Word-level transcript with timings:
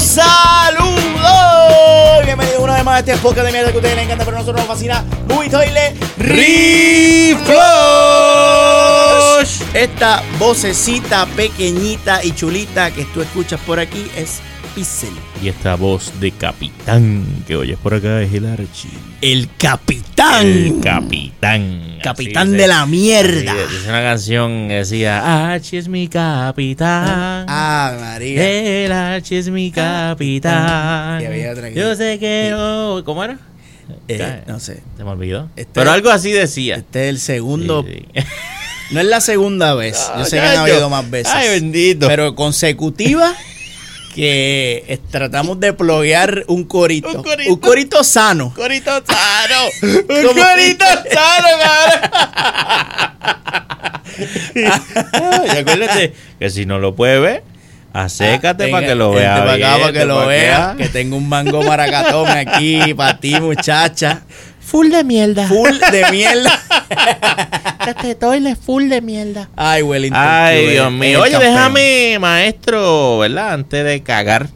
Saludos. 0.00 1.24
Bienvenido 2.24 2.62
una 2.62 2.74
vez 2.74 2.84
más 2.84 2.96
a 2.96 2.98
este 2.98 3.16
podcast 3.16 3.46
de 3.46 3.52
mierda 3.52 3.70
que 3.70 3.76
a 3.76 3.78
ustedes 3.78 3.96
les 3.96 4.04
encanta, 4.04 4.26
pero 4.26 4.36
nosotros 4.36 4.60
nos 4.60 4.66
fascina. 4.66 5.02
Louis 5.26 5.50
Toile 5.50 5.94
Reflush. 6.18 7.46
Esta 9.72 10.22
vocecita 10.38 11.24
pequeñita 11.34 12.22
y 12.22 12.32
chulita 12.32 12.90
que 12.90 13.06
tú 13.06 13.22
escuchas 13.22 13.58
por 13.60 13.80
aquí 13.80 14.10
es 14.14 14.40
Pixel. 14.74 15.14
Y 15.42 15.48
esta 15.48 15.76
voz 15.76 16.12
de 16.20 16.30
capitán 16.30 17.24
que 17.46 17.56
oyes 17.56 17.78
por 17.78 17.94
acá 17.94 18.20
es 18.20 18.34
el 18.34 18.44
Archie. 18.44 18.90
El 19.20 19.48
capitán. 19.56 20.46
El 20.46 20.80
capitán. 20.80 21.98
Capitán 22.02 22.48
Así 22.48 22.56
de 22.56 22.66
la 22.68 22.86
mierda. 22.86 23.52
así 23.52 23.74
Dice 23.76 23.88
una 23.88 24.02
canción 24.02 24.68
que 24.68 24.74
decía, 24.74 25.52
Archie 25.52 25.78
es 25.78 25.88
mi 25.88 26.06
capitán. 26.08 27.46
Ah, 27.48 27.96
María. 27.98 28.84
El 28.84 28.92
Archie 28.92 29.38
es 29.38 29.48
mi 29.48 29.70
capitán. 29.70 31.22
Y 31.22 31.24
había 31.24 31.52
otra 31.52 31.70
Yo 31.70 31.94
sé 31.96 32.18
que... 32.18 32.52
oh, 32.54 33.02
¿Cómo 33.04 33.24
era? 33.24 33.38
Eh, 34.08 34.42
no 34.46 34.60
sé. 34.60 34.82
Se 34.96 35.04
me 35.04 35.10
olvidó. 35.10 35.48
Este- 35.56 35.70
Pero 35.72 35.90
algo 35.92 36.10
así 36.10 36.30
decía. 36.32 36.76
Este 36.76 37.04
es 37.04 37.08
el 37.10 37.18
segundo. 37.18 37.84
Sí, 37.88 38.04
sí. 38.14 38.22
No 38.90 39.00
es 39.00 39.06
la 39.06 39.20
segunda 39.20 39.74
vez. 39.74 40.10
Yo 40.18 40.24
sé 40.26 40.36
que 40.36 40.42
han 40.46 40.58
habido 40.58 40.90
más 40.90 41.08
veces. 41.10 41.32
Ay, 41.34 41.48
bendito. 41.48 42.06
Pero 42.06 42.34
consecutiva 42.34 43.34
que 44.16 44.98
tratamos 45.10 45.60
de 45.60 45.72
pluguear 45.74 46.44
un 46.48 46.64
corito. 46.64 47.08
Un 47.10 47.22
corito. 47.22 47.52
Un 47.52 47.58
corito 47.60 48.02
sano. 48.02 48.52
corito 48.56 48.90
sano. 48.90 49.60
Un 49.82 50.34
corito 50.34 50.84
sano, 51.12 51.48
cabrón. 51.62 53.06
y 55.44 55.58
acuérdate 55.58 56.14
que 56.38 56.50
si 56.50 56.64
no 56.66 56.78
lo 56.78 56.94
puedes 56.94 57.20
ver, 57.20 57.42
acécate 57.92 58.64
Ah, 58.64 58.70
para 58.70 58.86
que 58.86 58.94
lo 58.94 59.10
vente 59.10 59.24
veas. 59.28 59.40
pa' 59.40 59.52
acá 59.52 59.78
para 59.80 59.92
que 59.92 60.04
lo 60.04 60.26
vea. 60.26 60.74
Que 60.78 60.88
tengo 60.88 61.16
un 61.16 61.28
mango 61.28 61.62
maracatón 61.62 62.28
aquí 62.28 62.94
para 62.94 63.18
ti, 63.18 63.38
muchacha. 63.40 64.22
Full 64.66 64.90
de 64.90 65.04
mierda. 65.04 65.46
Full 65.46 65.78
de 65.92 66.10
mierda. 66.10 66.62
Este 67.86 68.16
toile 68.16 68.56
full 68.56 68.88
de 68.88 69.00
mierda. 69.00 69.48
Ay, 69.54 69.82
Wellington. 69.82 70.20
Ay, 70.20 70.66
Dios 70.70 70.90
mío. 70.90 71.22
Oye, 71.22 71.30
campeón. 71.30 71.52
déjame, 71.54 72.18
maestro, 72.18 73.18
¿verdad? 73.18 73.52
Antes 73.52 73.84
de 73.84 74.02
cagar 74.02 74.48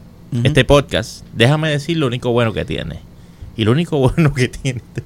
este 0.43 0.65
podcast, 0.65 1.25
déjame 1.33 1.71
decir 1.71 1.97
lo 1.97 2.09
único 2.09 2.33
bueno 2.33 2.53
que 2.53 2.65
tiene. 2.65 2.99
Y 3.57 3.65
lo 3.65 3.71
único 3.71 3.99
bueno 4.15 4.35
que 4.35 4.49
tiene 4.49 4.81
este 4.81 5.05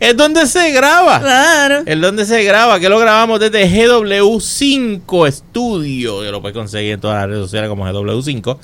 es 0.00 0.16
donde 0.16 0.46
se 0.46 0.70
graba. 0.72 1.20
Claro. 1.20 1.82
El 1.86 2.00
donde 2.00 2.24
se 2.24 2.42
graba, 2.44 2.80
que 2.80 2.88
lo 2.88 2.98
grabamos 2.98 3.40
desde 3.40 3.68
GW5 3.68 5.30
Studio. 5.30 6.22
Que 6.22 6.30
lo 6.30 6.40
puedes 6.40 6.56
conseguir 6.56 6.92
en 6.92 7.00
todas 7.00 7.18
las 7.20 7.26
redes 7.28 7.42
sociales 7.42 7.68
como 7.68 7.86
GW5. 7.86 8.56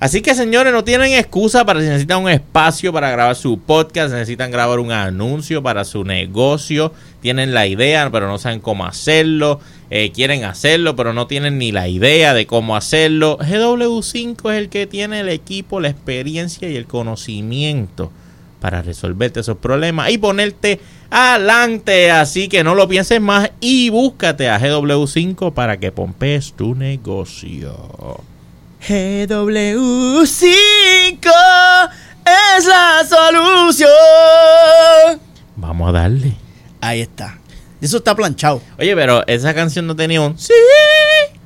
Así 0.00 0.22
que 0.22 0.36
señores, 0.36 0.72
no 0.72 0.84
tienen 0.84 1.12
excusa 1.14 1.64
para 1.64 1.80
si 1.80 1.86
necesitan 1.86 2.22
un 2.22 2.30
espacio 2.30 2.92
para 2.92 3.10
grabar 3.10 3.34
su 3.34 3.58
podcast, 3.58 4.12
necesitan 4.12 4.52
grabar 4.52 4.78
un 4.78 4.92
anuncio 4.92 5.60
para 5.60 5.84
su 5.84 6.04
negocio, 6.04 6.92
tienen 7.20 7.52
la 7.52 7.66
idea 7.66 8.08
pero 8.12 8.28
no 8.28 8.38
saben 8.38 8.60
cómo 8.60 8.86
hacerlo, 8.86 9.58
eh, 9.90 10.12
quieren 10.12 10.44
hacerlo 10.44 10.94
pero 10.94 11.12
no 11.14 11.26
tienen 11.26 11.58
ni 11.58 11.72
la 11.72 11.88
idea 11.88 12.32
de 12.32 12.46
cómo 12.46 12.76
hacerlo. 12.76 13.38
GW5 13.38 14.52
es 14.52 14.58
el 14.58 14.68
que 14.68 14.86
tiene 14.86 15.18
el 15.18 15.28
equipo, 15.28 15.80
la 15.80 15.88
experiencia 15.88 16.70
y 16.70 16.76
el 16.76 16.86
conocimiento 16.86 18.12
para 18.60 18.82
resolverte 18.82 19.40
esos 19.40 19.56
problemas 19.56 20.10
y 20.10 20.18
ponerte 20.18 20.78
adelante. 21.10 22.12
Así 22.12 22.48
que 22.48 22.62
no 22.62 22.76
lo 22.76 22.86
pienses 22.86 23.20
más 23.20 23.50
y 23.60 23.90
búscate 23.90 24.48
a 24.48 24.60
GW5 24.60 25.52
para 25.54 25.80
que 25.80 25.90
pompees 25.90 26.52
tu 26.52 26.76
negocio. 26.76 28.27
GW5 28.86 30.48
es 32.24 32.66
la 32.66 33.00
solución. 33.08 33.88
Vamos 35.56 35.88
a 35.88 35.92
darle. 35.92 36.34
Ahí 36.80 37.00
está. 37.00 37.38
Eso 37.80 37.98
está 37.98 38.14
planchado. 38.14 38.62
Oye, 38.78 38.94
pero 38.94 39.26
esa 39.26 39.54
canción 39.54 39.86
no 39.86 39.94
tenía 39.96 40.20
un 40.20 40.38
sí. 40.38 40.52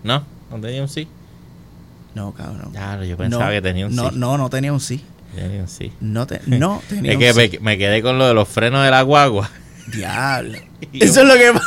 No, 0.03 0.25
no 0.51 0.61
tenía 0.61 0.83
un 0.83 0.89
sí. 0.89 1.09
No, 2.15 2.33
cabrón. 2.33 2.71
Claro, 2.73 3.05
yo 3.05 3.17
pensaba 3.17 3.47
no, 3.47 3.51
que 3.53 3.63
tenía 3.63 3.87
un 3.87 3.95
no, 3.97 4.11
sí. 4.11 4.17
no, 4.17 4.37
no 4.39 4.51
tenía 4.51 4.73
un 4.73 4.81
sí. 4.81 5.05
Tenía 5.35 5.61
un 5.63 5.69
sí. 5.69 5.93
No, 6.01 6.27
te, 6.27 6.41
no 6.47 6.83
tenía 6.89 7.13
Es 7.13 7.17
un 7.17 7.21
que 7.23 7.33
sí. 7.33 7.59
me, 7.61 7.71
me 7.73 7.79
quedé 7.79 8.03
con 8.03 8.19
lo 8.19 8.27
de 8.27 8.35
los 8.35 8.49
frenos 8.49 8.85
de 8.85 8.91
la 8.91 9.03
guagua. 9.03 9.51
Diablo. 9.89 10.59
Eso 10.93 11.23
es 11.23 11.27
lo 11.27 11.35
que 11.35 11.53
pasa. 11.53 11.67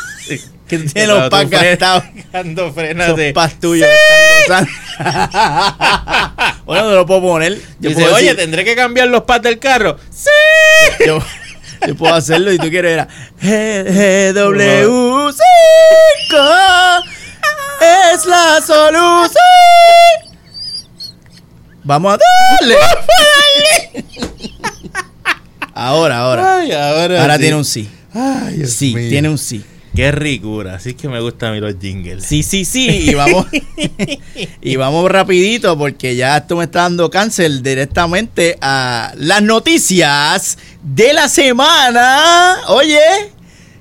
Que 0.68 0.78
tú 0.80 0.86
tienes 0.92 1.10
los 1.10 1.30
packs 1.30 1.50
gastados. 1.50 2.04
Dando 2.32 2.74
frenos 2.74 3.06
Esos 3.06 3.18
de... 3.18 3.34
pas 3.34 3.60
tuyos. 3.60 3.88
gozando. 4.48 4.72
bueno, 6.66 6.86
no 6.90 6.96
lo 6.96 7.06
puedo 7.06 7.22
poner. 7.22 7.54
Yo 7.80 7.90
Dice, 7.90 8.02
puedo 8.02 8.16
oye, 8.16 8.26
decir- 8.34 8.38
¿tendré 8.38 8.66
que 8.66 8.76
cambiar 8.76 9.08
los 9.10 9.24
pads 9.24 9.44
del 9.44 9.60
carro? 9.60 9.98
¡Sí! 10.12 10.30
yo, 11.06 11.20
yo 11.88 11.96
puedo 11.96 12.14
hacerlo 12.16 12.52
y 12.52 12.58
tú 12.58 12.70
quieres 12.70 12.94
era 12.94 13.08
GW5 13.42 15.36
es 17.82 18.26
la 18.26 18.62
solución. 18.66 19.32
Vamos 21.84 22.16
a 22.16 22.18
darle. 22.60 22.76
Ahora, 25.74 26.20
ahora. 26.20 26.58
Ay, 26.60 26.72
ahora 26.72 27.22
Ahora 27.22 27.36
sí. 27.36 27.42
tiene 27.42 27.56
un 27.58 27.66
sí. 27.66 27.90
Ay, 28.14 28.54
Dios 28.58 28.72
Sí, 28.72 28.96
mío. 28.96 29.10
tiene 29.10 29.30
un 29.30 29.38
sí. 29.38 29.64
Qué 29.96 30.12
ricura. 30.12 30.76
Así 30.76 30.94
que 30.94 31.08
me 31.08 31.20
gustan 31.22 31.50
a 31.50 31.54
mí 31.54 31.60
los 31.60 31.76
jingles. 31.80 32.26
Sí, 32.26 32.44
sí, 32.44 32.66
sí. 32.66 32.88
Y 32.88 33.14
vamos, 33.14 33.48
y 34.62 34.76
vamos 34.76 35.10
rapidito 35.10 35.78
porque 35.78 36.16
ya 36.16 36.38
esto 36.38 36.58
me 36.58 36.66
está 36.66 36.82
dando 36.82 37.10
cáncer 37.10 37.62
directamente 37.62 38.58
a 38.62 39.14
las 39.18 39.42
noticias 39.42 40.58
de 40.84 41.14
la 41.14 41.30
semana. 41.30 42.58
Oye, 42.68 43.00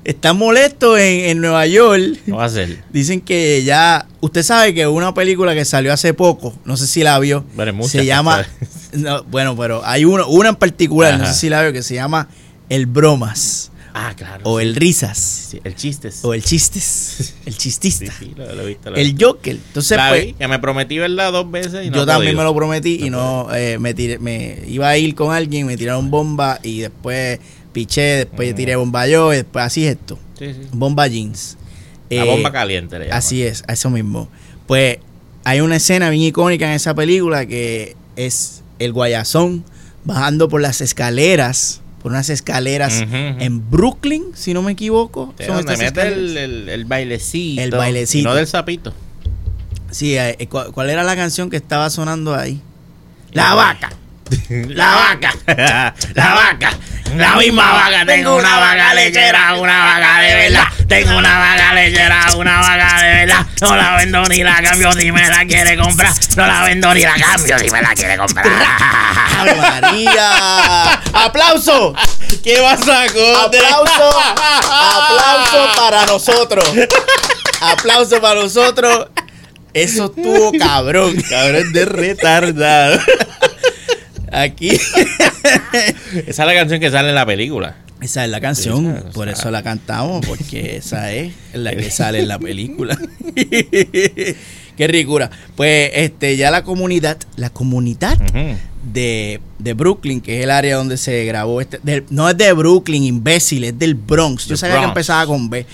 están 0.05 0.37
molestos 0.37 0.99
en, 0.99 1.31
en 1.31 1.41
Nueva 1.41 1.67
York. 1.67 2.19
¿Qué 2.25 2.33
va 2.33 2.45
a 2.45 2.47
hacer? 2.47 2.85
Dicen 2.93 3.21
que 3.21 3.65
ya, 3.65 4.07
usted 4.21 4.43
sabe 4.43 4.75
que 4.75 4.87
una 4.87 5.15
película 5.15 5.55
que 5.55 5.65
salió 5.65 5.93
hace 5.93 6.15
poco, 6.15 6.55
no 6.65 6.77
sé 6.77 6.87
si 6.87 7.03
la 7.03 7.19
vio, 7.19 7.45
Bueno, 7.57 7.73
muchas 7.73 7.93
se 7.93 8.07
llama, 8.07 8.47
no, 8.93 9.25
bueno, 9.25 9.57
pero 9.57 9.85
hay 9.85 10.05
uno, 10.05 10.29
una 10.29 10.51
en 10.51 10.57
particular, 10.57 11.19
no 11.19 11.27
sé 11.27 11.35
si 11.35 11.49
la 11.49 11.63
vio, 11.63 11.73
que 11.73 11.83
se 11.83 11.95
llama 11.95 12.29
El 12.69 12.87
Bromas, 12.87 13.71
Ah, 13.95 14.13
claro. 14.17 14.43
o. 14.45 14.59
El 14.61 14.75
Risas, 14.75 15.17
Sí, 15.19 15.61
el 15.65 15.75
chiste. 15.77 16.11
o 16.23 16.35
El 16.35 16.43
Chistes, 16.43 17.35
El 17.47 17.57
Chistista, 17.57 18.13
Sí, 18.19 18.27
sí, 18.27 18.33
lo, 18.37 18.53
lo 18.55 18.63
he 18.63 18.67
visto. 18.67 18.91
lo 18.91 18.97
he 18.97 19.01
El. 19.01 19.17
Joker. 19.19 19.55
Entonces, 19.55 19.97
La 19.97 20.09
pues, 20.09 20.27
vi, 20.27 20.33
que 20.35 20.49
me 20.49 20.59
prometí 20.59 20.99
verla 20.99 21.31
dos 21.31 21.49
veces 21.51 21.87
y 21.87 21.91
no 21.91 21.97
yo 21.99 22.07
también 22.07 22.37
me 22.37 22.43
lo 22.43 22.55
prometí 22.55 22.99
y 23.05 23.11
No 23.11 23.49
eh, 23.55 23.79
me, 23.79 23.95
tiré, 23.95 24.19
me 24.19 24.59
iba 24.67 24.89
a 24.89 24.99
ir 24.99 25.15
con 25.15 25.33
alguien, 25.33 25.67
me 25.67 25.77
tiraron 25.77 26.11
bomba 26.11 26.59
y 26.63 26.81
después 26.81 27.39
piché, 27.73 28.03
después 28.27 28.53
Mm. 28.53 28.57
tiré 28.57 28.77
bomba 28.77 29.07
yo 29.07 29.33
y 29.33 29.37
después 29.37 29.65
así 29.65 29.87
es 29.87 29.93
esto, 29.97 30.19
Sí, 30.39 30.47
sí. 30.55 30.61
bomba 30.73 31.07
jeans. 31.07 31.57
La 32.11 32.25
Eh, 32.25 32.27
bomba 32.27 32.53
caliente 32.53 32.99
le. 32.99 33.11
Así 33.13 33.43
es, 33.43 33.63
a 33.69 33.73
eso 33.75 33.91
mismo. 33.91 34.29
Pues 34.67 34.99
hay 35.45 35.61
una 35.61 35.77
escena 35.77 36.11
bien 36.11 36.23
icónica 36.25 36.67
en 36.67 36.73
esa 36.73 36.95
película 36.95 37.47
que 37.47 37.97
es 38.17 38.63
el 38.79 38.93
guayazón 38.93 39.65
bajando 40.05 40.49
por 40.49 40.61
las 40.61 40.81
escaleras, 40.81 41.81
por 42.05 42.13
unas 42.13 42.29
escaleras 42.29 43.03
en 43.11 43.71
Brooklyn, 43.71 44.25
si 44.35 44.53
no 44.53 44.61
me 44.61 44.73
equivoco. 44.73 45.33
Sí, 45.39 45.47
son 45.47 45.57
donde 45.57 45.79
mete 45.79 46.03
el, 46.03 46.09
escaleras. 46.13 46.37
el, 46.37 46.69
el 46.69 46.85
bailecito. 46.85 47.63
El 47.63 47.71
bailecito. 47.71 48.19
y 48.19 48.23
no 48.25 48.35
del 48.35 48.47
sapito. 48.47 48.93
Sí, 49.91 50.15
eh, 50.15 50.37
eh, 50.39 50.47
¿cuál, 50.47 50.71
cuál 50.73 50.91
era 50.91 51.03
la 51.03 51.17
canción 51.17 51.49
que 51.49 51.57
estaba 51.57 51.89
sonando 51.89 52.35
ahí? 52.35 52.61
La 53.33 53.55
vaca. 53.55 53.91
La 54.69 54.95
vaca. 54.95 55.35
la 56.15 56.35
vaca. 56.35 56.71
La 57.17 57.37
misma 57.37 57.73
vaca. 57.73 58.07
Tengo 58.07 58.37
una 58.37 58.59
vaca 58.59 58.95
lechera, 58.95 59.55
una 59.55 59.85
vaca 59.85 60.21
de 60.21 60.35
verdad. 60.35 60.65
Tengo 60.89 61.19
una 61.19 61.39
vaca 61.39 61.75
lechera, 61.75 62.27
una 62.37 62.61
vaca 62.61 63.03
de 63.03 63.09
verdad. 63.09 63.47
No 63.61 63.77
la 63.77 63.97
vendo 63.97 64.25
ni 64.25 64.43
la 64.43 64.63
cambio 64.63 64.93
si 64.93 65.13
me 65.13 65.29
la 65.29 65.45
quiere 65.45 65.77
comprar. 65.77 66.13
No 66.37 66.47
la 66.47 66.63
vendo 66.63 66.95
ni 66.95 67.03
la 67.03 67.15
cambio 67.15 67.59
si 67.59 67.71
me 67.71 67.83
la 67.83 67.95
quiere 67.95 68.17
comprar. 68.17 68.47
¡Ave 69.39 69.55
María! 69.83 70.93
¡Aplauso! 71.13 71.95
¿Qué 72.43 72.61
vas 72.61 72.89
a 72.89 73.05
¡Aplauso! 73.05 74.21
¡Aplauso 75.01 75.69
para 75.77 76.07
nosotros! 76.07 76.73
¡Aplauso 77.61 78.21
para 78.21 78.41
nosotros! 78.41 79.09
Eso 79.73 80.05
estuvo 80.07 80.53
cabrón. 80.53 81.17
Cabrón 81.29 81.73
de 81.73 81.85
retardado. 81.85 83.01
Aquí. 84.33 84.71
Esa 86.27 86.43
es 86.43 86.47
la 86.47 86.55
canción 86.55 86.81
que 86.81 86.91
sale 86.91 87.09
en 87.11 87.15
la 87.15 87.27
película. 87.27 87.77
Esa 88.01 88.25
es 88.25 88.31
la 88.31 88.41
canción, 88.41 88.87
Esa, 88.97 89.11
por 89.11 89.29
eso 89.29 89.51
la 89.51 89.63
cantamos, 89.63 90.27
porque 90.27 90.77
esa 90.77 91.11
es 91.13 91.33
la 91.55 91.75
que 91.75 91.91
sale 91.93 92.21
en 92.21 92.29
la 92.29 92.39
película. 92.39 92.99
Qué 94.77 94.89
ricura. 94.89 95.31
Pues 95.57 95.91
este 95.95 96.37
ya 96.37 96.51
la 96.51 96.65
comunidad, 96.65 97.17
la 97.37 97.49
comunidad 97.51 98.19
de, 98.93 99.41
de 99.59 99.73
Brooklyn, 99.75 100.21
que 100.21 100.39
es 100.39 100.45
el 100.45 100.51
área 100.51 100.77
donde 100.77 100.97
se 100.97 101.25
grabó 101.25 101.61
este, 101.61 101.79
del- 101.83 102.05
no 102.11 102.29
es 102.29 102.37
de 102.37 102.53
Brooklyn, 102.53 103.05
imbécil, 103.05 103.65
es 103.65 103.79
del 103.79 103.95
Bronx. 103.95 104.47
Yo 104.47 104.57
sabía 104.57 104.81
que 104.81 104.85
empezaba 104.87 105.27
con 105.27 105.49
B. 105.49 105.65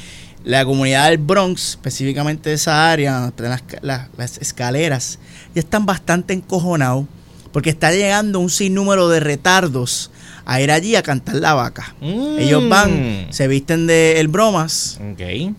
La 0.44 0.64
comunidad 0.64 1.08
del 1.08 1.18
Bronx, 1.18 1.70
específicamente 1.70 2.50
de 2.50 2.56
esa 2.56 2.90
área, 2.90 3.14
donde 3.14 3.28
están 3.30 3.50
las, 3.50 3.62
las- 3.82 4.08
las 4.16 4.38
escaleras, 4.38 5.18
ya 5.54 5.60
están 5.60 5.84
bastante 5.86 6.32
encojonados 6.34 7.06
Porque 7.52 7.70
está 7.70 7.90
llegando 7.92 8.38
un 8.40 8.50
sinnúmero 8.50 9.08
de 9.08 9.20
retardos 9.20 10.10
a 10.46 10.60
ir 10.60 10.70
allí 10.70 10.96
a 10.96 11.02
cantar 11.02 11.36
la 11.36 11.54
vaca. 11.54 11.94
Ellos 12.00 12.68
van, 12.68 13.26
Mm. 13.28 13.32
se 13.32 13.46
visten 13.48 13.86
de 13.86 14.18
el 14.20 14.28
bromas 14.28 14.98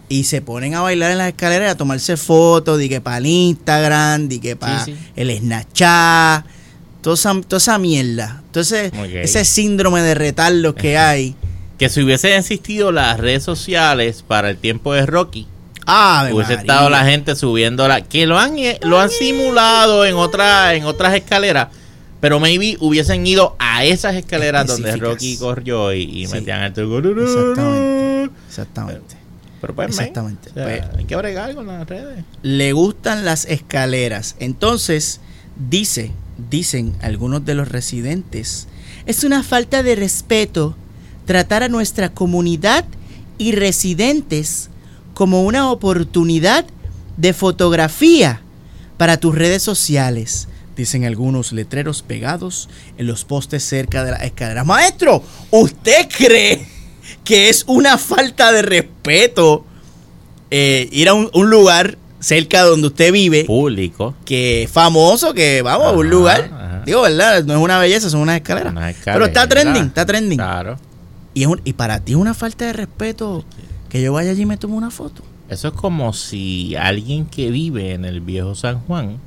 y 0.09 0.23
se 0.25 0.41
ponen 0.41 0.75
a 0.75 0.81
bailar 0.81 1.11
en 1.11 1.17
las 1.17 1.27
escaleras 1.29 1.67
y 1.67 1.71
a 1.71 1.77
tomarse 1.77 2.17
fotos, 2.17 2.77
di 2.79 2.89
que 2.89 2.99
para 3.01 3.17
el 3.17 3.25
Instagram, 3.25 4.27
di 4.27 4.39
que 4.39 4.55
para 4.55 4.83
Sí, 4.83 4.91
sí. 4.93 4.97
el 5.15 5.37
Snapchat, 5.37 6.45
toda 7.01 7.13
esa, 7.15 7.39
toda 7.41 7.57
esa 7.57 7.77
mierda. 7.77 8.41
Entonces, 8.45 8.91
ese 9.13 9.45
síndrome 9.45 10.01
de 10.01 10.13
retardos 10.15 10.75
que 10.75 10.97
hay. 10.97 11.35
Que 11.77 11.89
si 11.89 12.01
hubiesen 12.03 12.33
existido 12.33 12.91
las 12.91 13.19
redes 13.19 13.43
sociales 13.43 14.23
para 14.27 14.49
el 14.49 14.57
tiempo 14.57 14.93
de 14.93 15.05
Rocky, 15.05 15.47
Ah, 15.87 16.29
hubiese 16.31 16.53
estado 16.53 16.89
la 16.91 17.03
gente 17.05 17.35
subiendo 17.35 17.87
la 17.87 18.01
que 18.01 18.27
lo 18.27 18.37
han 18.37 18.57
eh, 18.59 18.77
lo 18.83 18.99
han 18.99 19.09
simulado 19.09 20.05
en 20.05 20.13
otra 20.15 20.75
en 20.75 20.85
otras 20.85 21.15
escaleras, 21.15 21.69
pero 22.21 22.39
maybe 22.39 22.77
hubiesen 22.79 23.27
ido 23.27 23.55
a 23.59 23.83
esas 23.83 24.15
escaleras 24.15 24.67
donde. 24.67 24.95
Rocky 24.95 25.35
corrió 25.37 25.93
y, 25.93 26.03
y 26.03 26.27
Sí. 26.27 26.33
metían 26.33 26.61
el 26.63 26.67
Exactamente. 26.69 28.31
Exactamente. 28.47 29.15
Pero 29.59 29.75
pues, 29.75 29.89
man, 29.89 29.99
Exactamente. 29.99 30.49
o 30.49 30.53
sea, 30.53 30.63
Pues- 30.63 30.83
hay 30.97 31.05
que 31.05 31.15
bregar 31.17 31.53
con 31.55 31.67
las 31.67 31.85
redes. 31.87 32.23
le 32.41 32.71
gustan 32.73 33.25
las 33.25 33.45
escaleras. 33.45 34.35
Entonces, 34.39 35.19
dice, 35.69 36.11
dicen 36.49 36.95
algunos 37.01 37.43
de 37.45 37.55
los 37.55 37.67
residentes, 37.69 38.67
es 39.05 39.23
una 39.23 39.43
falta 39.43 39.83
de 39.83 39.95
respeto 39.95 40.75
tratar 41.25 41.63
a 41.63 41.69
nuestra 41.69 42.09
comunidad 42.09 42.85
y 43.37 43.51
residentes 43.53 44.69
como 45.13 45.43
una 45.43 45.71
oportunidad 45.71 46.65
de 47.17 47.33
fotografía 47.33 48.41
para 48.97 49.17
tus 49.17 49.35
redes 49.35 49.61
sociales. 49.63 50.47
Dicen 50.81 51.05
algunos 51.05 51.51
letreros 51.51 52.01
pegados 52.01 52.67
en 52.97 53.05
los 53.05 53.23
postes 53.23 53.63
cerca 53.63 54.03
de 54.03 54.09
las 54.09 54.23
escaleras. 54.23 54.65
Maestro, 54.65 55.21
¿usted 55.51 56.07
cree 56.09 56.65
que 57.23 57.49
es 57.49 57.65
una 57.67 57.99
falta 57.99 58.51
de 58.51 58.63
respeto 58.63 59.63
eh, 60.49 60.89
ir 60.91 61.07
a 61.07 61.13
un, 61.13 61.29
un 61.35 61.51
lugar 61.51 61.99
cerca 62.19 62.63
donde 62.63 62.87
usted 62.87 63.11
vive, 63.13 63.45
Público. 63.45 64.15
que 64.25 64.63
es 64.63 64.71
famoso, 64.71 65.35
que 65.35 65.61
vamos 65.61 65.85
a 65.85 65.91
un 65.91 65.99
Ajá, 66.07 66.09
lugar. 66.15 66.51
ajá. 66.51 66.81
Digo, 66.83 67.03
¿verdad? 67.03 67.43
No 67.43 67.53
es 67.53 67.59
una 67.59 67.77
belleza, 67.77 68.09
son 68.09 68.21
unas 68.21 68.37
escaleras. 68.37 68.71
Unas 68.71 68.95
Pero 69.05 69.25
está 69.25 69.47
trending, 69.47 69.83
está 69.83 70.03
trending. 70.07 70.39
Claro. 70.39 70.79
Y, 71.35 71.43
es 71.43 71.47
un- 71.47 71.61
y 71.63 71.73
para 71.73 71.99
ti 71.99 72.13
es 72.13 72.17
una 72.17 72.33
falta 72.33 72.65
de 72.65 72.73
respeto 72.73 73.45
que 73.87 74.01
yo 74.01 74.13
vaya 74.13 74.31
allí 74.31 74.41
y 74.41 74.45
me 74.47 74.57
tome 74.57 74.73
una 74.73 74.89
foto. 74.89 75.21
Eso 75.47 75.67
es 75.67 75.73
como 75.75 76.11
si 76.13 76.75
alguien 76.75 77.27
que 77.27 77.51
vive 77.51 77.93
en 77.93 78.03
el 78.03 78.19
viejo 78.19 78.55
San 78.55 78.79
Juan 78.79 79.19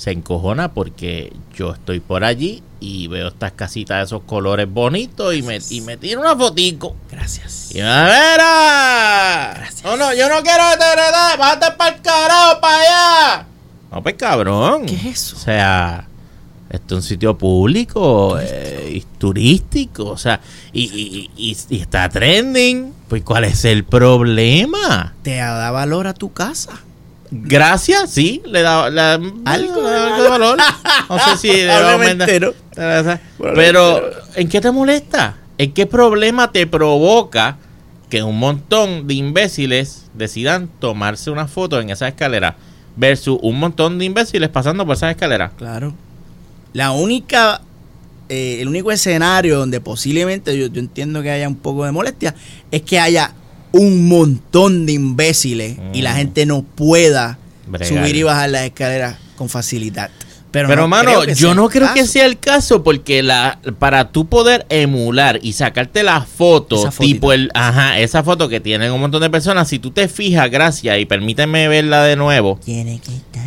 se 0.00 0.12
encojona 0.12 0.72
porque 0.72 1.30
yo 1.54 1.72
estoy 1.74 2.00
por 2.00 2.24
allí 2.24 2.62
y 2.80 3.06
veo 3.08 3.28
estas 3.28 3.52
casitas 3.52 3.98
de 3.98 4.04
esos 4.04 4.22
colores 4.22 4.66
bonitos 4.66 5.34
y 5.34 5.42
me, 5.42 5.58
y 5.68 5.82
me 5.82 5.98
tiro 5.98 6.22
una 6.22 6.34
fotico. 6.34 6.96
Gracias. 7.10 7.68
Y 7.74 7.78
me 7.82 7.82
vera. 8.64 9.68
No, 9.84 9.96
no, 9.98 10.14
yo 10.14 10.26
no 10.30 10.42
quiero 10.42 10.62
heredad. 10.72 11.38
Bájate 11.38 11.72
para 11.76 11.96
el 11.96 12.02
carajo, 12.02 12.60
para 12.62 12.78
allá. 12.78 13.46
No, 13.92 14.02
pues 14.02 14.14
cabrón. 14.14 14.86
¿Qué 14.86 14.94
es 14.94 15.04
eso? 15.04 15.36
O 15.36 15.38
sea, 15.40 16.06
esto 16.70 16.94
es 16.94 17.02
un 17.04 17.08
sitio 17.08 17.36
público, 17.36 18.38
eh, 18.40 18.92
y 18.94 19.00
turístico, 19.18 20.04
o 20.06 20.16
sea, 20.16 20.40
y- 20.72 21.28
y- 21.36 21.56
y 21.68 21.80
está 21.80 22.08
trending. 22.08 22.94
Pues, 23.08 23.22
¿cuál 23.22 23.44
es 23.44 23.64
el 23.64 23.84
problema? 23.84 25.14
Te 25.22 25.36
da 25.36 25.70
valor 25.72 26.06
a 26.06 26.14
tu 26.14 26.32
casa. 26.32 26.70
Gracias, 27.32 28.10
sí, 28.10 28.42
le 28.44 28.62
da, 28.62 28.90
le 28.90 28.96
da- 28.96 29.14
Algo 29.44 29.82
de 29.82 29.90
da 29.90 30.06
algo 30.06 30.22
de 30.24 30.28
valor. 30.28 30.58
No 31.08 31.18
sé 31.18 31.36
si 31.36 31.48
le 31.48 31.66
va 31.68 31.90
a 31.90 31.92
aumentar. 31.92 32.28
Pero, 33.54 34.00
¿en 34.34 34.48
qué 34.48 34.60
te 34.60 34.70
molesta? 34.70 35.36
¿En 35.58 35.72
qué 35.72 35.86
problema 35.86 36.50
te 36.52 36.66
provoca 36.66 37.56
que 38.08 38.22
un 38.22 38.38
montón 38.38 39.06
de 39.06 39.14
imbéciles 39.14 40.06
decidan 40.14 40.68
tomarse 40.80 41.30
una 41.30 41.46
foto 41.46 41.80
en 41.80 41.90
esa 41.90 42.08
escalera 42.08 42.56
versus 42.96 43.38
un 43.42 43.60
montón 43.60 43.98
de 43.98 44.06
imbéciles 44.06 44.48
pasando 44.48 44.84
por 44.84 44.96
esa 44.96 45.10
escalera? 45.10 45.50
Claro. 45.56 45.94
La 46.72 46.90
única, 46.92 47.60
eh, 48.28 48.58
el 48.60 48.68
único 48.68 48.90
escenario 48.90 49.58
donde 49.58 49.80
posiblemente 49.80 50.56
yo, 50.58 50.66
yo 50.66 50.80
entiendo 50.80 51.22
que 51.22 51.30
haya 51.30 51.46
un 51.48 51.56
poco 51.56 51.84
de 51.84 51.92
molestia 51.92 52.34
es 52.70 52.82
que 52.82 52.98
haya 52.98 53.32
un 53.72 54.08
montón 54.08 54.86
de 54.86 54.92
imbéciles 54.92 55.76
y 55.92 56.02
la 56.02 56.12
Mm. 56.12 56.16
gente 56.16 56.46
no 56.46 56.62
pueda 56.62 57.38
Bregar. 57.66 57.88
subir 58.02 58.16
y 58.16 58.22
bajar 58.22 58.50
las 58.50 58.62
escaleras 58.64 59.16
con 59.36 59.48
facilidad. 59.48 60.10
Pero, 60.50 60.66
Pero, 60.68 60.82
no 60.82 60.88
mano, 60.88 61.24
yo 61.26 61.54
no 61.54 61.68
creo 61.68 61.94
que 61.94 62.04
sea 62.08 62.26
el 62.26 62.36
caso 62.40 62.82
porque 62.82 63.22
la 63.22 63.60
para 63.78 64.10
tú 64.10 64.26
poder 64.26 64.66
emular 64.68 65.38
y 65.40 65.52
sacarte 65.52 66.02
la 66.02 66.22
foto, 66.22 66.90
tipo 66.98 67.32
el, 67.32 67.52
ajá, 67.54 68.00
esa 68.00 68.24
foto 68.24 68.48
que 68.48 68.58
tienen 68.58 68.90
un 68.90 69.00
montón 69.00 69.22
de 69.22 69.30
personas, 69.30 69.68
si 69.68 69.78
tú 69.78 69.92
te 69.92 70.08
fijas, 70.08 70.50
gracias, 70.50 70.98
y 70.98 71.04
permíteme 71.04 71.68
verla 71.68 72.02
de 72.02 72.16
nuevo, 72.16 72.58
que 72.66 72.98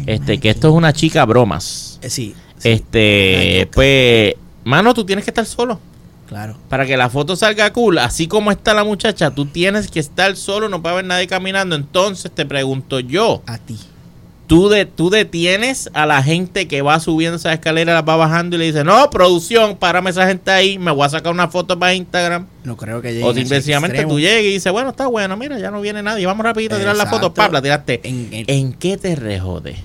este, 0.08 0.38
que 0.40 0.50
esto 0.50 0.70
es 0.70 0.74
una 0.74 0.94
chica 0.94 1.26
bromas. 1.26 2.00
Eh, 2.02 2.10
sí, 2.10 2.34
sí, 2.58 2.70
Este, 2.70 3.68
pues, 3.74 4.36
mano, 4.64 4.94
tú 4.94 5.04
tienes 5.06 5.26
que 5.26 5.32
estar 5.32 5.46
solo. 5.46 5.82
Claro. 6.34 6.58
Para 6.70 6.86
que 6.86 6.98
la 6.98 7.10
foto 7.10 7.36
salga 7.36 7.72
cool, 7.74 8.00
así 8.00 8.28
como 8.28 8.52
está 8.52 8.74
la 8.74 8.84
muchacha, 8.84 9.32
tú 9.32 9.46
tienes 9.46 9.90
que 9.90 10.00
estar 10.00 10.36
solo, 10.36 10.68
no 10.70 10.82
puede 10.82 10.94
haber 10.94 11.06
nadie 11.06 11.28
caminando. 11.28 11.76
Entonces 11.76 12.32
te 12.32 12.46
pregunto 12.46 13.00
yo, 13.00 13.42
A 13.46 13.58
ti. 13.60 13.78
tú, 14.48 14.68
de, 14.70 14.86
tú 14.86 15.10
detienes 15.10 15.90
a 15.94 16.06
la 16.06 16.22
gente 16.24 16.68
que 16.68 16.82
va 16.82 17.00
subiendo 17.00 17.38
esa 17.38 17.54
escalera, 17.54 17.94
la 17.94 18.02
va 18.02 18.16
bajando 18.16 18.56
y 18.56 18.60
le 18.60 18.66
dices, 18.66 18.84
no, 18.84 19.10
producción, 19.10 19.78
párame 19.78 20.10
esa 20.10 20.28
gente 20.28 20.50
ahí, 20.52 20.78
me 20.80 20.92
voy 20.92 21.06
a 21.06 21.10
sacar 21.10 21.32
una 21.32 21.48
foto 21.48 21.78
para 21.80 21.94
Instagram. 21.94 22.48
No 22.64 22.76
creo 22.78 23.02
que 23.02 23.14
llegue. 23.14 23.24
O 23.26 23.34
simplemente 23.34 24.04
tú 24.06 24.20
llegues 24.20 24.46
y 24.46 24.54
dices, 24.54 24.72
bueno, 24.72 24.90
está 24.90 25.08
bueno, 25.08 25.38
mira, 25.38 25.60
ya 25.60 25.70
no 25.72 25.82
viene 25.82 26.02
nadie, 26.04 26.26
vamos 26.26 26.44
rapidito 26.46 26.76
a 26.76 26.80
tirar 26.80 26.96
la 26.96 27.06
foto, 27.06 27.34
pap, 27.34 27.54
la 27.54 27.62
tiraste. 27.62 28.02
En, 28.04 28.30
en- 28.32 28.46
¿En 28.48 28.74
qué 28.74 28.98
te 28.98 29.16
rejode? 29.16 29.76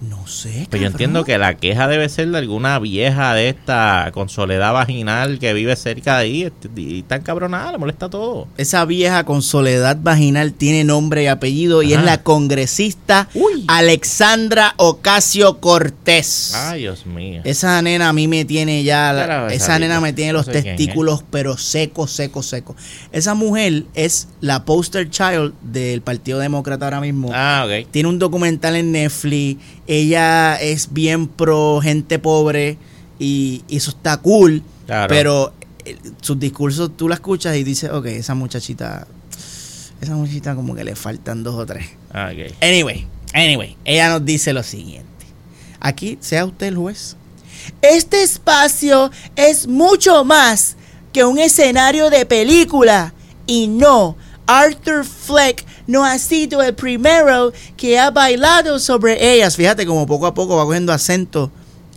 no 0.00 0.17
sé. 0.28 0.66
Pues 0.70 0.80
yo 0.80 0.88
entiendo 0.88 1.24
que 1.24 1.38
la 1.38 1.56
queja 1.56 1.88
debe 1.88 2.08
ser 2.08 2.28
de 2.28 2.38
alguna 2.38 2.78
vieja 2.78 3.34
de 3.34 3.48
esta 3.48 4.10
con 4.14 4.28
soledad 4.28 4.72
vaginal 4.72 5.38
que 5.38 5.52
vive 5.54 5.74
cerca 5.74 6.18
de 6.18 6.22
ahí 6.24 6.42
este, 6.44 6.68
y 6.76 7.02
tan 7.02 7.22
cabronada, 7.22 7.72
le 7.72 7.78
molesta 7.78 8.08
todo. 8.08 8.46
Esa 8.56 8.84
vieja 8.84 9.24
con 9.24 9.42
soledad 9.42 9.96
vaginal 10.00 10.52
tiene 10.52 10.84
nombre 10.84 11.24
y 11.24 11.26
apellido 11.26 11.82
y 11.82 11.94
es 11.94 12.02
la 12.02 12.22
congresista 12.22 13.28
Uy. 13.34 13.64
Alexandra 13.68 14.74
Ocasio 14.76 15.58
Cortés. 15.60 16.52
Ay, 16.54 16.82
Dios 16.82 17.06
mío. 17.06 17.40
Esa 17.44 17.80
nena 17.82 18.08
a 18.10 18.12
mí 18.12 18.28
me 18.28 18.44
tiene 18.44 18.84
ya, 18.84 19.12
la- 19.12 19.46
esa 19.52 19.78
nena 19.78 20.00
me 20.00 20.12
tiene 20.12 20.32
los 20.32 20.46
No 20.46 20.52
sé 20.52 20.62
testículos 20.62 21.24
pero 21.30 21.56
secos, 21.56 22.10
secos, 22.12 22.46
secos. 22.46 22.76
Esa 23.12 23.34
mujer 23.34 23.84
es 23.94 24.28
la 24.40 24.64
poster 24.64 25.10
child 25.10 25.54
del 25.62 26.02
Partido 26.02 26.38
Demócrata 26.38 26.84
ahora 26.86 27.00
mismo. 27.00 27.30
Ah, 27.32 27.64
ok. 27.66 27.88
Tiene 27.90 28.08
un 28.08 28.18
documental 28.18 28.76
en 28.76 28.92
Netflix. 28.92 29.60
Ella 29.86 30.17
es 30.60 30.92
bien 30.92 31.28
pro 31.28 31.80
gente 31.82 32.18
pobre 32.18 32.78
y, 33.18 33.62
y 33.68 33.76
eso 33.76 33.90
está 33.90 34.16
cool. 34.18 34.62
Claro. 34.86 35.08
Pero 35.08 35.52
eh, 35.84 35.96
sus 36.20 36.38
discursos 36.38 36.96
tú 36.96 37.08
la 37.08 37.16
escuchas 37.16 37.56
y 37.56 37.64
dices, 37.64 37.90
ok, 37.90 38.06
esa 38.06 38.34
muchachita, 38.34 39.06
esa 40.00 40.14
muchachita 40.14 40.54
como 40.54 40.74
que 40.74 40.84
le 40.84 40.94
faltan 40.94 41.42
dos 41.42 41.54
o 41.54 41.66
tres. 41.66 41.86
Ah. 42.12 42.30
Anyway, 42.60 43.06
anyway, 43.32 43.76
ella 43.84 44.10
nos 44.10 44.24
dice 44.24 44.52
lo 44.52 44.62
siguiente. 44.62 45.08
Aquí, 45.80 46.18
sea 46.20 46.44
usted 46.44 46.66
el 46.66 46.76
juez. 46.76 47.16
Este 47.82 48.22
espacio 48.22 49.10
es 49.36 49.66
mucho 49.66 50.24
más 50.24 50.76
que 51.12 51.24
un 51.24 51.38
escenario 51.38 52.10
de 52.10 52.26
película. 52.26 53.14
Y 53.46 53.66
no, 53.66 54.16
Arthur 54.46 55.04
Fleck 55.04 55.64
no 55.88 56.04
ha 56.04 56.16
sido 56.18 56.62
el 56.62 56.74
primero 56.74 57.52
que 57.76 57.98
ha 57.98 58.10
bailado 58.12 58.78
sobre 58.78 59.34
ellas. 59.34 59.56
Fíjate 59.56 59.84
como 59.86 60.06
poco 60.06 60.26
a 60.26 60.34
poco 60.34 60.56
va 60.56 60.64
cogiendo 60.64 60.92
acento 60.92 61.50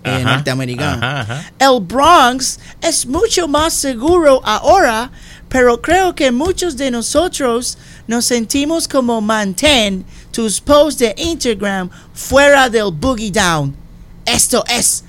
eh, 0.04 0.10
Ajá, 0.10 0.36
norteamericano. 0.38 1.06
Ajá, 1.06 1.22
ajá. 1.22 1.52
El 1.60 1.82
Bronx 1.82 2.58
es 2.82 3.06
mucho 3.06 3.48
más 3.48 3.74
seguro 3.74 4.42
ahora, 4.44 5.12
pero 5.50 5.82
creo 5.82 6.16
que 6.16 6.32
muchos 6.32 6.78
de 6.78 6.90
nosotros 6.90 7.78
nos 8.08 8.26
sentimos 8.26 8.88
como 8.88 9.20
mantén 9.22 10.06
tus 10.32 10.60
posts 10.62 11.00
de 11.00 11.14
Instagram 11.18 11.90
fuera 12.14 12.70
del 12.70 12.92
boogie 12.92 13.30
down. 13.30 13.76
Esto 14.26 14.64
es 14.68 15.04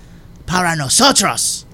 para 0.44 0.74
nosotros. 0.74 1.66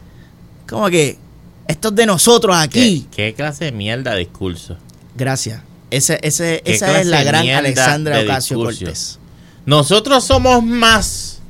Como 0.68 0.90
que 0.90 1.18
esto 1.66 1.88
es 1.88 1.94
de 1.94 2.06
nosotros 2.06 2.54
¿Qué, 2.54 2.62
aquí. 2.62 3.08
qué 3.10 3.34
clase 3.34 3.64
de 3.66 3.72
mierda 3.72 4.12
de 4.12 4.18
discurso? 4.18 4.76
Gracias. 5.16 5.67
Ese, 5.90 6.18
ese, 6.22 6.62
¿Qué 6.64 6.74
esa 6.74 7.00
es 7.00 7.06
la 7.06 7.22
gran 7.22 7.48
Alexandra 7.48 8.20
Ocasio? 8.20 8.58
Cortés. 8.58 9.18
Nosotros 9.64 10.24
somos 10.24 10.62
más 10.62 11.40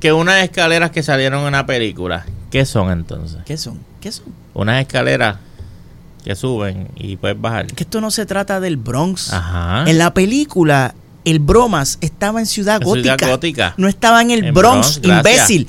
que 0.00 0.12
unas 0.12 0.42
escaleras 0.42 0.90
que 0.90 1.02
salieron 1.02 1.40
en 1.42 1.46
una 1.48 1.64
película. 1.66 2.24
¿Qué 2.50 2.66
son 2.66 2.90
entonces? 2.90 3.38
¿Qué 3.46 3.56
son? 3.56 3.80
¿Qué 4.00 4.12
son? 4.12 4.26
Unas 4.54 4.80
escaleras 4.82 5.36
que 6.24 6.34
suben 6.34 6.88
y 6.96 7.16
puedes 7.16 7.40
bajar. 7.40 7.66
Que 7.66 7.84
esto 7.84 8.00
no 8.00 8.10
se 8.10 8.26
trata 8.26 8.60
del 8.60 8.76
Bronx. 8.76 9.32
Ajá. 9.32 9.84
En 9.86 9.98
la 9.98 10.12
película, 10.12 10.94
el 11.24 11.38
Bromas 11.38 11.98
estaba 12.00 12.40
en 12.40 12.46
Ciudad 12.46 12.76
En 12.82 12.88
Gótica. 12.88 13.16
Ciudad 13.16 13.32
Gótica. 13.32 13.74
No 13.76 13.88
estaba 13.88 14.20
en 14.22 14.30
el 14.32 14.44
En 14.46 14.54
Bronx, 14.54 15.00
imbécil. 15.02 15.68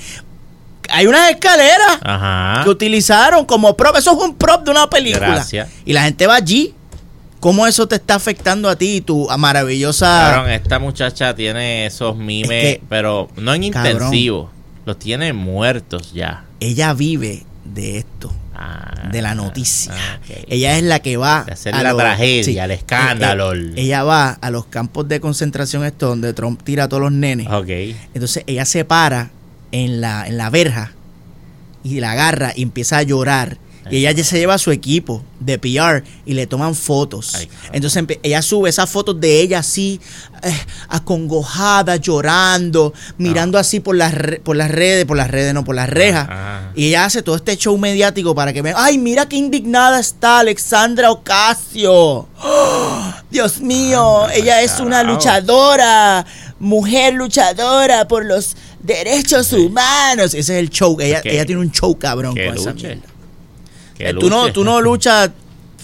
hay 0.90 1.08
unas 1.08 1.32
escaleras 1.32 2.00
Ajá. 2.02 2.64
que 2.64 2.70
utilizaron 2.70 3.46
como 3.46 3.76
prop. 3.78 3.96
Eso 3.98 4.12
es 4.12 4.18
un 4.18 4.36
prop 4.36 4.64
de 4.64 4.72
una 4.72 4.90
película. 4.90 5.28
Gracias. 5.28 5.70
Y 5.86 5.94
la 5.94 6.04
gente 6.04 6.28
va 6.28 6.36
allí. 6.36 6.74
¿Cómo 7.44 7.68
eso 7.68 7.88
te 7.88 7.96
está 7.96 8.16
afectando 8.16 8.70
a 8.70 8.76
ti 8.78 8.96
y 8.98 9.02
tu 9.02 9.28
maravillosa... 9.38 10.32
Cabrón, 10.34 10.52
esta 10.52 10.80
muchacha 10.80 11.36
tiene 11.36 11.86
esos 11.86 12.16
mimes, 12.18 12.50
Es 12.50 12.76
que- 12.78 12.82
pero 12.88 13.28
no 13.36 13.54
en 13.54 13.70
Cabrón. 13.72 13.94
intensivo. 13.94 14.50
Los 14.86 14.98
tiene 14.98 15.34
muertos 15.34 16.14
ya. 16.14 16.46
Ella 16.60 16.94
vive 16.94 17.44
de 17.66 17.98
esto. 17.98 18.34
Ah, 18.56 19.10
de 19.12 19.22
la 19.22 19.36
noticia. 19.36 19.92
ah. 19.94 20.20
Ella 20.48 20.78
es 20.78 20.84
la 20.84 21.00
que 21.02 21.18
va 21.18 21.44
De 21.44 21.52
hacer 21.54 21.74
a 21.76 21.84
la 21.84 21.90
los- 21.92 22.00
tragedia, 22.02 22.66
el 22.66 22.72
escándalo, 22.72 23.52
eh, 23.52 23.58
eh, 23.58 23.60
el- 23.60 23.80
ella 23.80 24.04
va 24.04 24.30
a 24.30 24.50
los 24.52 24.66
campos 24.68 25.08
de 25.10 25.20
concentración 25.20 25.84
estos 25.84 26.10
donde 26.10 26.34
Trump 26.34 26.62
tira 26.64 26.86
a 26.86 26.88
todos 26.88 27.02
los 27.04 27.12
nenes. 27.12 27.48
Ok. 27.50 27.68
Entonces 28.14 28.44
ella 28.48 28.64
se 28.66 28.86
para 28.86 29.32
en 29.74 30.00
la, 30.02 30.28
en 30.28 30.38
la 30.38 30.50
verja 30.50 30.94
y 31.84 32.00
la 32.00 32.12
agarra 32.12 32.54
y 32.56 32.62
empieza 32.62 33.00
a 33.00 33.04
llorar. 33.04 33.58
Y 33.90 33.98
ella 33.98 34.12
ya 34.12 34.24
se 34.24 34.38
lleva 34.38 34.54
a 34.54 34.58
su 34.58 34.72
equipo 34.72 35.24
de 35.40 35.60
PR 35.60 36.04
y 36.26 36.34
le 36.34 36.48
toman 36.48 36.76
fotos. 36.76 37.36
Ay. 37.36 37.50
Entonces 37.72 38.04
ella 38.24 38.42
sube 38.42 38.70
esas 38.70 38.90
fotos 38.90 39.20
de 39.20 39.42
ella 39.42 39.60
así, 39.60 40.00
eh, 40.42 40.54
acongojada, 40.90 41.98
llorando, 41.98 42.94
mirando 43.18 43.58
así 43.58 43.80
por 43.80 43.96
las, 43.96 44.14
por 44.44 44.56
las 44.56 44.72
redes, 44.72 45.06
por 45.06 45.18
las 45.18 45.30
redes, 45.30 45.54
no, 45.54 45.64
por 45.64 45.76
las 45.76 45.90
rejas. 45.90 46.28
Ah. 46.30 46.72
Y 46.76 46.88
ella 46.88 47.06
hace 47.06 47.24
todo 47.24 47.36
este 47.36 47.58
show 47.58 47.78
mediático 47.78 48.34
para 48.34 48.54
que 48.54 48.62
vean, 48.62 48.76
ay, 48.78 48.98
mira 48.98 49.28
qué 49.28 49.36
indignada 49.36 50.00
está 50.00 50.40
Alexandra 50.40 51.12
Ocasio. 51.12 52.28
¡Oh! 52.42 53.14
Dios 53.30 53.62
mío, 53.62 54.28
ella 54.30 54.62
es 54.62 54.80
una 54.80 55.04
luchadora, 55.04 56.26
mujer 56.60 57.16
luchadora 57.16 58.08
por 58.08 58.26
los 58.26 58.56
derechos 58.82 59.52
humanos. 59.54 60.34
Ese 60.34 60.40
es 60.40 60.50
el 60.50 60.70
show. 60.70 60.98
Ella, 61.00 61.22
tiene 61.22 61.58
un 61.58 61.72
show 61.72 61.98
cabrón 61.98 62.36
con 62.36 62.58
esa 62.58 62.74
mierda. 62.74 63.13
Eh, 64.00 64.14
tú, 64.20 64.30
no, 64.30 64.52
tú 64.52 64.64
no 64.64 64.82
luchas 64.82 65.32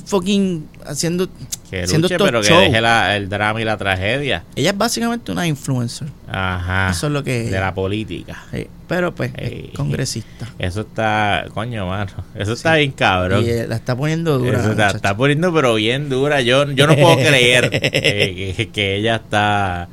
fucking 0.06 0.68
haciendo, 0.86 1.28
Que 1.70 1.84
haciendo 1.84 2.06
luche, 2.06 2.16
estos 2.16 2.28
pero 2.28 2.42
que 2.42 2.52
deje 2.54 2.82
la- 2.82 3.16
el 3.16 3.30
drama 3.30 3.62
y 3.62 3.64
la 3.66 3.78
tragedia. 3.78 4.44
Ella 4.56 4.72
es 4.72 4.78
básicamente 4.78 5.32
una 5.32 5.46
influencer. 5.46 6.08
Ajá. 6.28 6.90
Eso 6.90 7.08
es 7.08 7.14
lo 7.14 7.24
que- 7.24 7.44
De 7.44 7.60
la 7.60 7.74
política. 7.76 8.44
Sí, 8.52 8.66
pero 8.88 9.14
pues 9.14 9.32
Ey. 9.38 9.66
es 9.72 9.78
congresista. 9.78 10.48
Eso 10.58 10.82
está, 10.82 11.46
coño, 11.54 11.86
mano. 11.86 12.12
Eso 12.34 12.54
está 12.54 12.76
bien 12.76 12.92
cabrón. 12.92 13.46
Y 13.46 13.50
eh, 13.50 13.68
la 13.68 13.76
está 13.76 13.96
poniendo 13.96 14.40
dura. 14.40 14.60
Eso 14.62 14.74
la 14.74 14.90
está, 14.90 15.16
poniendo 15.16 15.54
pero 15.54 15.76
bien 15.76 16.10
dura. 16.10 16.42
Yo, 16.42 16.72
yo 16.72 16.88
no 16.88 16.96
puedo 16.96 17.18
creer 17.18 17.70
eh, 17.72 18.54
que, 18.58 18.70
que 18.70 18.96
ella 18.96 19.18
está 19.18 19.90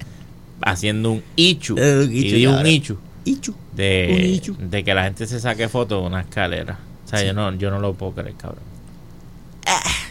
haciendo 0.62 1.10
un 1.12 1.22
ichu. 1.36 1.74
Eh, 1.78 2.08
y 2.10 2.46
un 2.46 2.66
ichu 2.66 2.98
Ichu. 3.26 3.52
Un 3.52 3.76
de, 3.76 4.30
ichu. 4.34 4.56
de 4.58 4.82
que 4.84 4.94
la 4.94 5.04
gente 5.04 5.26
se 5.26 5.40
saque 5.40 5.68
fotos 5.68 6.00
de 6.00 6.06
una 6.06 6.20
escalera. 6.22 6.78
O 7.06 7.08
sea, 7.08 7.20
Sí. 7.20 7.26
yo 7.26 7.32
no, 7.32 7.52
yo 7.54 7.70
no 7.70 7.78
lo 7.78 7.94
puedo 7.94 8.12
creer, 8.12 8.34
cabrón. 8.36 8.60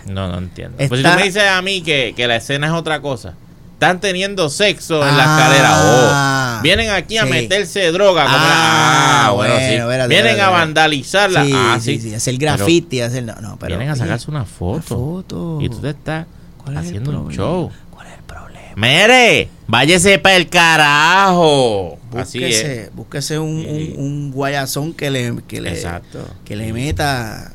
No, 0.08 0.28
no 0.30 0.38
entiendo. 0.38 0.78
Está- 0.78 0.90
Pues 0.90 1.02
si 1.02 1.08
tú 1.08 1.16
me 1.18 1.24
dices 1.24 1.44
a 1.50 1.62
mí 1.62 1.82
que, 1.82 2.14
que 2.16 2.28
la 2.28 2.36
escena 2.36 2.68
es 2.68 2.74
otra 2.74 3.02
cosa. 3.02 3.34
Están 3.74 4.00
teniendo 4.00 4.50
sexo 4.50 5.06
en 5.06 5.18
la 5.18 5.24
Ah, 5.26 5.38
escalera. 5.40 6.60
Oh, 6.60 6.62
vienen 6.64 6.90
aquí 6.92 7.18
a 7.18 7.24
sí. 7.24 7.30
meterse 7.30 7.92
droga. 7.92 8.24
como 8.26 8.38
la- 8.38 8.44
Ah, 8.46 9.26
ah, 9.28 9.32
bueno, 9.32 9.54
bueno, 9.86 10.04
sí. 10.04 10.10
vienen 10.10 10.40
a 10.40 10.50
vandalizarla. 10.50 11.44
Sí, 11.44 11.52
ah, 11.54 11.78
sí, 11.82 12.00
sí. 12.00 12.10
sí, 12.10 12.16
hacer 12.16 12.38
graffiti, 12.38 13.02
hacer 13.02 13.24
no, 13.24 13.36
no, 13.42 13.58
pero 13.58 13.70
vienen 13.78 13.90
a 13.90 13.96
sacarse 13.96 14.30
una 14.30 14.42
una 14.60 14.82
foto. 14.82 15.58
Y 15.62 15.70
tú 15.70 15.80
te 15.82 15.90
estás 15.90 16.26
¿Cuál 16.64 16.76
es 16.78 16.82
el 16.82 16.88
haciendo 16.88 17.20
un 17.20 17.32
show. 17.32 17.72
¿Cuál 17.92 18.08
es 18.08 18.14
el 18.14 18.24
problema? 18.24 18.62
Mere, 18.76 19.50
váyase 19.68 20.20
para 20.20 20.36
el 20.36 20.50
carajo. 20.50 21.98
Así 22.16 22.40
Búsquese, 22.40 22.82
es. 22.84 22.96
búsquese 22.96 23.40
un, 23.40 23.62
Sí. 23.64 23.94
un, 23.98 24.06
un 24.06 24.32
guayazón 24.32 24.94
que 24.94 25.10
le, 25.12 25.36
que 25.48 25.62
le, 25.62 25.72
Exacto. 25.72 26.28
que 26.46 26.56
le 26.56 26.72
meta 26.74 27.52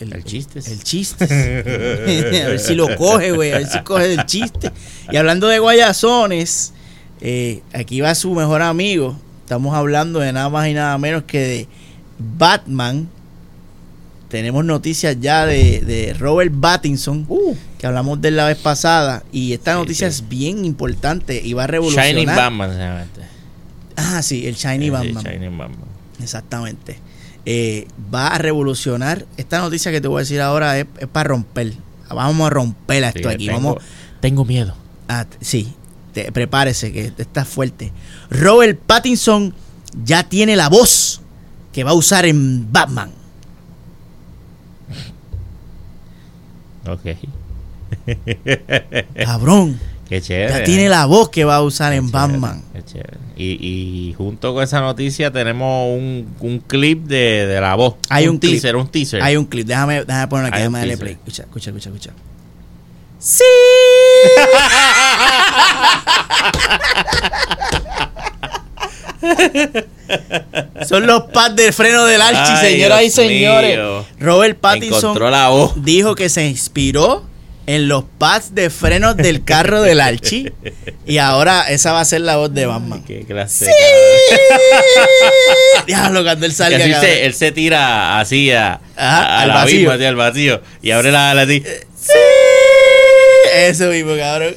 el, 0.00 0.12
El 0.12 0.24
chiste. 0.24 0.60
El 0.66 0.82
chiste. 0.82 1.24
a 2.44 2.48
ver 2.48 2.58
si 2.60 2.74
lo 2.74 2.94
coge, 2.96 3.32
güey. 3.32 3.52
A 3.52 3.58
ver 3.58 3.68
si 3.68 3.80
coge 3.80 4.12
el 4.12 4.26
chiste. 4.26 4.70
Y 5.10 5.16
hablando 5.16 5.48
de 5.48 5.58
guayazones, 5.58 6.72
eh, 7.20 7.62
aquí 7.72 8.00
va 8.00 8.14
su 8.14 8.32
mejor 8.34 8.62
amigo. 8.62 9.16
Estamos 9.40 9.74
hablando 9.74 10.18
de 10.20 10.32
nada 10.32 10.48
más 10.48 10.68
y 10.68 10.74
nada 10.74 10.98
menos 10.98 11.22
que 11.24 11.38
de 11.40 11.68
Batman. 12.18 13.08
Tenemos 14.28 14.64
noticias 14.64 15.16
ya 15.20 15.46
de, 15.46 15.80
de 15.82 16.14
Robert 16.14 16.52
Pattinson, 16.60 17.26
Uh, 17.28 17.54
que 17.78 17.86
hablamos 17.86 18.20
de 18.20 18.32
la 18.32 18.46
vez 18.46 18.58
pasada. 18.58 19.22
Y 19.32 19.52
esta 19.52 19.72
Sí, 19.74 19.78
noticia 19.78 20.10
sí. 20.10 20.16
es 20.22 20.28
bien 20.28 20.64
importante 20.64 21.40
y 21.42 21.52
va 21.52 21.64
a 21.64 21.66
revolucionar. 21.68 22.08
Shining 22.08 22.26
Batman 22.26 22.70
este. 23.02 23.20
Ah, 23.96 24.22
sí, 24.22 24.46
el 24.46 24.56
Shiny 24.56 24.90
Batman. 24.90 25.24
Shining 25.24 25.56
Batman. 25.56 25.78
Exactamente. 26.20 26.98
Eh, 27.44 27.86
va 28.12 28.28
a 28.28 28.38
revolucionar. 28.38 29.24
Esta 29.36 29.60
noticia 29.60 29.92
que 29.92 30.00
te 30.00 30.08
voy 30.08 30.18
a 30.18 30.20
decir 30.20 30.40
ahora 30.40 30.78
es, 30.78 30.86
es 30.98 31.06
para 31.06 31.28
romper. 31.28 31.72
Vamos 32.10 32.46
a 32.46 32.50
romper 32.50 33.04
a 33.04 33.08
esto 33.08 33.28
Sí, 33.28 33.34
aquí. 33.34 33.46
tengo, 33.46 33.58
Vamos 33.74 33.82
tengo 34.20 34.44
miedo. 34.44 34.74
a, 35.08 35.26
sí, 35.40 35.72
te- 36.12 36.32
prepárese 36.32 36.92
que 36.92 37.12
está 37.16 37.44
fuerte. 37.44 37.92
Robert 38.30 38.78
Pattinson 38.86 39.54
ya 40.04 40.24
tiene 40.24 40.56
la 40.56 40.68
voz 40.68 41.20
que 41.72 41.84
va 41.84 41.92
a 41.92 41.94
usar 41.94 42.26
en 42.26 42.70
Batman. 42.72 43.10
Ok. 46.88 47.16
Cabrón. 49.24 49.78
Qué 50.08 50.20
chévere. 50.22 50.52
Ya 50.60 50.64
tiene 50.64 50.88
la 50.88 51.04
voz 51.06 51.30
que 51.30 51.44
va 51.44 51.56
a 51.56 51.62
usar 51.62 51.90
Qué 51.92 51.98
en 51.98 52.06
chévere, 52.06 52.26
Batman. 52.32 52.62
qué 52.72 52.84
chévere. 52.84 53.18
Y, 53.36 54.08
y 54.10 54.14
junto 54.14 54.54
con 54.54 54.62
esa 54.62 54.80
noticia 54.80 55.32
tenemos 55.32 55.88
un, 55.98 56.28
un 56.40 56.58
clip 56.60 57.06
de, 57.06 57.46
de 57.46 57.60
la 57.60 57.74
voz. 57.74 57.96
Hay 58.08 58.28
un 58.28 58.38
clip. 58.38 58.52
teaser, 58.52 58.76
un 58.76 58.86
teaser. 58.88 59.20
Hay 59.22 59.36
un 59.36 59.44
clip. 59.46 59.66
Déjame, 59.66 60.04
déjame 60.04 60.28
ponerlo 60.28 60.48
aquí. 60.48 60.58
Un 60.58 60.72
Déjame 60.72 60.78
darle 60.78 60.96
play. 60.96 61.12
Escucha, 61.14 61.42
escucha, 61.42 61.70
escucha, 61.70 61.90
escucha. 61.90 62.12
¡Sí! 63.18 63.42
Son 70.88 71.06
los 71.06 71.24
pads 71.24 71.56
de 71.56 71.72
freno 71.72 72.04
del 72.04 72.20
Archie, 72.20 72.54
Ay, 72.56 72.72
señoras 72.72 73.02
y 73.04 73.10
señores. 73.10 73.76
mío. 73.76 74.04
Robert 74.20 74.58
Pattinson 74.58 75.18
dijo 75.76 76.14
que 76.14 76.28
se 76.28 76.46
inspiró 76.46 77.24
en 77.66 77.88
los 77.88 78.04
pads 78.18 78.54
de 78.54 78.70
frenos 78.70 79.16
del 79.16 79.42
carro 79.42 79.82
del 79.82 80.00
Archie 80.00 80.52
y 81.04 81.18
ahora 81.18 81.68
esa 81.68 81.90
va 81.92 82.00
a 82.00 82.04
ser 82.04 82.20
la 82.20 82.36
voz 82.36 82.54
de 82.54 82.66
Batman. 82.66 83.02
Qué 83.04 83.24
clase. 83.26 83.66
Diablo, 85.86 86.22
cuando 86.22 86.46
él 86.46 86.52
salga. 86.52 86.78
así 86.78 86.92
se, 86.94 87.26
él 87.26 87.34
se 87.34 87.52
tira 87.52 88.20
así 88.20 88.50
a, 88.52 88.80
Ajá, 88.96 89.22
a- 89.22 89.42
al 89.42 89.50
al 89.50 89.56
vacío. 89.56 89.76
abismo, 89.76 89.90
así, 89.92 90.04
al 90.04 90.16
vacío. 90.16 90.60
Y 90.82 90.90
abre 90.92 91.10
la 91.12 91.30
ala 91.32 91.42
así. 91.42 91.62
Sí. 92.00 92.12
Eso 93.54 93.86
mismo, 93.90 94.16
cabrón. 94.16 94.54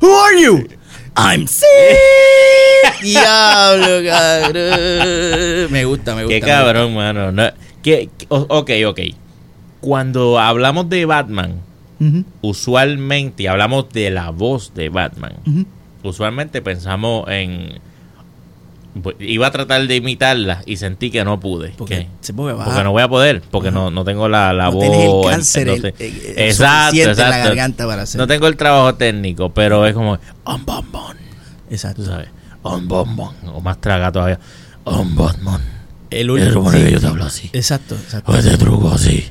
Who 0.00 0.22
are 0.24 0.40
you? 0.42 0.68
I'm 1.18 1.48
sick. 1.48 1.66
Diablo, 3.02 4.02
cabrón. 4.08 5.72
Me 5.72 5.84
gusta, 5.84 6.14
me 6.14 6.22
gusta. 6.24 6.34
Qué 6.34 6.40
cabrón, 6.40 6.94
mano. 6.94 7.32
No, 7.32 7.50
que, 7.82 8.08
ok, 8.28 8.70
ok. 8.86 9.00
Cuando 9.80 10.38
hablamos 10.38 10.88
de 10.88 11.04
Batman, 11.06 11.60
usualmente 12.40 13.48
hablamos 13.48 13.88
de 13.90 14.10
la 14.10 14.30
voz 14.30 14.74
de 14.74 14.88
Batman. 14.90 15.34
Usualmente 16.04 16.62
pensamos 16.62 17.28
en. 17.28 17.80
Bu- 19.02 19.14
Iba 19.18 19.46
a 19.46 19.50
tratar 19.50 19.86
de 19.86 19.96
imitarla 19.96 20.62
y 20.66 20.76
sentí 20.76 21.10
que 21.10 21.24
no 21.24 21.38
pude. 21.40 21.70
Porque, 21.76 21.96
¿Qué? 21.96 22.08
sí, 22.20 22.32
porque 22.32 22.54
no 22.84 22.92
voy 22.92 23.02
a 23.02 23.08
poder, 23.08 23.42
porque 23.50 23.70
no, 23.70 23.90
no 23.90 24.04
tengo 24.04 24.28
la, 24.28 24.52
la 24.52 24.64
no 24.64 24.72
voz. 24.72 25.24
el 25.24 25.30
cáncer 25.32 25.66
no 25.66 25.72
el- 25.74 25.82
te- 25.82 26.06
el- 26.06 26.16
el 26.38 26.38
exacto, 26.48 26.86
suficiente 26.90 27.10
en 27.10 27.16
la 27.18 27.24
exacto. 27.28 27.48
garganta 27.48 27.86
para 27.86 28.02
hacer. 28.02 28.18
No 28.20 28.26
tengo 28.26 28.46
el 28.46 28.56
trabajo 28.56 28.94
técnico, 28.94 29.48
pero 29.52 29.86
es 29.86 29.94
como. 29.94 30.12
"Um, 30.46 30.64
Batman", 30.64 31.16
Exacto. 31.70 32.02
Tú 32.02 32.08
sabes. 32.08 32.28
"Um, 32.62 32.88
Batman", 32.88 33.30
O 33.54 33.60
más 33.60 33.80
traga 33.80 34.10
todavía. 34.12 34.38
"Um, 34.84 35.14
Batman". 35.14 35.60
El 36.10 36.26
Se 36.26 36.32
último. 36.32 36.52
supone 36.52 36.78
sí. 36.78 36.84
que 36.86 36.90
yo 36.92 37.00
te 37.00 37.06
hablo 37.06 37.24
así. 37.24 37.50
Exacto, 37.52 37.94
exacto. 37.94 38.32
O 38.32 38.36
ese 38.36 38.56
truco 38.56 38.90
así. 38.90 39.26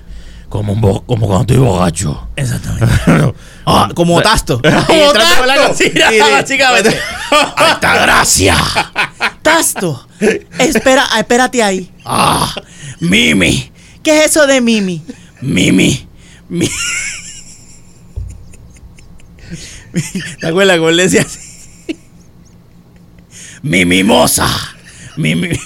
Como, 0.50 0.74
un 0.74 0.82
bo- 0.82 1.02
como 1.06 1.28
cuando 1.28 1.42
estoy 1.54 1.58
borracho. 1.58 2.28
Exactamente. 2.36 2.88
Ah, 3.70 3.90
como 3.94 4.22
tasto. 4.22 4.62
Como 4.88 5.08
con 5.08 5.18
la 5.18 5.56
Tasto. 5.56 5.68
cocina, 5.68 6.08
Sí, 6.10 6.16
sí. 6.16 6.20
básicamente. 6.32 6.98
¡Alta 7.58 7.96
gracia! 8.02 8.56
Tasto. 9.42 10.08
Espera, 10.58 11.06
espérate 11.20 11.62
ahí. 11.62 11.92
Ah, 12.06 12.56
Mimi. 13.02 13.70
¿Qué 14.02 14.20
es 14.22 14.28
eso 14.28 14.48
de 14.48 14.62
Mimi? 14.62 15.04
Mimi. 15.42 16.08
Mi- 16.48 16.70
¿Te 20.40 20.48
acuerdas 20.48 20.78
cómo 20.78 20.88
él 20.90 20.96
decía 20.98 21.24
así? 21.24 21.40
Mi 23.64 23.84
mimosa. 23.84 24.48
Mi, 25.18 25.36
mi- 25.36 25.50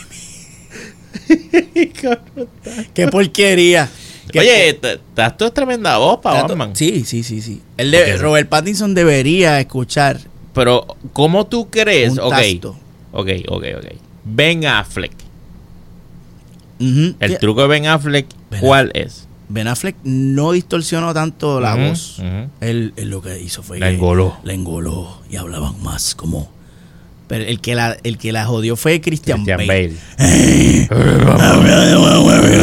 Qué 2.96 3.08
porquería. 3.12 3.90
Oye, 4.40 4.74
t- 4.74 5.00
Tasto 5.14 5.46
es 5.48 5.54
tremenda 5.54 5.98
voz 5.98 6.20
para 6.22 6.44
Batman. 6.44 6.76
Sí, 6.76 7.04
sí, 7.06 7.24
sí, 7.24 7.42
sí. 7.42 7.62
El 7.78 7.92
de. 7.92 8.18
Robert 8.18 8.48
Pattinson 8.50 8.94
debería 8.94 9.60
escuchar 9.60 10.20
Pero, 10.54 10.86
¿cómo 11.14 11.46
tú 11.48 11.70
crees? 11.70 12.12
un 12.14 12.20
Ok, 12.20 12.30
tasto. 12.32 12.76
ok, 13.12 13.30
ok, 13.48 13.64
ok. 13.78 13.86
Ben 14.26 14.66
Affleck. 14.66 15.14
El 16.80 17.38
truco 17.40 17.62
de 17.62 17.68
Ben 17.68 17.86
Affleck, 17.86 18.26
Ben 18.50 18.60
¿cuál 18.62 18.92
es? 18.96 19.28
Ben 19.50 19.68
Affleck 19.68 19.96
no 20.04 20.54
distorsionó 20.54 21.14
tanto 21.14 21.60
la 21.60 21.76
voz. 21.76 22.20
Él, 22.62 22.94
él 22.96 23.10
lo 23.10 23.22
que 23.22 23.40
hizo 23.40 23.62
fue 23.64 23.80
La 23.80 23.90
engoló. 23.90 24.38
La 24.44 24.54
engoló 24.54 25.20
y 25.30 25.36
hablaban 25.36 25.82
más 25.84 26.16
como... 26.16 26.50
Pero 27.28 27.46
el 27.46 27.62
que 27.62 27.76
la, 27.76 27.96
el 28.04 28.18
que 28.18 28.32
la 28.34 28.46
jodió 28.46 28.76
fue 28.76 29.00
Christian, 29.00 29.46
Christian 29.46 29.66
Bale. 29.68 29.96
Bale. 30.18 30.88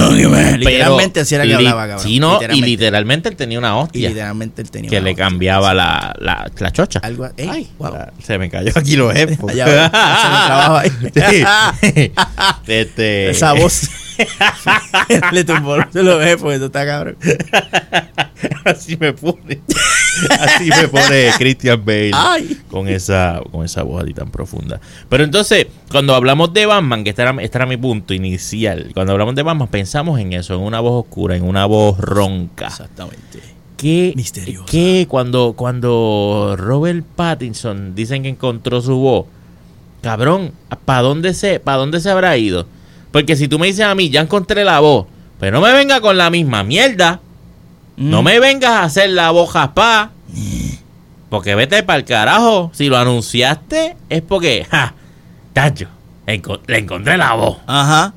Literalmente 0.71 1.21
así 1.21 1.35
era 1.35 1.45
que 1.45 1.55
hablaba, 1.55 1.87
cabrón. 1.89 2.07
Sí, 2.07 2.19
no, 2.21 2.29
y 2.29 2.33
Literalmente. 2.35 2.67
literalmente 2.71 3.29
él 3.31 3.37
tenía 3.37 3.59
una 3.59 3.69
Y 3.69 3.73
hostia 3.83 4.09
literalmente 4.09 4.63
él 4.63 4.71
tenía 4.71 4.91
que 4.91 4.97
una 4.97 5.05
le 5.05 5.11
hostia. 5.13 5.25
cambiaba 5.25 5.75
la, 5.75 6.15
la, 6.21 6.51
la 6.59 6.71
chocha. 6.73 7.01
Algo, 7.01 7.27
ey, 7.37 7.49
Ay, 7.51 7.69
wow. 7.79 7.93
la- 7.93 8.13
se 8.23 8.39
me 8.39 8.49
cayó 8.51 8.73
aquí 8.75 8.97
los 8.97 9.13
jefos. 9.15 9.51
Allá 9.51 10.79
ahí. 10.81 10.91
Este, 12.67 13.31
Esa 13.31 13.53
voz. 13.55 13.89
le 15.33 15.45
tumbó 15.45 15.77
se 15.93 16.03
lo 16.03 16.19
ve, 16.19 16.37
pues 16.37 16.57
eso 16.57 16.67
está 16.67 16.85
cabrón. 16.85 17.17
así 18.65 18.97
me 18.97 19.13
pone. 19.13 19.61
Así 20.41 20.71
me 20.71 20.89
pone 20.89 21.31
Christian 21.37 21.85
Bale. 21.85 22.11
Ay. 22.15 22.61
Con 22.71 22.89
esa, 22.89 23.41
con 23.51 23.65
esa 23.65 23.83
voz 23.83 24.03
así 24.03 24.15
tan 24.15 24.31
profunda. 24.31 24.81
Pero 25.09 25.25
entonces, 25.25 25.67
cuando 25.91 26.15
hablamos 26.15 26.53
de 26.53 26.67
Batman, 26.67 27.05
que 27.05 27.11
este 27.11 27.23
era, 27.23 27.37
este 27.41 27.59
era 27.59 27.67
mi 27.67 27.77
punto 27.77 28.15
inicial, 28.15 28.91
cuando 28.95 29.13
hablamos 29.13 29.35
de 29.35 29.43
Batman, 29.43 29.69
pensamos 29.69 30.19
en 30.21 30.33
eso, 30.33 30.55
en 30.55 30.61
una 30.61 30.81
voz 30.81 31.05
oscura, 31.07 31.37
en 31.37 31.45
una 31.45 31.67
voz 31.67 31.99
ronca. 31.99 32.67
Exactamente. 32.67 33.41
que, 33.77 34.13
Misteriosa. 34.17 34.67
que 34.67 35.07
cuando, 35.09 35.55
cuando 35.57 36.55
Robert 36.59 37.05
Pattinson 37.17 37.95
dicen 37.95 38.23
que 38.23 38.29
encontró 38.29 38.81
su 38.81 38.97
voz, 38.97 39.27
cabrón, 40.03 40.53
¿para 40.85 41.03
dónde 41.03 41.35
se, 41.35 41.61
para 41.61 41.79
dónde 41.79 42.01
se 42.01 42.11
habrá 42.11 42.37
ido? 42.37 42.67
Porque 43.13 43.37
si 43.37 43.49
tú 43.49 43.59
me 43.59 43.67
dices 43.67 43.85
a 43.85 43.95
mí, 43.95 44.11
ya 44.11 44.21
encontré 44.21 44.65
la 44.65 44.81
voz, 44.81 45.07
pero 45.41 45.53
no 45.53 45.67
me 45.67 45.73
venga 45.73 46.01
con 46.01 46.17
la 46.17 46.31
misma 46.31 46.63
mierda, 46.65 47.21
no 47.99 48.23
Mm. 48.23 48.25
me 48.25 48.41
vengas 48.41 48.71
a 48.71 48.83
hacer 48.85 49.11
la 49.11 49.31
voz 49.31 49.51
jaspá, 49.51 50.13
porque 51.29 51.55
vete 51.55 51.83
para 51.83 51.99
el 51.99 52.05
carajo, 52.05 52.71
si 52.73 52.87
lo 52.89 52.97
anunciaste 52.97 53.97
es 54.09 54.23
porque, 54.23 54.67
ja, 54.71 54.95
tacho, 55.53 55.89
enco- 56.27 56.61
le 56.67 56.79
encontré 56.79 57.17
la 57.19 57.35
voz. 57.35 57.59
Ajá. 57.67 58.15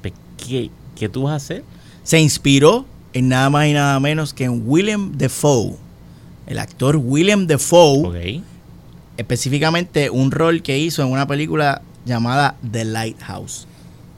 Pe- 0.00 0.12
¿Qué, 0.36 0.70
¿Qué 0.96 1.08
tú 1.08 1.24
vas 1.24 1.32
a 1.34 1.36
hacer? 1.36 1.64
Se 2.02 2.18
inspiró 2.20 2.84
en 3.12 3.28
nada 3.28 3.48
más 3.50 3.66
y 3.66 3.72
nada 3.74 3.98
menos 4.00 4.34
que 4.34 4.44
en 4.44 4.62
William 4.66 5.12
Defoe. 5.14 5.76
El 6.46 6.58
actor 6.58 6.96
William 6.96 7.46
Defoe. 7.46 8.06
Ok. 8.38 8.42
específicamente 9.18 10.08
un 10.10 10.30
rol 10.30 10.62
que 10.62 10.78
hizo 10.78 11.02
en 11.02 11.08
una 11.12 11.26
película 11.26 11.82
llamada 12.06 12.56
The 12.68 12.84
Lighthouse, 12.86 13.66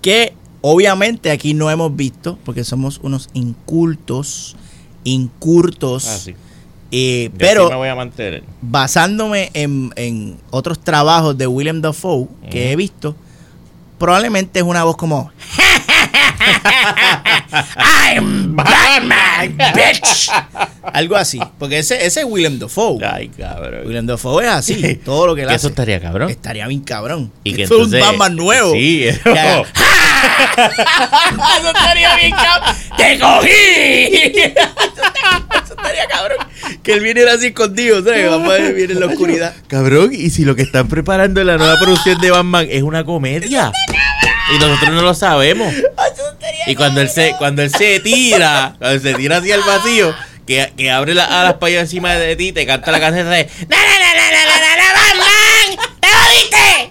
que 0.00 0.34
obviamente 0.62 1.30
aquí 1.32 1.52
no 1.52 1.68
hemos 1.70 1.94
visto 1.96 2.38
porque 2.44 2.62
somos 2.64 3.00
unos 3.02 3.28
incultos, 3.34 4.56
incurtos, 5.04 6.06
Ah, 6.08 6.18
sí. 6.18 6.34
eh, 6.90 7.30
pero 7.38 7.68
me 7.70 7.76
voy 7.76 7.88
a 7.88 7.94
mantener. 7.94 8.42
basándome 8.62 9.50
en, 9.54 9.92
en 9.96 10.36
otros 10.50 10.78
trabajos 10.80 11.36
de 11.38 11.46
William 11.46 11.80
Dafoe 11.80 12.26
que 12.50 12.72
he 12.72 12.76
visto, 12.76 13.14
probablemente 13.98 14.60
es 14.60 14.64
una 14.64 14.84
voz 14.84 14.96
como 14.96 15.30
I'm 17.76 18.54
Batman, 18.56 19.56
bitch. 19.74 20.30
Algo 20.92 21.16
así, 21.16 21.40
porque 21.58 21.78
ese, 21.78 22.04
ese 22.04 22.20
es 22.20 22.26
William 22.26 22.58
Dafoe. 22.58 23.04
Ay, 23.04 23.28
cabrón. 23.28 23.86
William 23.86 24.06
Dafoe 24.06 24.44
es 24.44 24.50
así, 24.50 24.94
todo 25.04 25.26
lo 25.28 25.34
que 25.34 25.42
él 25.42 25.48
hace. 25.48 25.56
eso 25.56 25.68
estaría 25.68 26.00
cabrón. 26.00 26.30
Estaría 26.30 26.66
bien 26.66 26.82
cabrón. 26.82 27.32
Y 27.42 27.54
que 27.54 27.64
Eso 27.64 27.82
es 27.82 27.92
un 27.92 28.00
Batman 28.00 28.36
nuevo. 28.36 28.72
Sí, 28.72 29.04
eso. 29.04 29.30
Eso 29.30 29.64
estaría 31.68 32.16
bien 32.16 32.32
cabrón. 32.32 32.74
¡Te 32.96 33.18
cogí! 33.18 34.44
eso 34.54 35.74
estaría 35.76 36.06
cabrón. 36.08 36.38
Que 36.82 36.92
él 36.92 37.00
viniera 37.00 37.34
así 37.34 37.46
escondido, 37.46 38.02
¿sabes? 38.04 38.28
Vamos 38.30 38.48
a 38.50 38.52
ver, 38.52 38.74
viene 38.74 38.92
en 38.94 39.00
la 39.00 39.06
oscuridad. 39.06 39.54
Cabrón, 39.68 40.10
y 40.12 40.30
si 40.30 40.44
lo 40.44 40.54
que 40.54 40.62
están 40.62 40.88
preparando 40.88 41.40
en 41.40 41.46
la 41.46 41.56
nueva 41.56 41.76
producción 41.80 42.20
de 42.20 42.30
Batman 42.30 42.66
es 42.70 42.82
una 42.82 43.04
comedia. 43.04 43.72
Y 44.54 44.58
nosotros 44.58 44.90
no 44.90 45.00
lo 45.02 45.14
sabemos. 45.14 45.72
Y 46.66 46.74
cuando 46.74 47.00
él 47.00 47.08
se, 47.08 47.34
cuando 47.38 47.62
él 47.62 47.70
se 47.70 48.00
tira, 48.00 48.74
cuando 48.78 49.00
se 49.00 49.14
tira 49.14 49.38
hacia 49.38 49.54
el 49.54 49.62
vacío, 49.62 50.14
que, 50.46 50.72
que 50.76 50.90
abre 50.90 51.14
las 51.14 51.30
alas 51.30 51.54
para 51.54 51.68
allá 51.68 51.80
encima 51.80 52.12
de 52.14 52.36
ti, 52.36 52.52
te 52.52 52.66
canta 52.66 52.92
la 52.92 53.00
canción 53.00 53.30
de 53.30 53.48
¡Na, 53.68 53.76
na, 53.76 53.98
na, 53.98 54.14
na, 54.14 54.30
na, 54.30 54.44
na, 54.60 54.76
na, 54.76 54.92
Batman! 54.94 55.76
¡Te 56.00 56.08
jodiste! 56.08 56.90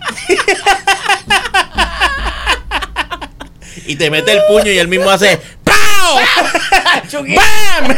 Y 3.85 3.97
te 3.97 4.09
mete 4.09 4.31
el 4.31 4.39
puño 4.47 4.71
y 4.71 4.77
él 4.77 4.87
mismo 4.87 5.09
hace 5.09 5.41
¡Pau! 5.63 6.17
¡Bam! 7.35 7.93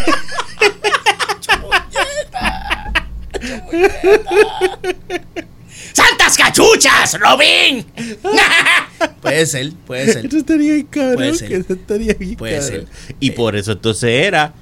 ¡Santas 5.94 6.36
cachuchas, 6.38 7.20
Robin! 7.20 7.86
puede 9.26 9.46
ser, 9.46 9.72
puede 9.86 10.14
ser. 10.14 10.26
Eso 10.26 10.38
estaría 10.38 10.74
bien 10.74 10.88
cabrón. 10.88 11.16
Puede 11.16 11.34
ser. 11.36 11.52
Eso 11.54 11.74
estaría 11.74 12.14
bien 12.14 12.36
Puede 12.36 12.60
cabrón. 12.60 12.88
ser. 13.08 13.16
Y 13.20 13.32
por 13.32 13.56
eso 13.56 13.72
entonces 13.74 14.26
era 14.26 14.54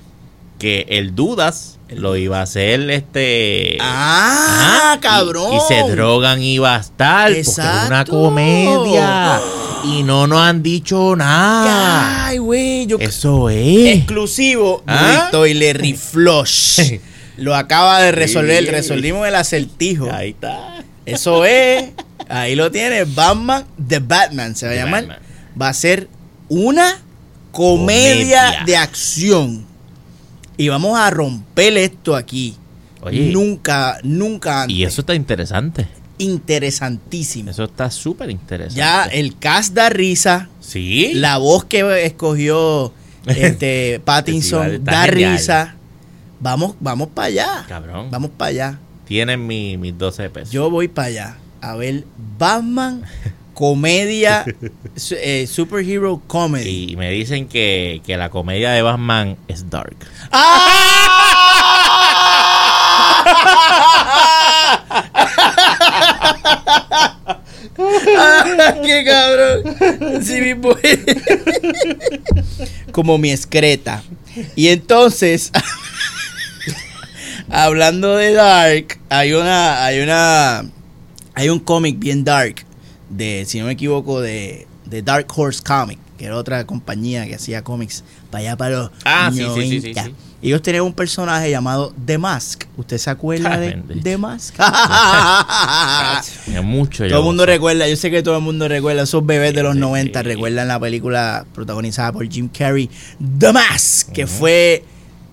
que 0.59 0.85
el 0.89 1.13
Dudas 1.15 1.77
lo 1.89 2.15
iba 2.15 2.39
a 2.39 2.43
hacer 2.43 2.89
este. 2.89 3.77
¡Ah, 3.81 4.95
y- 4.97 4.99
cabrón! 5.01 5.53
Y, 5.55 5.59
se 5.67 5.81
drogan 5.91 6.41
iba 6.41 6.75
a 6.75 6.79
estar. 6.79 7.27
Porque 7.27 7.39
es 7.41 7.57
una 7.57 7.65
Exacto. 8.01 8.11
comedia. 8.11 9.39
Y 9.85 10.01
no 10.03 10.27
nos 10.27 10.39
han 10.39 10.63
dicho 10.63 11.13
nada. 11.13 12.27
Ay, 12.27 12.37
güey, 12.37 12.87
Eso 13.01 13.49
es. 13.49 13.97
exclusivo 13.97 14.81
¿Ah? 14.87 15.27
Toilet 15.29 15.75
Reflush. 15.77 16.99
Lo 17.35 17.53
acaba 17.53 17.99
de 18.01 18.13
resolver, 18.13 18.63
Sí. 18.63 18.69
resolvimos 18.71 19.27
el 19.27 19.35
acertijo. 19.35 20.09
Ahí 20.09 20.29
está. 20.29 20.85
Eso 21.05 21.43
es. 21.43 21.83
Ahí 22.29 22.55
lo 22.55 22.71
tienes. 22.71 23.13
Batman 23.13 23.65
The 23.87 23.99
Batman 23.99 24.55
se 24.55 24.65
va 24.67 24.71
a 24.73 24.75
llamar. 24.75 25.07
Batman. 25.07 25.19
Va 25.61 25.69
a 25.69 25.73
ser 25.73 26.07
una 26.49 26.99
comedia, 27.51 28.41
Comedia. 28.47 28.63
de 28.65 28.77
acción. 28.77 29.65
Y 30.57 30.69
vamos 30.69 30.97
a 30.99 31.09
romper 31.09 31.77
esto 31.77 32.15
aquí. 32.15 32.55
Oye. 33.01 33.31
Nunca, 33.31 33.97
nunca 34.03 34.63
antes. 34.63 34.77
Y 34.77 34.83
eso 34.83 35.01
está 35.01 35.13
interesante. 35.15 35.87
Interesantísimo. 36.17 37.49
Eso 37.51 37.63
está 37.65 37.89
súper 37.91 38.29
interesante. 38.29 38.75
Ya 38.79 39.03
el 39.05 39.37
cast 39.37 39.73
da 39.73 39.89
risa. 39.89 40.49
Sí. 40.61 41.11
La 41.15 41.37
voz 41.37 41.65
que 41.65 42.05
escogió 42.05 42.93
este 43.25 43.99
Pattinson 44.03 44.71
Sí, 44.71 44.77
da 44.81 45.03
genial. 45.03 45.33
risa. 45.33 45.75
Vamos, 46.39 46.75
vamos 46.79 47.09
para 47.09 47.27
allá. 47.27 47.65
Cabrón. 47.67 48.09
Vamos 48.11 48.31
para 48.37 48.49
allá. 48.49 48.79
Tienen 49.05 49.45
mi- 49.45 49.77
mis 49.77 49.97
12 49.97 50.29
pesos. 50.29 50.51
Yo 50.51 50.69
voy 50.69 50.87
para 50.87 51.07
allá 51.07 51.37
a 51.63 51.75
ver 51.75 52.03
Batman, 52.37 53.03
comedia, 53.53 54.45
eh, 55.11 55.47
superhero 55.47 56.21
comedy. 56.27 56.91
Y 56.91 56.95
me 56.97 57.09
dicen 57.09 57.47
que, 57.47 58.01
que 58.05 58.17
la 58.17 58.29
comedia 58.29 58.71
de 58.71 58.81
Batman 58.81 59.37
es 59.47 59.69
dark. 59.69 59.95
¡Ah, 60.31 61.13
¡Qué 68.83 69.05
cabrón! 69.05 70.23
Sí, 70.23 70.41
es. 70.83 70.99
Como 72.91 73.17
mi 73.17 73.31
excreta. 73.31 74.03
Y 74.55 74.67
entonces, 74.67 75.51
hablando 77.49 78.17
de 78.17 78.33
Dark, 78.33 78.99
hay 79.09 79.33
una, 79.33 79.85
hay 79.85 80.01
una, 80.01 80.65
hay 81.35 81.49
un 81.49 81.59
cómic 81.59 81.99
bien 81.99 82.23
dark 82.23 82.65
de, 83.09 83.43
si 83.47 83.59
no 83.59 83.65
me 83.65 83.73
equivoco, 83.73 84.21
de, 84.21 84.67
de 84.85 85.01
Dark 85.01 85.27
Horse 85.35 85.61
Comic, 85.63 85.99
que 86.17 86.25
era 86.25 86.35
otra 86.37 86.65
compañía 86.65 87.25
que 87.27 87.35
hacía 87.35 87.63
cómics 87.63 88.03
para 88.31 88.41
allá 88.41 88.57
para 88.57 88.75
los 88.77 88.91
Ah, 89.05 89.29
sí, 89.33 89.39
sí, 89.39 89.45
sí, 89.45 89.69
sí, 89.69 89.75
90. 89.93 90.03
sí. 90.05 90.13
Ellos 90.41 90.61
tenían 90.61 90.83
un 90.83 90.91
personaje 90.93 91.49
llamado 91.49 91.93
The 92.05 92.17
Mask. 92.17 92.65
¿Usted 92.75 92.97
se 92.97 93.09
acuerda 93.09 93.53
Ah, 93.53 93.59
de. 93.59 93.81
The 94.03 94.17
Mask? 94.17 94.55
Mucho 96.63 97.07
Todo 97.07 97.19
el 97.19 97.23
mundo 97.23 97.45
recuerda, 97.45 97.87
yo 97.87 97.95
sé 97.95 98.11
que 98.11 98.21
todo 98.23 98.35
el 98.37 98.43
mundo 98.43 98.67
recuerda, 98.67 99.03
esos 99.03 99.25
bebés 99.25 99.53
de 99.53 99.63
los 99.63 99.73
Sí. 99.75 99.79
90 99.79 100.21
recuerdan 100.23 100.67
la 100.67 100.79
película 100.79 101.45
protagonizada 101.53 102.11
por 102.11 102.27
Jim 102.29 102.49
Carrey, 102.49 102.89
The 103.39 103.53
Mask, 103.53 104.11
que 104.11 104.27
fue, 104.27 104.83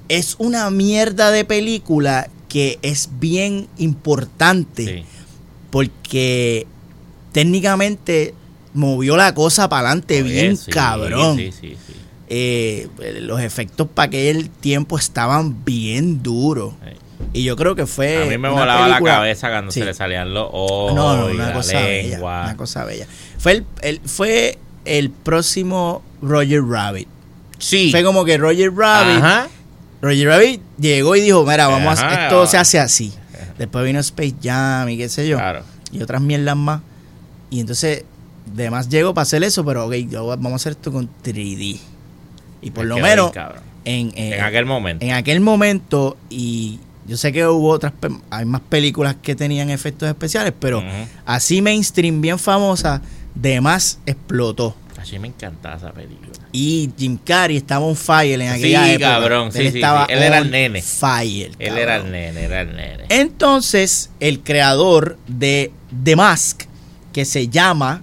es 0.08 0.36
una 0.38 0.70
mierda 0.70 1.30
de 1.32 1.44
película 1.44 2.28
que 2.48 2.78
es 2.82 3.08
bien 3.18 3.66
importante 3.78 4.84
Sí. 4.84 5.04
Porque 5.70 6.66
técnicamente 7.33 8.35
movió 8.74 9.16
la 9.16 9.35
cosa 9.35 9.68
para 9.68 9.88
adelante 9.88 10.22
bien 10.22 10.56
sí, 10.56 10.70
cabrón. 10.70 11.37
Sí, 11.37 11.52
sí, 11.52 11.76
sí. 11.87 11.94
Eh, 12.33 12.88
los 13.22 13.40
efectos 13.40 13.88
para 13.92 14.06
aquel 14.06 14.50
tiempo 14.50 14.96
estaban 14.98 15.64
bien 15.64 16.22
duros. 16.22 16.74
Y 17.33 17.44
yo 17.44 17.54
creo 17.56 17.74
que 17.74 17.87
fue... 17.87 18.22
A 18.24 18.26
mí 18.26 18.38
me 18.38 18.48
volaba 18.48 18.88
la 18.88 19.00
cabeza 19.00 19.50
cuando 19.50 19.70
se 19.72 19.85
le 19.85 19.94
salían 19.94 20.33
los 20.33 20.48
ojos 20.52 20.94
no, 20.94 21.16
no, 21.16 21.30
y 21.30 21.35
una 21.35 21.48
la 21.48 21.52
cosa 21.52 21.80
bella, 21.80 22.18
una 22.18 22.56
cosa 22.56 22.85
bella. 22.85 23.06
Fue 23.38 23.52
el, 23.52 23.66
el- 23.83 24.00
fue 24.04 24.59
el 24.85 25.11
próximo 25.11 26.02
Roger 26.22 26.62
Rabbit. 26.64 27.09
Sí. 27.59 27.90
Fue 27.90 28.02
como 28.02 28.24
que 28.24 28.38
Roger 28.38 28.72
Rabbit, 28.74 29.18
Ajá. 29.22 29.48
Roger 30.00 30.28
Rabbit 30.28 30.61
llegó 30.78 31.14
y 31.14 31.20
dijo, 31.20 31.44
mira, 31.44 31.68
vamos 31.68 32.00
a 32.00 32.06
Ajá. 32.06 32.22
esto 32.24 32.46
se 32.46 32.56
hace 32.56 32.78
así. 32.78 33.12
Después 33.61 33.85
vino 33.85 34.01
Space 34.01 34.35
Jam 34.42 34.88
y 34.88 34.96
qué 34.96 35.09
sé 35.11 35.29
yo. 35.29 35.37
Claro. 35.37 35.62
y 35.92 36.01
otras 36.03 36.23
mierdas 36.23 36.57
más. 36.57 36.81
Y 37.51 37.61
entonces, 37.61 38.05
además 38.55 38.88
llegó 38.88 39.12
para 39.12 39.23
hacer 39.25 39.42
eso, 39.44 39.64
pero 39.64 39.87
ok, 39.87 39.92
yo- 40.09 40.27
vamos 40.29 40.53
a 40.53 40.57
hacer 40.57 40.73
esto 40.73 40.90
con 40.92 41.09
3D. 41.23 41.79
Y 42.62 42.70
por 42.70 42.85
Me 42.85 42.88
lo 42.90 42.99
menos, 42.99 43.33
cabrón. 43.33 43.62
en, 43.85 44.09
eh, 44.16 44.37
En 44.38 44.40
aquel 44.44 44.64
momento. 44.66 45.05
en 45.05 45.12
aquel 45.12 45.40
momento, 45.40 46.16
y 46.31 46.79
yo 47.09 47.16
sé 47.16 47.33
que 47.33 47.44
hubo 47.46 47.68
otras, 47.70 47.92
hay 48.31 48.44
más 48.44 48.61
películas 48.62 49.16
que 49.20 49.35
tenían 49.35 49.68
efectos 49.70 50.09
especiales, 50.09 50.53
pero 50.59 50.83
así 51.27 51.61
mainstream, 51.61 52.20
bien 52.20 52.38
famosa, 52.38 53.03
de 53.35 53.61
más 53.61 53.99
explotó. 54.07 54.75
Así 55.00 55.18
me 55.18 55.28
encantaba 55.28 55.76
esa 55.76 55.92
película. 55.92 56.32
Y 56.52 56.90
Jim 56.98 57.18
Carrey 57.24 57.56
estaba 57.56 57.86
on 57.86 57.96
fire 57.96 58.40
en 58.40 58.52
Sí, 58.54 58.58
aquella 58.58 58.92
época. 58.92 59.08
cabrón, 59.08 59.46
Él 59.46 59.52
sí, 59.52 59.70
sí, 59.70 59.78
estaba 59.78 60.06
sí. 60.06 60.12
Él 60.12 60.22
era 60.22 60.38
el 60.38 60.50
nene. 60.50 60.82
Fire. 60.82 61.52
Él 61.58 61.78
era 61.78 61.96
el 61.96 62.10
nene, 62.10 62.42
era 62.44 62.60
el 62.60 62.76
nene. 62.76 63.04
Entonces, 63.08 64.10
el 64.20 64.40
creador 64.40 65.16
de 65.26 65.72
The 66.04 66.16
Mask, 66.16 66.64
que 67.12 67.24
se 67.24 67.48
llama, 67.48 68.02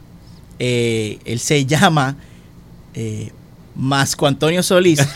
eh, 0.58 1.20
él 1.26 1.40
se 1.40 1.66
llama 1.66 2.18
eh, 2.96 3.32
Masco 3.76 4.26
Antonio 4.26 4.64
Solís. 4.64 5.00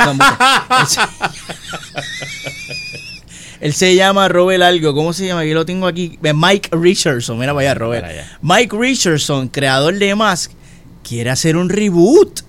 Él, 3.59 3.73
se, 3.73 3.95
llama 3.95 4.27
Robert 4.27 4.63
Algo, 4.63 4.95
¿cómo 4.95 5.13
se 5.13 5.27
llama? 5.27 5.45
Yo 5.45 5.53
lo 5.53 5.67
tengo 5.67 5.85
aquí. 5.85 6.17
Mike 6.21 6.69
Richardson, 6.71 7.37
mira 7.37 7.53
vaya 7.53 7.75
Robert. 7.75 8.01
Para 8.01 8.13
allá. 8.13 8.37
Mike 8.41 8.75
Richardson, 8.75 9.47
creador 9.49 9.95
de 9.99 10.15
Mask, 10.15 10.51
quiere 11.03 11.29
hacer 11.29 11.57
un 11.57 11.69
reboot 11.69 12.41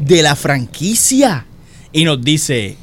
de 0.00 0.22
la 0.22 0.36
franquicia. 0.36 1.46
Y 1.92 2.04
nos 2.04 2.22
dice, 2.22 2.76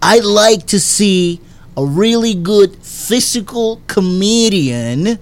I'd 0.00 0.24
like 0.24 0.66
to 0.66 0.78
see 0.78 1.40
a 1.76 1.84
really 1.84 2.34
good 2.34 2.76
physical 2.82 3.80
comedian. 3.86 5.18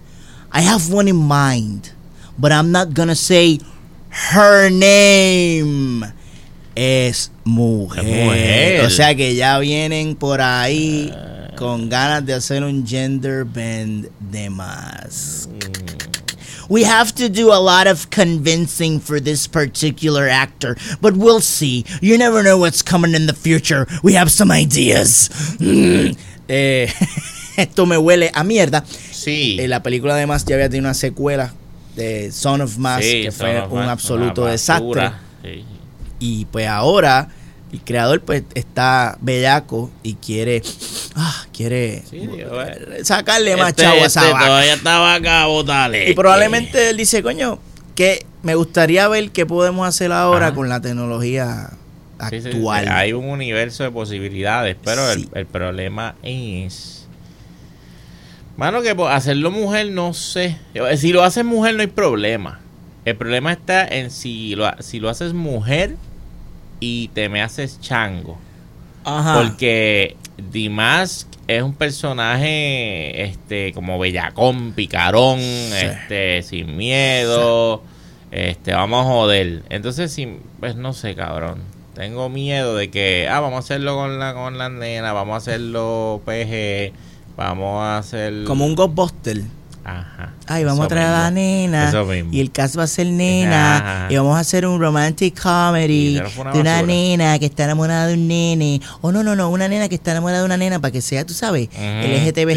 I 0.53 0.61
have 0.63 0.93
one 0.93 1.09
in 1.09 1.17
mind, 1.17 1.93
but 2.39 2.53
I'm 2.53 2.73
not 2.73 2.95
gonna 2.95 3.15
say 3.15 3.61
her 4.33 4.71
name. 4.71 6.05
Es 6.75 7.31
mujer. 7.45 8.05
Es 8.05 8.25
mujer. 8.25 8.85
O 8.87 8.91
sea 8.91 9.15
que 9.15 9.35
ya 9.35 9.59
vienen 9.59 10.17
por 10.17 10.41
ahí 10.41 11.13
con 11.57 11.89
ganas 11.89 12.25
de 12.25 12.35
hacer 12.35 12.65
un 12.65 12.87
gender 12.87 13.45
bend 13.45 14.09
de 14.19 14.51
más. 14.51 15.49
We 16.71 16.85
have 16.85 17.13
to 17.17 17.29
do 17.29 17.53
a 17.53 17.59
lot 17.59 17.89
of 17.89 18.11
convincing 18.11 19.01
for 19.01 19.19
this 19.19 19.49
particular 19.49 20.29
actor, 20.29 20.77
but 21.01 21.17
we'll 21.17 21.41
see. 21.41 21.85
You 22.01 22.17
never 22.17 22.45
know 22.45 22.59
what's 22.59 22.81
coming 22.81 23.15
in 23.15 23.27
the 23.27 23.35
future. 23.35 23.89
We 24.05 24.15
have 24.15 24.31
some 24.31 24.53
ideas. 24.53 25.29
Mm. 25.59 26.17
Eh, 26.49 26.87
esto 27.57 27.87
me 27.87 27.97
huele 27.97 28.31
a 28.33 28.45
mierda. 28.45 28.85
Sí. 28.87 29.59
Eh, 29.59 29.67
la 29.67 29.83
película 29.83 30.15
además 30.15 30.45
ya 30.45 30.55
había 30.55 30.69
tenido 30.69 30.87
una 30.87 30.95
secuela 30.95 31.53
de 31.97 32.31
Son 32.31 32.61
of 32.61 32.79
Mask, 32.79 33.03
Sí, 33.03 33.23
que 33.23 33.33
fue 33.33 33.61
un 33.69 33.83
absoluto 33.83 34.47
desastre. 34.47 35.11
Sí. 35.43 35.65
Y 36.21 36.45
pues 36.47 36.69
ahora 36.69 37.29
el 37.73 37.81
creador 37.81 38.21
pues 38.21 38.45
está 38.55 39.19
bellaco 39.21 39.91
y 40.03 40.15
quiere 40.15 40.63
ah, 41.17 41.45
quiere 41.53 42.03
Sí, 42.09 42.29
eh. 42.33 43.01
sacarle 43.05 43.57
más 43.57 43.71
Este- 43.71 43.83
chavo 43.83 44.03
a 44.03 44.07
esa 44.07 44.21
este 44.23 44.33
vaca. 44.33 44.47
todavía 44.47 44.75
estaba 44.75 45.15
acá, 45.15 45.47
botale. 45.47 46.11
Y 46.11 46.15
probablemente 46.15 46.91
él 46.91 46.97
dice, 46.97 47.23
coño, 47.23 47.59
que 47.95 48.25
me 48.43 48.55
gustaría 48.55 49.07
ver 49.09 49.31
qué 49.31 49.47
podemos 49.47 49.87
hacer 49.87 50.13
ahora 50.13 50.47
Ajá. 50.49 50.55
con 50.55 50.69
la 50.69 50.81
tecnología 50.81 51.71
sí, 52.31 52.37
actual. 52.37 52.85
sí, 52.85 52.91
Hay 52.93 53.13
un 53.13 53.27
universo 53.27 53.83
de 53.83 53.91
posibilidades, 53.91 54.77
pero 54.85 55.11
el, 55.11 55.29
el 55.35 55.47
problema 55.47 56.15
es. 56.23 57.07
Mano, 58.57 58.83
que 58.83 58.91
hacerlo 59.09 59.51
mujer, 59.51 59.91
no 59.91 60.13
sé. 60.13 60.57
Si 60.97 61.13
lo 61.13 61.23
haces 61.23 61.45
mujer, 61.45 61.75
no 61.77 61.81
hay 61.81 61.87
problema. 61.87 62.61
El 63.07 63.17
problema 63.17 63.53
está 63.53 63.87
en 63.87 64.11
si 64.11 64.55
lo, 64.55 64.71
si 64.81 65.01
lo 65.01 65.09
haces 65.09 65.33
mujer 65.33 65.97
y 66.79 67.09
te 67.09 67.29
me 67.31 67.41
haces 67.43 67.81
chango. 67.81 68.39
Ajá. 69.05 69.41
Porque 69.43 70.17
Dimask 70.41 71.29
es 71.47 71.63
un 71.63 71.75
personaje 71.75 73.23
este 73.25 73.73
como 73.73 73.99
bellacón, 73.99 74.73
picarón, 74.73 75.41
este 75.41 76.43
sin 76.43 76.77
miedo, 76.77 77.83
este 78.31 78.73
vamos 78.73 79.05
a 79.05 79.09
joder. 79.09 79.63
Entonces, 79.69 80.13
si, 80.13 80.39
pues 80.61 80.77
no 80.77 80.93
sé, 80.93 81.15
cabrón. 81.15 81.59
Tengo 81.95 82.29
miedo 82.29 82.77
de 82.77 82.89
que 82.89 83.29
ah, 83.29 83.41
vamos 83.41 83.57
a 83.57 83.59
hacerlo 83.61 83.97
con 83.97 84.19
la 84.19 84.33
con 84.33 84.59
la 84.59 84.69
nena, 84.69 85.13
vamos 85.13 85.35
a 85.35 85.37
hacerlo 85.39 86.23
PG, 86.25 86.93
vamos 87.37 87.83
a 87.83 87.99
hacer 87.99 88.45
Como 88.45 88.65
un 88.65 88.75
Ghostbuster. 88.75 89.43
Ajá. 89.85 90.35
Ay, 90.47 90.65
vamos 90.65 90.85
a 90.85 90.89
traer 90.89 91.07
a 91.07 91.11
la 91.23 91.31
nena. 91.31 91.89
Eso 91.89 92.05
mismo. 92.05 92.31
Y 92.33 92.41
el 92.41 92.51
cast 92.51 92.79
va 92.79 92.83
a 92.85 92.87
ser 92.87 93.07
nena. 93.07 93.77
Ajá. 93.77 94.13
Y 94.13 94.17
vamos 94.17 94.37
a 94.37 94.41
hacer 94.41 94.67
un 94.67 94.81
romantic 94.81 95.41
comedy 95.41 96.15
de 96.15 96.21
una 96.21 96.45
basura. 96.45 96.83
nena 96.83 97.39
que 97.39 97.47
está 97.47 97.65
enamorada 97.65 98.07
de 98.07 98.15
un 98.15 98.29
nene. 98.29 98.81
O 99.01 99.13
no, 99.13 99.23
no, 99.23 99.37
no, 99.37 99.51
una 99.51 99.69
nena 99.69 99.89
que 99.89 99.95
está 99.95 100.11
enamorada 100.11 100.41
de 100.41 100.47
una 100.47 100.57
nena 100.57 100.79
para 100.81 100.93
que 100.93 101.01
sea, 101.01 101.25
tú 101.25 101.35
sabes. 101.35 101.69
LGTB. 101.69 102.51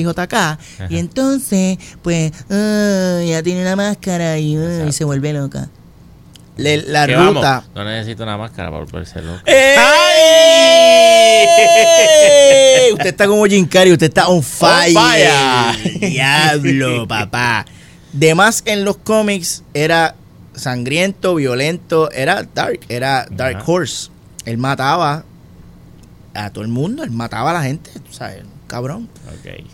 IJK. 0.00 0.58
Y 0.88 0.98
entonces, 0.98 1.78
pues, 2.02 2.32
ah, 2.50 3.20
ya 3.26 3.42
tiene 3.42 3.62
una 3.62 3.76
máscara 3.76 4.38
y, 4.38 4.56
ah, 4.56 4.86
y 4.88 4.92
se 4.92 5.04
vuelve 5.04 5.32
loca. 5.32 5.68
Le- 6.62 6.82
la 6.82 7.06
ruta. 7.06 7.40
vamos, 7.40 7.64
no 7.74 7.84
necesito 7.84 8.22
una 8.22 8.36
máscara 8.36 8.70
para 8.70 8.84
volverse 8.84 9.20
loco. 9.22 9.40
¡Ey! 11.50 12.92
Usted 12.92 13.06
está 13.06 13.26
como 13.26 13.44
Jim 13.46 13.66
Carrey, 13.66 13.92
usted 13.92 14.06
está 14.08 14.28
on 14.28 14.42
fire. 14.42 14.92
fire. 14.94 15.98
Diablo, 16.00 17.06
papá. 17.08 17.64
De 18.12 18.34
más 18.34 18.62
en 18.66 18.84
los 18.84 18.96
cómics 18.98 19.62
era 19.74 20.14
sangriento, 20.54 21.34
violento, 21.36 22.10
era 22.10 22.42
dark, 22.54 22.80
era 22.88 23.26
Dark 23.30 23.56
Ajá. 23.58 23.64
Horse. 23.66 24.10
Él 24.44 24.58
mataba 24.58 25.24
a 26.34 26.50
todo 26.50 26.64
el 26.64 26.70
mundo, 26.70 27.02
él 27.04 27.10
mataba 27.10 27.50
a 27.50 27.54
la 27.54 27.62
gente, 27.62 27.90
tú 27.92 28.12
sabes, 28.12 28.42
cabrón. 28.66 29.08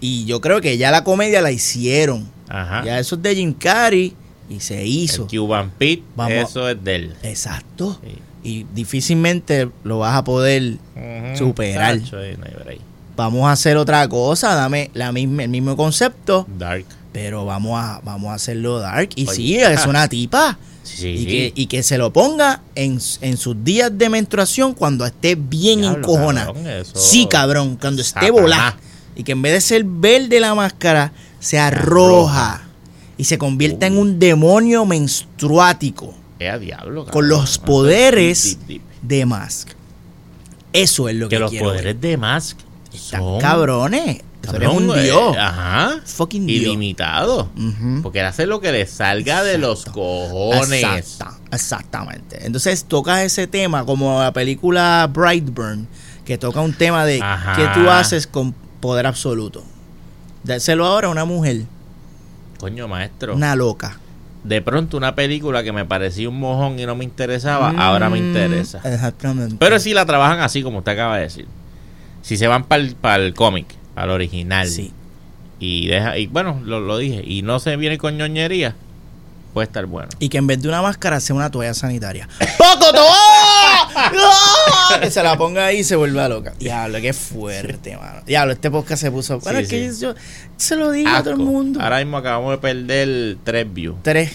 Y 0.01 0.25
yo 0.27 0.41
creo 0.41 0.61
que 0.61 0.77
ya 0.79 0.91
la 0.91 1.03
comedia 1.05 1.41
la 1.41 1.51
hicieron. 1.51 2.29
Ajá. 2.49 2.85
Ya 2.85 2.99
eso 2.99 3.17
es 3.17 3.23
de 3.23 3.35
Jim 3.35 3.55
Carrey 3.55 4.15
y 4.49 4.61
se 4.61 4.85
hizo. 4.87 5.27
El 5.31 5.39
Cuban 5.39 5.71
Pete, 5.77 6.03
eso 6.41 6.69
es 6.69 6.83
de 6.83 6.95
él. 6.97 7.15
Exacto. 7.23 7.99
Sí. 8.05 8.19
Y 8.43 8.67
difícilmente 8.75 9.69
lo 9.85 9.99
vas 9.99 10.15
a 10.17 10.25
poder. 10.25 10.77
Superar. 11.37 11.99
Tacho, 11.99 12.17
no 12.17 12.47
vamos 13.17 13.49
a 13.49 13.53
hacer 13.53 13.77
otra 13.79 14.07
cosa, 14.09 14.55
dame 14.55 14.91
la 14.95 15.11
misma, 15.11 15.43
el 15.45 15.49
mismo 15.49 15.75
concepto, 15.77 16.47
Dark. 16.59 16.85
pero 17.13 17.47
vamos 17.47 17.81
a, 17.83 18.01
vamos 18.05 18.31
a 18.31 18.35
hacerlo 18.35 18.79
dark. 18.79 19.09
Y 19.17 19.27
Oye. 19.27 19.35
sí, 19.37 19.57
es 19.57 19.87
una 19.87 20.09
tipa. 20.09 20.59
Sí, 20.87 21.09
Y, 21.09 21.19
sí. 21.19 21.27
que, 21.27 21.53
y 21.57 21.67
que 21.67 21.83
se 21.83 21.99
lo 21.99 22.13
ponga 22.13 22.63
en, 22.77 23.01
en 23.21 23.37
sus 23.37 23.57
días 23.65 23.91
de 23.99 24.09
menstruación 24.09 24.73
cuando 24.73 25.05
esté 25.05 25.35
bien 25.35 25.81
Diablo, 25.81 25.99
encojona. 25.99 26.47
cabrón, 26.47 26.67
eso- 26.69 26.93
Sí, 26.97 27.27
cabrón, 27.29 27.77
cuando 27.77 28.03
esté 28.03 28.31
volada. 28.31 28.79
Y 29.17 29.25
que 29.25 29.33
en 29.33 29.43
vez 29.43 29.53
de 29.55 29.61
ser 29.63 29.83
verde 29.83 30.39
la 30.39 30.55
máscara, 30.55 31.11
sea 31.41 31.73
roja. 31.73 32.66
Y 33.19 33.25
se 33.25 33.39
convierta 33.39 33.87
en 33.87 33.97
un 33.99 34.19
demonio 34.19 34.85
menstruático 34.85 36.15
Es 36.39 36.53
a 36.53 36.59
diablo, 36.59 37.05
cabrón. 37.07 37.13
con 37.13 37.29
los 37.29 37.59
poderes 37.59 38.59
Deep, 38.59 38.67
deep, 38.69 38.83
deep. 38.83 39.01
de 39.03 39.27
Mask. 39.27 39.69
Eso 40.73 41.09
es 41.09 41.17
lo 41.17 41.29
que, 41.29 41.37
Que 41.37 41.41
los 41.41 41.51
quiero 41.51 41.67
ver. 41.67 41.75
poderes 41.77 42.01
de 42.01 42.17
Mask 42.17 42.59
Están 42.93 43.21
son... 43.21 43.41
cabrones. 43.41 44.23
Cabrón, 44.43 44.91
un 44.91 44.97
eh, 44.99 45.03
dios. 45.03 45.37
Ajá. 45.37 46.01
Fucking 46.05 46.47
dios. 46.47 46.63
Ilimitado. 46.67 47.51
Porque 48.03 48.21
él 48.21 48.27
hace 48.27 48.47
lo 48.47 48.61
que 48.61 48.71
le 48.71 48.87
salga 48.87 49.43
de 49.43 49.59
los 49.59 49.87
cojones. 49.87 50.85
Exacta- 50.85 51.39
exactamente. 51.51 52.47
Entonces 52.47 52.85
tocas 52.85 53.23
ese 53.23 53.49
tema 53.49 53.85
como 53.85 54.21
la 54.23 54.33
película 54.33 55.11
Brightburn, 55.13 55.89
que 56.25 56.39
toca 56.39 56.61
un 56.61 56.75
tema 56.75 57.05
de 57.05 57.21
Ajá. 57.21 57.55
qué 57.57 57.67
tú 57.81 57.91
haces 57.91 58.29
con 58.29 58.53
poder 58.81 59.07
absoluto. 59.09 59.65
Dáselo 60.45 60.87
ahora 60.87 61.09
a 61.09 61.11
una 61.11 61.25
mujer, 61.25 61.63
Coño, 62.59 62.89
maestro. 62.89 63.35
una 63.35 63.55
loca. 63.57 63.99
De 64.45 64.63
pronto 64.63 64.97
una 64.97 65.15
película 65.17 65.65
que 65.65 65.73
me 65.73 65.85
parecía 65.85 66.29
un 66.29 66.39
mojón 66.39 66.79
y 66.79 66.87
no 66.87 66.95
me 66.95 67.05
interesaba, 67.05 67.71
ahora 67.77 68.09
me 68.09 68.21
Mm, 68.21 68.27
interesa. 68.27 68.81
Exactamente. 68.85 69.57
Pero 69.59 69.79
si 69.81 69.93
la 69.93 70.07
trabajan 70.07 70.39
así, 70.41 70.63
como 70.63 70.79
usted 70.79 70.93
acaba 70.93 71.17
de 71.17 71.23
decir. 71.25 71.47
Si 72.23 72.37
se 72.37 72.47
van 72.47 72.65
para 72.65 72.83
el, 73.25 73.35
cómic, 73.35 73.67
para 73.95 74.07
el 74.07 74.11
original. 74.13 74.69
Sí. 74.69 74.93
Y 75.59 75.87
deja, 75.89 76.17
y 76.19 76.27
bueno, 76.29 76.61
lo, 76.65 76.81
lo 76.81 76.99
dije. 76.99 77.23
Y 77.27 77.43
no 77.43 77.59
se 77.61 77.77
viene 77.77 77.99
con 77.99 78.17
ñoñería, 78.17 78.75
puede 79.57 79.69
estar 79.69 79.87
bueno. 79.87 80.11
Y 80.19 80.29
que 80.29 80.37
en 80.37 80.47
vez 80.47 80.61
de 80.61 80.69
una 80.69 80.83
máscara 80.83 81.19
sea 81.19 81.35
una 81.35 81.51
toalla 81.51 81.73
sanitaria. 81.73 82.29
¡Poco 82.59 82.93
to-. 82.93 83.01
Que 85.01 85.11
se 85.11 85.23
la 85.23 85.39
ponga 85.39 85.65
ahí 85.65 85.79
y 85.79 85.85
se 85.85 85.97
vuelva 85.97 86.29
loca. 86.29 86.53
Diablo, 86.59 87.01
qué 87.01 87.15
fuerte, 87.15 87.97
mano. 87.97 88.21
Diablo, 88.27 88.53
este 88.53 88.71
podcast 88.71 89.01
se 89.01 89.11
puso. 89.11 89.39
Bueno, 89.41 89.59
Sí, 89.61 89.65
es 89.65 89.71
que 89.71 89.93
sí. 89.95 90.01
yo 90.03 90.15
se 90.59 90.77
lo 90.77 90.91
digo 90.91 91.09
a 91.09 91.21
todo 91.23 91.31
el 91.31 91.39
mundo. 91.39 91.81
Ahora 91.81 91.97
mismo 92.01 92.19
acabamos 92.19 92.51
de 92.53 92.59
perder 92.59 93.39
tres 93.45 93.73
views. 93.73 93.97
Tres. 94.03 94.33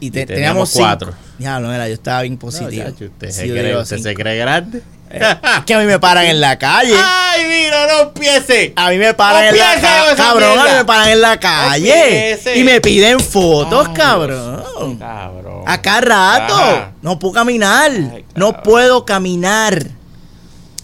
Y, 0.00 0.10
te- 0.10 0.22
Y 0.22 0.26
teníamos 0.26 0.72
teníamos 0.72 0.74
cuatro. 0.74 1.12
Ya, 1.38 1.60
no 1.60 1.70
era, 1.72 1.86
yo 1.86 1.94
estaba 1.94 2.22
bien 2.22 2.34
No, 2.34 2.38
positivo. 2.40 2.82
chacho, 2.84 3.04
usted, 3.04 3.30
Sí, 3.30 3.40
se, 3.40 3.48
cree, 3.50 3.76
usted 3.76 3.98
se 3.98 4.14
cree 4.14 4.38
grande. 4.38 4.82
Es 5.12 5.64
que 5.66 5.74
a 5.74 5.78
mí 5.78 5.84
me 5.84 5.98
paran 5.98 6.24
en 6.26 6.40
la 6.40 6.58
calle. 6.58 6.94
¡Ay, 6.96 7.44
mira, 7.46 7.86
no 7.86 8.00
empiece! 8.08 8.72
A 8.76 8.90
mí 8.90 8.98
me 8.98 9.14
paran 9.14 9.44
en 9.44 9.58
la 9.58 9.80
calle. 9.80 10.16
Cabrón, 10.16 10.58
a 10.58 10.64
mí 10.64 10.70
me 10.78 10.84
paran 10.84 11.08
en 11.08 11.20
la 11.20 11.38
calle. 11.38 12.38
Y 12.54 12.64
me 12.64 12.80
piden 12.80 13.20
fotos, 13.20 13.88
Ay, 13.88 13.94
cabrón. 13.94 14.98
Cabrón. 14.98 15.62
Acá 15.66 16.00
rato. 16.00 16.54
Ajá. 16.54 16.92
No 17.02 17.18
puedo 17.18 17.34
caminar. 17.34 17.90
Ay, 17.90 18.24
no 18.34 18.62
puedo 18.62 19.04
caminar. 19.04 19.82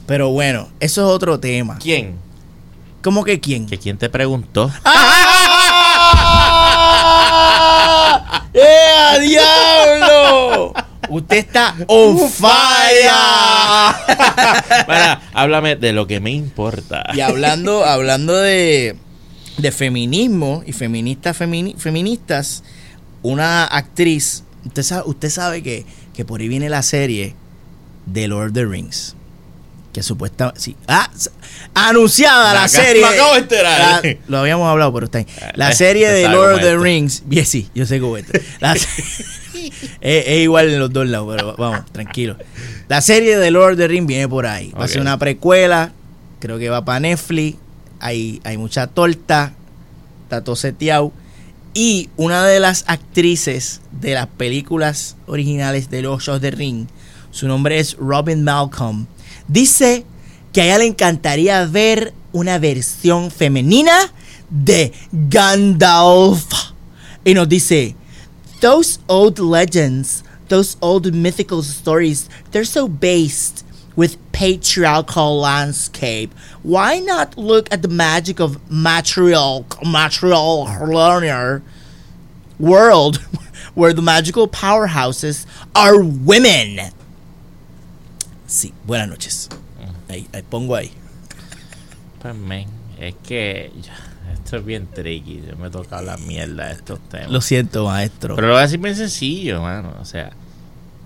Pero 0.06 0.30
bueno, 0.30 0.68
eso 0.80 1.02
es 1.02 1.08
otro 1.14 1.38
tema. 1.40 1.78
¿Quién? 1.78 2.18
¿Cómo 3.02 3.24
que 3.24 3.40
quién? 3.40 3.66
¿Que 3.66 3.78
quién 3.78 3.98
te 3.98 4.08
preguntó? 4.08 4.70
¡Ah! 4.84 5.24
¡Eh, 8.52 9.18
diablo! 9.20 10.72
Usted 11.08 11.36
está 11.38 11.74
on 11.86 12.18
fire. 12.30 13.10
Para, 14.86 15.22
háblame 15.32 15.76
de 15.76 15.92
lo 15.92 16.06
que 16.06 16.20
me 16.20 16.30
importa. 16.30 17.04
Y 17.14 17.20
hablando, 17.20 17.84
hablando 17.84 18.36
de, 18.36 18.96
de 19.56 19.72
feminismo 19.72 20.62
y 20.66 20.72
feministas 20.72 21.38
femini- 21.40 21.76
feministas, 21.76 22.62
una 23.22 23.64
actriz, 23.64 24.44
usted 24.64 24.82
sabe, 24.82 25.02
usted 25.06 25.30
sabe 25.30 25.62
que, 25.62 25.86
que 26.14 26.24
por 26.24 26.40
ahí 26.40 26.48
viene 26.48 26.68
la 26.68 26.82
serie 26.82 27.34
de 28.06 28.28
Lord 28.28 28.48
of 28.48 28.54
the 28.54 28.64
Rings. 28.66 29.14
Que 29.92 30.02
supuestamente. 30.02 30.60
Sí, 30.60 30.76
ah, 30.86 31.10
anunciada 31.74 32.54
la 32.54 32.68
serie. 32.68 33.02
me 33.02 33.08
acabo 33.08 33.32
de 33.34 33.38
enterar. 33.40 34.04
La- 34.04 34.16
lo 34.28 34.38
habíamos 34.38 34.68
hablado, 34.70 34.92
pero 34.92 35.06
está 35.06 35.18
ahí. 35.18 35.26
La 35.54 35.70
Eh, 35.70 35.74
serie 35.74 36.08
de 36.10 36.28
Lord 36.28 36.54
of 36.56 36.60
the. 36.60 36.76
Rings. 36.76 37.22
Bien, 37.26 37.46
sí, 37.46 37.68
yo 37.74 37.86
sé 37.86 37.98
cómo 38.00 38.16
es 38.16 38.26
es, 38.70 38.88
es 40.00 40.38
igual 40.40 40.68
en 40.70 40.78
los 40.78 40.92
dos 40.92 41.06
lados, 41.06 41.34
pero 41.36 41.56
vamos, 41.56 41.90
tranquilo. 41.92 42.36
La 42.88 43.00
serie 43.00 43.36
de 43.38 43.50
Lord 43.50 43.72
of 43.72 43.78
the 43.78 43.88
Rings 43.88 44.06
viene 44.06 44.28
por 44.28 44.46
ahí. 44.46 44.72
Va 44.78 44.84
a 44.84 44.88
ser 44.88 45.00
una 45.00 45.18
precuela. 45.18 45.92
Creo 46.40 46.58
que 46.58 46.68
va 46.68 46.84
para 46.84 47.00
Netflix. 47.00 47.58
Hay, 48.00 48.40
hay 48.44 48.56
mucha 48.56 48.86
torta. 48.86 49.52
Está 50.24 50.44
todo 50.44 50.56
seteado. 50.56 51.12
Y 51.74 52.08
una 52.16 52.44
de 52.46 52.60
las 52.60 52.84
actrices 52.86 53.80
de 53.92 54.14
las 54.14 54.26
películas 54.26 55.16
originales 55.26 55.90
de 55.90 56.02
Los 56.02 56.28
of 56.28 56.40
the 56.40 56.50
Ring, 56.50 56.86
su 57.30 57.46
nombre 57.46 57.78
es 57.78 57.96
Robin 57.98 58.42
Malcolm, 58.42 59.06
dice 59.46 60.04
que 60.52 60.62
a 60.62 60.64
ella 60.64 60.78
le 60.78 60.86
encantaría 60.86 61.64
ver 61.66 62.12
una 62.32 62.58
versión 62.58 63.30
femenina 63.30 64.12
de 64.50 64.92
Gandalf. 65.12 66.72
Y 67.24 67.34
nos 67.34 67.48
dice, 67.48 67.94
those 68.60 68.98
old 69.08 69.38
legends, 69.38 70.22
those 70.48 70.76
old 70.80 71.12
mythical 71.12 71.62
stories, 71.62 72.28
they're 72.50 72.64
so 72.64 72.88
based 72.88 73.64
with 73.96 74.16
patriarchal 74.32 75.40
landscape. 75.40 76.32
Why 76.62 77.00
not 77.00 77.36
look 77.36 77.68
at 77.72 77.82
the 77.82 77.88
magic 77.88 78.40
of 78.40 78.58
material 78.70 79.66
material 79.84 80.64
learner 80.86 81.62
world 82.58 83.16
where 83.74 83.92
the 83.92 84.02
magical 84.02 84.48
powerhouses 84.48 85.46
are 85.74 86.02
women? 86.02 86.92
Sí, 88.48 88.72
buenas 88.86 89.08
noches. 89.08 89.50
Ahí, 90.08 90.26
ahí 90.32 90.42
pongo 90.42 90.74
ahí. 90.74 90.90
Pues, 92.22 92.34
men, 92.34 92.66
es 92.98 93.14
que 93.22 93.70
ya, 93.82 93.94
esto 94.32 94.56
es 94.56 94.64
bien 94.64 94.86
tricky. 94.86 95.42
Yo 95.46 95.54
me 95.56 95.68
toca 95.68 96.00
la 96.00 96.16
mierda 96.16 96.68
de 96.68 96.72
estos 96.72 96.98
temas. 97.10 97.30
Lo 97.30 97.42
siento, 97.42 97.84
maestro. 97.84 98.34
Pero 98.36 98.46
lo 98.46 98.54
voy 98.54 98.60
a 98.60 98.62
decir 98.62 98.80
bien 98.80 98.96
sencillo, 98.96 99.60
mano. 99.60 99.94
O 100.00 100.04
sea, 100.06 100.30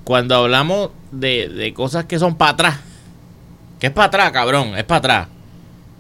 cuando 0.05 0.37
hablamos 0.37 0.91
de, 1.11 1.49
de 1.49 1.75
cosas 1.75 2.05
que 2.05 2.21
son 2.21 2.37
para 2.37 2.53
atrás, 2.53 2.81
que 3.81 3.89
es 3.89 3.93
para 3.93 4.07
atrás, 4.07 4.31
cabrón, 4.31 4.79
es 4.79 4.85
para 4.85 4.99
atrás. 4.99 5.29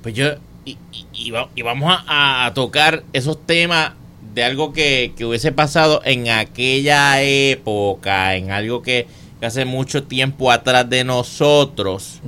Pues 0.00 0.14
yo, 0.14 0.28
y, 0.64 0.78
y 1.12 1.62
vamos 1.62 1.92
a, 2.06 2.46
a 2.46 2.54
tocar 2.54 3.02
esos 3.12 3.44
temas 3.44 3.94
de 4.32 4.44
algo 4.44 4.72
que, 4.72 5.12
que 5.16 5.24
hubiese 5.24 5.50
pasado 5.50 6.02
en 6.04 6.28
aquella 6.28 7.20
época, 7.20 8.36
en 8.36 8.52
algo 8.52 8.80
que, 8.80 9.08
que 9.42 9.46
hace 9.46 9.64
mucho 9.64 10.04
tiempo 10.04 10.52
atrás 10.52 10.88
de 10.88 11.02
nosotros. 11.02 12.20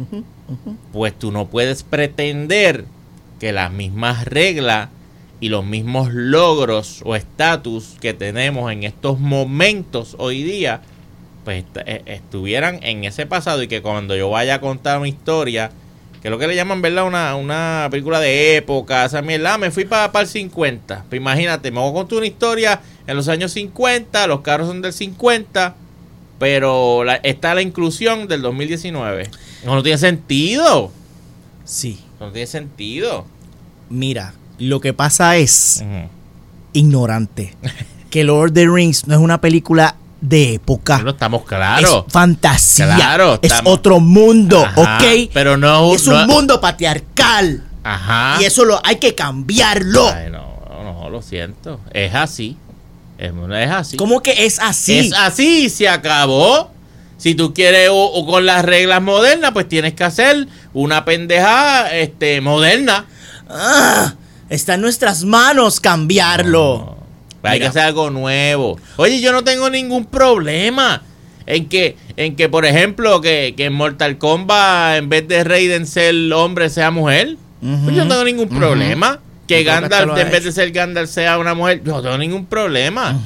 Pues 0.93 1.17
tú 1.17 1.31
no 1.31 1.47
puedes 1.47 1.85
pretender 1.85 2.87
que 3.39 3.53
las 3.53 3.71
mismas 3.71 4.25
reglas 4.25 4.89
y 5.39 5.49
los 5.49 5.65
mismos 5.65 6.13
logros 6.13 7.03
o 7.05 7.15
estatus 7.15 7.95
que 8.01 8.15
tenemos 8.15 8.73
en 8.73 8.83
estos 8.83 9.21
momentos 9.21 10.17
hoy 10.19 10.43
día, 10.43 10.81
pues 11.45 11.59
est- 11.65 11.87
eh, 11.87 12.03
estuvieran 12.07 12.81
en 12.83 13.05
ese 13.05 13.27
pasado 13.27 13.63
y 13.63 13.69
que 13.69 13.81
cuando 13.81 14.17
yo 14.17 14.29
vaya 14.31 14.57
a 14.57 14.61
contar 14.61 14.99
una 14.99 15.07
historia, 15.07 15.71
que 16.21 16.27
es 16.27 16.33
lo 16.33 16.39
que 16.41 16.49
le 16.49 16.57
llaman, 16.57 16.83
¿verdad? 16.83 17.07
Una, 17.07 17.37
una 17.37 17.87
película 17.93 18.19
de 18.19 18.57
época, 18.57 19.05
esa 19.05 19.23
mierda, 19.23 19.55
ah, 19.55 19.59
me 19.59 19.71
fui 19.71 19.85
para 19.85 20.11
el 20.21 20.27
50. 20.27 21.05
Pues 21.09 21.21
imagínate, 21.21 21.71
me 21.71 21.79
voy 21.79 21.91
a 21.91 21.95
contar 21.95 22.19
una 22.19 22.27
historia 22.27 22.81
en 23.07 23.17
los 23.17 23.29
años 23.29 23.53
50, 23.53 24.27
los 24.27 24.41
carros 24.41 24.67
son 24.67 24.83
del 24.83 24.93
50, 24.93 25.77
pero 26.39 27.05
la- 27.05 27.17
está 27.17 27.55
la 27.55 27.63
inclusión 27.63 28.27
del 28.29 28.43
2019. 28.43 29.31
No, 29.65 29.75
no 29.75 29.83
tiene 29.83 29.99
sentido. 29.99 30.91
Sí. 31.65 32.01
No 32.21 32.31
tiene 32.31 32.47
sentido. 32.47 33.27
Mira, 33.91 34.35
lo 34.59 34.81
que 34.81 34.93
pasa 34.93 35.37
es 35.37 35.83
ignorante. 36.73 37.55
que 38.11 38.25
Lord 38.25 38.51
of 38.51 38.55
the 38.55 38.67
Rings 38.69 39.07
no 39.07 39.15
es 39.15 39.21
una 39.21 39.41
película 39.41 39.97
de 40.21 40.55
época. 40.55 40.97
Bueno, 40.97 41.11
estamos 41.11 41.45
claros. 41.45 42.05
Es 42.07 42.13
fantasía. 42.13 42.95
Claro, 42.97 43.39
es 43.43 43.53
otro 43.65 44.01
mundo, 44.01 44.65
Ajá, 44.65 44.99
¿ok? 44.99 45.31
Pero 45.33 45.57
no 45.57 45.95
es 45.95 46.07
un 46.07 46.15
no- 46.15 46.27
mundo 46.27 46.61
patriarcal. 46.61 47.65
Ajá. 47.83 48.39
Y 48.41 48.45
eso 48.45 48.65
lo 48.65 48.81
hay 48.85 48.97
que 48.97 49.15
cambiarlo. 49.15 50.09
Ay, 50.09 50.31
no, 50.31 50.47
no, 50.83 51.11
lo 51.11 51.21
siento. 51.23 51.81
Es 51.93 52.15
así. 52.15 52.57
Es, 53.19 53.33
es 53.33 53.71
así. 53.71 53.97
¿Cómo 53.97 54.23
que 54.23 54.45
es 54.45 54.59
así? 54.59 54.99
Es 54.99 55.13
así, 55.13 55.71
se 55.71 55.89
acabó. 55.89 56.71
Si 57.17 57.35
tú 57.35 57.55
quieres 57.55 57.89
o, 57.91 58.05
o 58.05 58.27
con 58.27 58.45
las 58.45 58.65
reglas 58.65 59.01
modernas, 59.01 59.53
pues 59.53 59.69
tienes 59.69 59.95
que 59.95 60.05
hacer 60.05 60.47
una 60.73 61.05
pendejada 61.05 61.95
este, 61.97 62.41
moderna. 62.41 63.07
Ah, 63.49 64.15
está 64.49 64.75
en 64.75 64.81
nuestras 64.81 65.25
manos 65.25 65.81
cambiarlo. 65.81 66.97
No, 67.43 67.49
hay 67.49 67.59
Mira. 67.59 67.67
que 67.67 67.69
hacer 67.71 67.83
algo 67.83 68.11
nuevo. 68.11 68.79
Oye, 68.97 69.21
yo 69.21 69.33
no 69.33 69.45
tengo 69.45 69.71
ningún 69.71 70.07
problema 70.07 71.03
en 71.47 71.69
que, 71.69 71.97
en 72.17 72.37
que 72.37 72.49
por 72.49 72.67
ejemplo, 72.67 73.21
que, 73.21 73.55
que 73.57 73.67
en 73.67 73.75
Mortal 73.75 74.19
Kombat, 74.19 74.99
en 74.99 75.09
vez 75.09 75.29
de 75.29 75.45
Raiden 75.45 75.87
ser 75.87 76.15
hombre, 76.33 76.69
sea 76.69 76.91
mujer. 76.91 77.37
Pues 77.61 77.97
yo 77.97 78.05
no 78.05 78.09
tengo 78.11 78.25
ningún 78.25 78.49
problema. 78.49 79.21
Que 79.47 79.63
Gandalf, 79.65 80.17
en 80.17 80.31
vez 80.31 80.45
de 80.45 80.53
ser 80.53 80.71
Gandalf, 80.71 81.11
sea 81.11 81.39
una 81.39 81.55
mujer. 81.55 81.83
Yo 81.85 81.93
no 81.93 82.03
tengo 82.03 82.19
ningún 82.19 82.47
problema. 82.47 83.19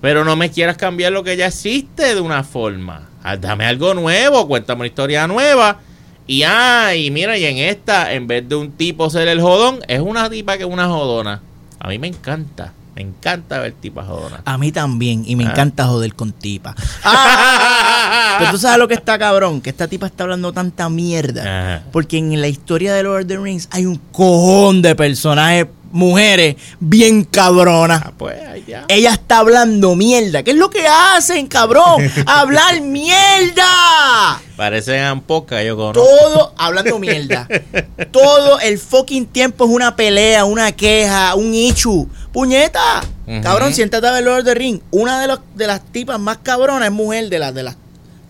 Pero 0.00 0.24
no 0.24 0.36
me 0.36 0.50
quieras 0.50 0.76
cambiar 0.76 1.12
lo 1.12 1.24
que 1.24 1.36
ya 1.36 1.46
existe 1.46 2.14
de 2.14 2.20
una 2.20 2.44
forma. 2.44 3.08
Ah, 3.22 3.36
Dame 3.36 3.66
algo 3.66 3.94
nuevo, 3.94 4.46
cuéntame 4.46 4.80
una 4.80 4.86
historia 4.86 5.26
nueva. 5.26 5.80
Y 6.26 6.42
ah, 6.42 6.94
y 6.94 7.10
mira, 7.10 7.36
y 7.38 7.44
en 7.44 7.58
esta, 7.58 8.12
en 8.12 8.26
vez 8.26 8.48
de 8.48 8.54
un 8.54 8.72
tipo 8.72 9.08
ser 9.10 9.28
el 9.28 9.40
jodón, 9.40 9.80
es 9.88 10.00
una 10.00 10.28
tipa 10.28 10.56
que 10.56 10.64
es 10.64 10.68
una 10.68 10.86
jodona. 10.86 11.40
A 11.80 11.88
mí 11.88 11.98
me 11.98 12.08
encanta. 12.08 12.72
Me 12.98 13.04
encanta 13.04 13.60
ver 13.60 13.74
tipas 13.80 14.08
jodonas. 14.08 14.40
A 14.44 14.58
mí 14.58 14.72
también, 14.72 15.22
y 15.24 15.36
me 15.36 15.46
Ah. 15.46 15.50
encanta 15.52 15.86
joder 15.86 16.14
con 16.16 16.32
tipa. 16.32 16.74
Ah, 17.04 18.36
Pero 18.40 18.50
tú 18.52 18.58
sabes 18.58 18.78
lo 18.78 18.88
que 18.88 18.94
está 18.94 19.16
cabrón, 19.18 19.60
que 19.60 19.70
esta 19.70 19.86
tipa 19.86 20.06
está 20.06 20.24
hablando 20.24 20.52
tanta 20.52 20.88
mierda. 20.88 21.42
Ajá. 21.76 21.84
Porque 21.92 22.18
en 22.18 22.40
la 22.40 22.48
historia 22.48 22.92
de 22.94 23.04
Lord 23.04 23.22
of 23.22 23.26
the 23.28 23.36
Rings 23.38 23.68
hay 23.70 23.86
un 23.86 23.96
cojón 24.10 24.82
de 24.82 24.94
personajes, 24.96 25.66
mujeres, 25.92 26.56
bien 26.80 27.22
cabronas. 27.24 28.02
Ah, 28.04 28.12
pues, 28.18 28.36
ya. 28.66 28.84
Ella 28.88 29.12
está 29.12 29.38
hablando 29.38 29.94
mierda. 29.94 30.42
¿Qué 30.42 30.50
es 30.50 30.56
lo 30.56 30.68
que 30.70 30.86
hacen, 30.86 31.46
cabrón? 31.46 32.02
¡Hablar 32.26 32.80
mierda! 32.80 34.40
Parecen 34.56 35.20
poca, 35.20 35.62
yo 35.62 35.76
conozco. 35.76 36.02
Todo 36.04 36.52
hablando 36.58 36.98
mierda. 36.98 37.46
Todo 38.12 38.58
el 38.60 38.78
fucking 38.78 39.26
tiempo 39.26 39.64
es 39.64 39.70
una 39.70 39.94
pelea, 39.94 40.44
una 40.44 40.72
queja, 40.72 41.34
un 41.36 41.54
ichu. 41.54 42.08
¡Puñeta! 42.38 43.00
Ujú. 43.26 43.40
Cabrón, 43.42 43.74
siéntate 43.74 44.06
a 44.06 44.12
ver 44.12 44.22
Lord 44.22 44.38
of 44.38 44.44
the 44.44 44.54
Ring. 44.54 44.78
Una 44.92 45.20
de, 45.20 45.26
los, 45.26 45.40
de 45.56 45.66
las 45.66 45.80
tipas 45.90 46.20
más 46.20 46.38
cabronas 46.38 46.86
es 46.86 46.92
mujer 46.94 47.28
de 47.28 47.40
las 47.40 47.52
de 47.52 47.64
las 47.64 47.76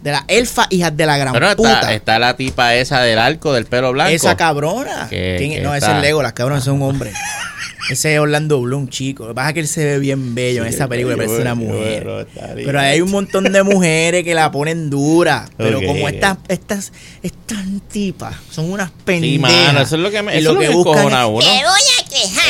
de 0.03 0.13
las 0.13 0.23
elfas 0.29 0.67
hijas 0.71 0.97
de 0.97 1.05
la 1.05 1.19
gran 1.19 1.35
Pero 1.35 1.55
puta. 1.57 1.73
está, 1.75 1.93
está 1.93 2.19
la 2.19 2.35
tipa 2.35 2.75
esa 2.75 3.03
del 3.03 3.19
arco 3.19 3.53
del 3.53 3.67
pelo 3.67 3.93
blanco. 3.93 4.11
Esa 4.11 4.35
cabrona. 4.35 5.09
Que 5.11 5.61
no, 5.63 5.75
ese 5.75 5.91
es 5.91 6.01
Legolas, 6.01 6.33
cabrón, 6.33 6.57
ese 6.57 6.71
es 6.71 6.75
un 6.75 6.83
hombre. 6.83 7.13
ese 7.91 8.15
es 8.15 8.21
Orlando 8.21 8.61
Bloom, 8.63 8.89
chico. 8.89 9.25
Lo 9.25 9.31
que 9.31 9.35
pasa 9.35 9.49
es 9.49 9.55
que 9.55 9.61
él 9.61 9.69
se 9.69 9.85
ve 9.85 9.99
bien 9.99 10.35
bello 10.35 10.63
en 10.63 10.69
esa 10.69 10.89
película, 10.89 11.17
parece 11.17 11.43
una 11.43 11.55
mujer. 11.55 12.29
Pero 12.55 12.81
hay 12.81 13.01
un 13.03 13.11
montón 13.11 13.45
de 13.53 13.63
mujeres 13.63 14.25
que 14.25 14.35
la 14.35 14.51
ponen 14.51 14.89
dura. 14.89 15.49
Pero 15.59 15.83
como 15.83 16.09
estas, 16.09 16.39
estas, 16.49 16.93
estas 17.23 17.59
tipas 17.91 18.37
son 18.51 18.71
unas 18.71 18.89
Sí, 18.89 18.95
pendejas. 19.05 19.41
mano, 19.67 19.81
eso 19.81 19.97
es 19.97 20.03
lo 20.03 20.11
que 20.11 20.23
me, 20.23 20.35
y 20.35 20.39
eso 20.39 20.51
es 20.51 20.55
lo 20.55 20.61
que 20.61 20.69
buscan 20.69 20.93
encojona 20.95 21.23
a 21.23 21.27
uno. 21.27 21.41
Te 21.45 21.51
voy 21.51 21.83
a 21.98 21.98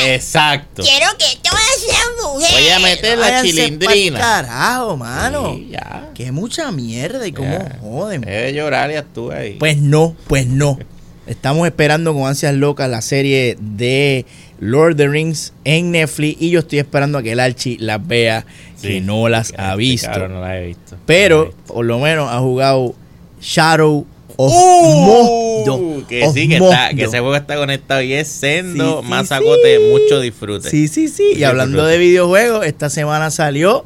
Exacto. 0.06 0.82
Quiero 0.82 1.06
que 1.18 1.24
todas 1.42 1.60
las 1.88 2.24
mujeres. 2.32 2.52
Voy 2.60 2.68
a 2.70 2.78
meter 2.78 3.18
la 3.18 3.26
Váyanse 3.30 3.50
chilindrina. 3.52 4.18
carajo, 4.20 4.96
mano. 4.96 5.54
Sí, 5.54 5.68
ya. 5.72 6.10
Que 6.14 6.32
mucha 6.32 6.70
mierda 6.72 7.26
y 7.26 7.32
cómo 7.32 7.50
Ya. 7.50 7.78
joden. 7.80 8.20
Debe 8.22 8.52
llorar 8.52 8.90
y 8.90 8.94
actúa 8.96 9.36
ahí. 9.36 9.54
Pues 9.58 9.78
no, 9.78 10.16
pues 10.26 10.46
no. 10.46 10.78
Estamos 11.26 11.66
esperando 11.66 12.14
con 12.14 12.26
ansias 12.26 12.54
locas 12.54 12.88
la 12.88 13.02
serie 13.02 13.58
de 13.60 14.24
Lord 14.60 14.92
of 14.92 14.96
the 14.96 15.08
Rings 15.08 15.52
en 15.64 15.90
Netflix 15.90 16.40
y 16.40 16.48
yo 16.50 16.60
estoy 16.60 16.78
esperando 16.78 17.18
a 17.18 17.22
que 17.22 17.32
el 17.32 17.40
Archie 17.40 17.76
las 17.80 18.04
vea, 18.06 18.46
que 18.80 19.02
no 19.02 19.28
las 19.28 19.52
ha 19.58 19.72
Este 19.72 19.76
visto. 19.76 20.08
cabrón 20.10 20.32
no 20.34 20.40
las 20.40 20.54
he 20.54 20.60
visto. 20.66 20.96
Pero 21.04 21.36
No 21.38 21.44
las 21.44 21.52
he 21.52 21.56
visto. 21.56 21.74
por 21.74 21.84
lo 21.84 21.98
menos 21.98 22.30
ha 22.32 22.38
jugado 22.38 22.94
Shadow 23.42 24.06
Uh, 24.40 25.64
Mordor. 25.66 26.06
que 26.06 26.28
sí, 26.30 26.48
que, 26.48 26.56
está, 26.58 26.90
que 26.94 27.02
ese 27.04 27.18
juego 27.18 27.34
está 27.34 27.56
conectado 27.56 28.02
y 28.02 28.12
es 28.12 28.28
sendo, 28.28 28.98
Sí, 29.00 29.02
sí, 29.04 29.10
mazacote, 29.10 29.76
sí. 29.78 29.82
mucho 29.90 30.20
disfrute. 30.20 30.70
Sí, 30.70 30.86
sí, 30.86 31.08
sí. 31.08 31.32
Y 31.34 31.42
hablando 31.42 31.78
disfrute. 31.78 31.92
de 31.92 31.98
videojuegos, 31.98 32.64
esta 32.66 32.88
semana 32.88 33.30
salió 33.32 33.84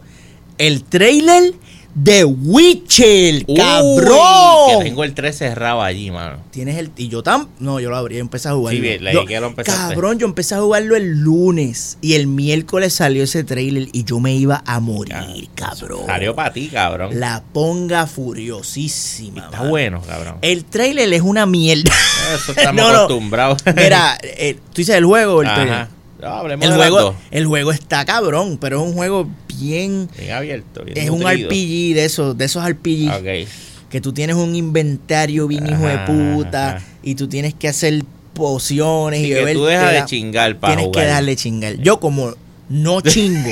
el 0.58 0.84
trailer 0.84 1.54
de 1.94 2.24
Witcher, 2.24 3.44
Uy, 3.46 3.55
cabrón. 3.57 4.78
Que 4.78 4.85
tengo 4.85 5.05
el 5.05 5.12
3 5.14 5.37
cerrado 5.37 5.83
allí, 5.83 6.11
mano. 6.11 6.38
Tienes 6.50 6.78
el. 6.78 6.90
Y 6.96 7.09
yo 7.09 7.22
tam. 7.22 7.48
No, 7.59 7.81
yo 7.81 7.90
lo 7.90 7.96
abrí, 7.96 8.14
yo 8.14 8.20
empecé 8.22 8.48
a 8.48 8.52
jugarlo. 8.52 8.76
Sí, 8.76 8.81
bien, 8.81 9.05
leí 9.05 9.12
Yo- 9.14 9.26
que 9.26 9.38
lo. 9.40 9.55
Cabrón, 9.55 10.18
yo 10.18 10.26
empecé 10.26 10.55
a 10.55 10.61
jugarlo 10.61 10.96
el 10.96 11.20
lunes. 11.20 11.98
Y 12.00 12.14
el 12.14 12.26
miércoles 12.28 12.94
salió 12.94 13.24
ese 13.24 13.44
trailer 13.44 13.88
y 13.92 14.05
yo 14.05 14.20
me 14.20 14.35
iba 14.35 14.62
a 14.66 14.81
morir, 14.81 15.48
cabrón. 15.55 16.07
Salió 16.07 16.35
para 16.35 16.52
ti, 16.52 16.68
cabrón. 16.68 17.20
La 17.20 17.42
ponga 17.52 18.07
furiosísima. 18.07 19.44
Está 19.44 19.59
mano. 19.59 19.70
bueno, 19.70 20.02
cabrón. 20.07 20.37
El 20.42 20.64
trailer 20.64 21.12
es 21.12 21.22
una 21.22 21.46
mierda. 21.46 21.92
Eso 22.35 22.52
estamos 22.52 22.74
No, 22.83 22.90
no. 22.92 22.98
acostumbrados. 23.00 23.62
Mira, 23.76 24.18
eh, 24.22 24.55
tú 24.55 24.76
dices 24.76 24.96
el 24.96 25.05
juego 25.05 25.42
el 25.42 25.48
trailer. 25.52 25.74
Ajá. 25.74 25.88
No, 26.20 26.28
hablemos 26.28 26.64
El 26.64 26.74
juego, 26.76 27.16
el 27.33 27.46
juego 27.46 27.72
está 27.72 28.05
cabrón, 28.05 28.57
pero 28.61 28.81
es 28.81 28.87
un 28.88 28.94
juego 28.94 29.28
bien. 29.62 30.09
Bien 30.18 30.33
abierto. 30.33 30.85
Bien 30.85 30.98
Es 30.98 31.11
un. 31.11 31.22
RPG 31.22 31.94
de 31.94 32.05
esos, 32.05 32.37
de 32.38 32.44
esos 32.44 32.68
RPG 32.68 33.46
que 33.90 34.01
tú 34.01 34.12
tienes 34.12 34.37
un 34.37 34.55
inventario 34.57 35.46
bien 35.46 35.66
hijo 35.66 35.87
de 35.87 35.98
puta 35.98 36.77
ajá. 36.77 36.87
y 37.03 37.14
tú 37.14 37.29
tienes 37.29 37.53
que 37.53 37.68
hacer 37.68 38.03
pociones 38.33 39.20
Sí, 39.20 39.27
y 39.27 39.29
que 39.29 39.35
beber. 39.35 39.55
tú 39.57 39.64
dejas 39.66 39.92
de 39.92 40.05
chingar 40.07 40.57
para 40.59 40.72
Tienes 40.75 40.87
jugar. 40.87 41.03
que 41.05 41.09
dejarle 41.09 41.37
chingar. 41.37 41.77
Yo 41.77 42.01
como 42.01 42.33
no 42.70 43.01
chingo, 43.03 43.51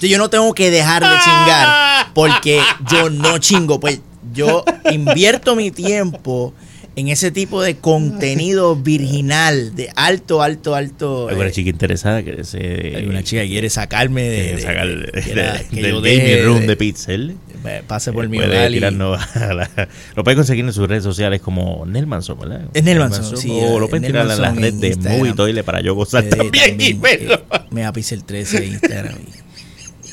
yo 0.00 0.18
no 0.18 0.30
tengo 0.30 0.52
que 0.54 0.70
dejar 0.70 1.02
de 1.02 1.08
chingar 1.24 2.06
porque 2.14 2.60
yo 2.90 3.10
no 3.10 3.38
chingo, 3.38 3.80
pues 3.80 4.00
yo 4.32 4.64
invierto 4.92 5.56
mi 5.56 5.72
tiempo 5.72 6.54
en 6.94 7.08
ese 7.08 7.30
tipo 7.30 7.62
de 7.62 7.76
contenido 7.76 8.76
virginal, 8.82 9.74
de 9.74 9.90
alto, 9.96 10.42
alto, 10.42 10.74
alto. 10.74 11.28
Alguna 11.28 11.48
eh, 11.48 11.52
chica 11.52 11.70
interesada 11.70 12.22
que 12.22 12.44
se. 12.44 12.94
alguna 12.96 13.22
chica 13.22 13.42
que 13.42 13.48
quiere 13.48 13.70
sacarme 13.70 14.22
de, 14.22 14.36
que 14.50 14.56
de- 14.56 14.62
sacar 14.62 14.86
de- 14.88 14.94
de- 14.96 15.66
que 15.70 15.82
del 15.82 16.00
gaming 16.02 16.44
room 16.44 16.60
de- 16.60 16.66
de 16.66 16.76
Pixel. 16.76 17.36
eh, 17.64 17.82
pase 17.86 18.12
por 18.12 18.28
mi 18.28 18.36
Puede 18.38 18.50
hogar 18.50 18.72
y- 18.72 18.80
la- 18.80 18.90
Lo 20.16 20.24
puedes 20.24 20.36
conseguir 20.36 20.64
en 20.64 20.72
sus 20.72 20.88
redes 20.88 21.02
sociales 21.04 21.40
como 21.40 21.84
Nelmanson, 21.86 22.38
¿verdad? 22.38 22.62
Es 22.74 22.82
Nelmanson, 22.84 23.36
sí, 23.36 23.48
O 23.50 23.78
lo 23.78 23.86
eh, 23.86 23.88
puedes 23.88 24.06
tirar 24.06 24.26
en 24.30 24.56
redes 24.56 24.74
en 24.74 24.80
de 24.80 24.88
Instagram. 24.88 25.18
Movie 25.18 25.32
Toilet 25.34 25.64
para 25.64 25.80
yo 25.80 25.94
gozar 25.94 26.24
Eh, 26.24 26.28
también, 26.28 26.64
y 26.64 26.68
también, 26.94 27.00
verlo. 27.00 27.34
eh, 27.34 27.58
me 27.70 27.80
da 27.82 27.92
el 27.96 28.24
13 28.24 28.56
en 28.58 28.64
Instagram 28.72 29.14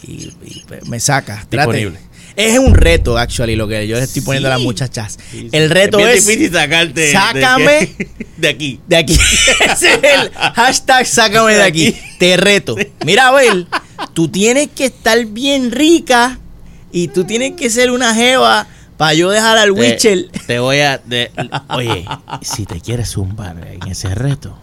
y, 0.03 0.11
y- 0.11 0.33
y, 0.45 0.63
me 0.89 0.99
saca. 0.99 1.45
Trate. 1.49 1.91
Es 2.39 2.57
un 2.57 2.73
reto, 2.73 3.17
actually, 3.17 3.55
lo 3.57 3.67
que 3.67 3.85
yo 3.85 3.95
les 3.97 4.05
estoy 4.05 4.21
poniendo 4.21 4.47
a 4.47 4.51
las 4.51 4.61
muchachas. 4.61 5.17
Sí, 5.29 5.39
sí. 5.41 5.49
El 5.51 5.69
reto 5.69 5.97
bien 5.97 6.09
es, 6.09 6.25
difícil 6.25 6.53
sacarte. 6.53 7.11
sácame 7.11 7.95
de, 7.97 8.09
de 8.37 8.47
aquí. 8.47 8.79
de 8.87 8.95
aquí. 8.95 9.13
Ese 9.59 9.93
es 9.93 9.99
el 10.03 10.31
hashtag 10.31 11.05
sácame 11.05 11.55
de 11.55 11.63
aquí. 11.63 11.95
Te 12.17 12.37
reto. 12.37 12.77
Mira, 13.05 13.27
Abel, 13.27 13.67
tú 14.13 14.29
tienes 14.29 14.69
que 14.73 14.85
estar 14.85 15.25
bien 15.25 15.71
rica 15.71 16.39
y 16.93 17.09
tú 17.09 17.25
tienes 17.25 17.57
que 17.57 17.69
ser 17.69 17.91
una 17.91 18.15
jeva 18.15 18.67
para 18.95 19.13
yo 19.13 19.29
dejar 19.29 19.57
al 19.57 19.73
Te- 19.73 19.79
Witcher. 19.81 20.29
Te, 20.47 20.59
voy 20.59 20.79
a. 20.79 21.01
oye, 21.69 22.05
si 22.41 22.65
te 22.65 22.79
quieres 22.79 23.09
zumbar 23.09 23.57
en 23.69 23.85
ese 23.91 24.15
reto, 24.15 24.57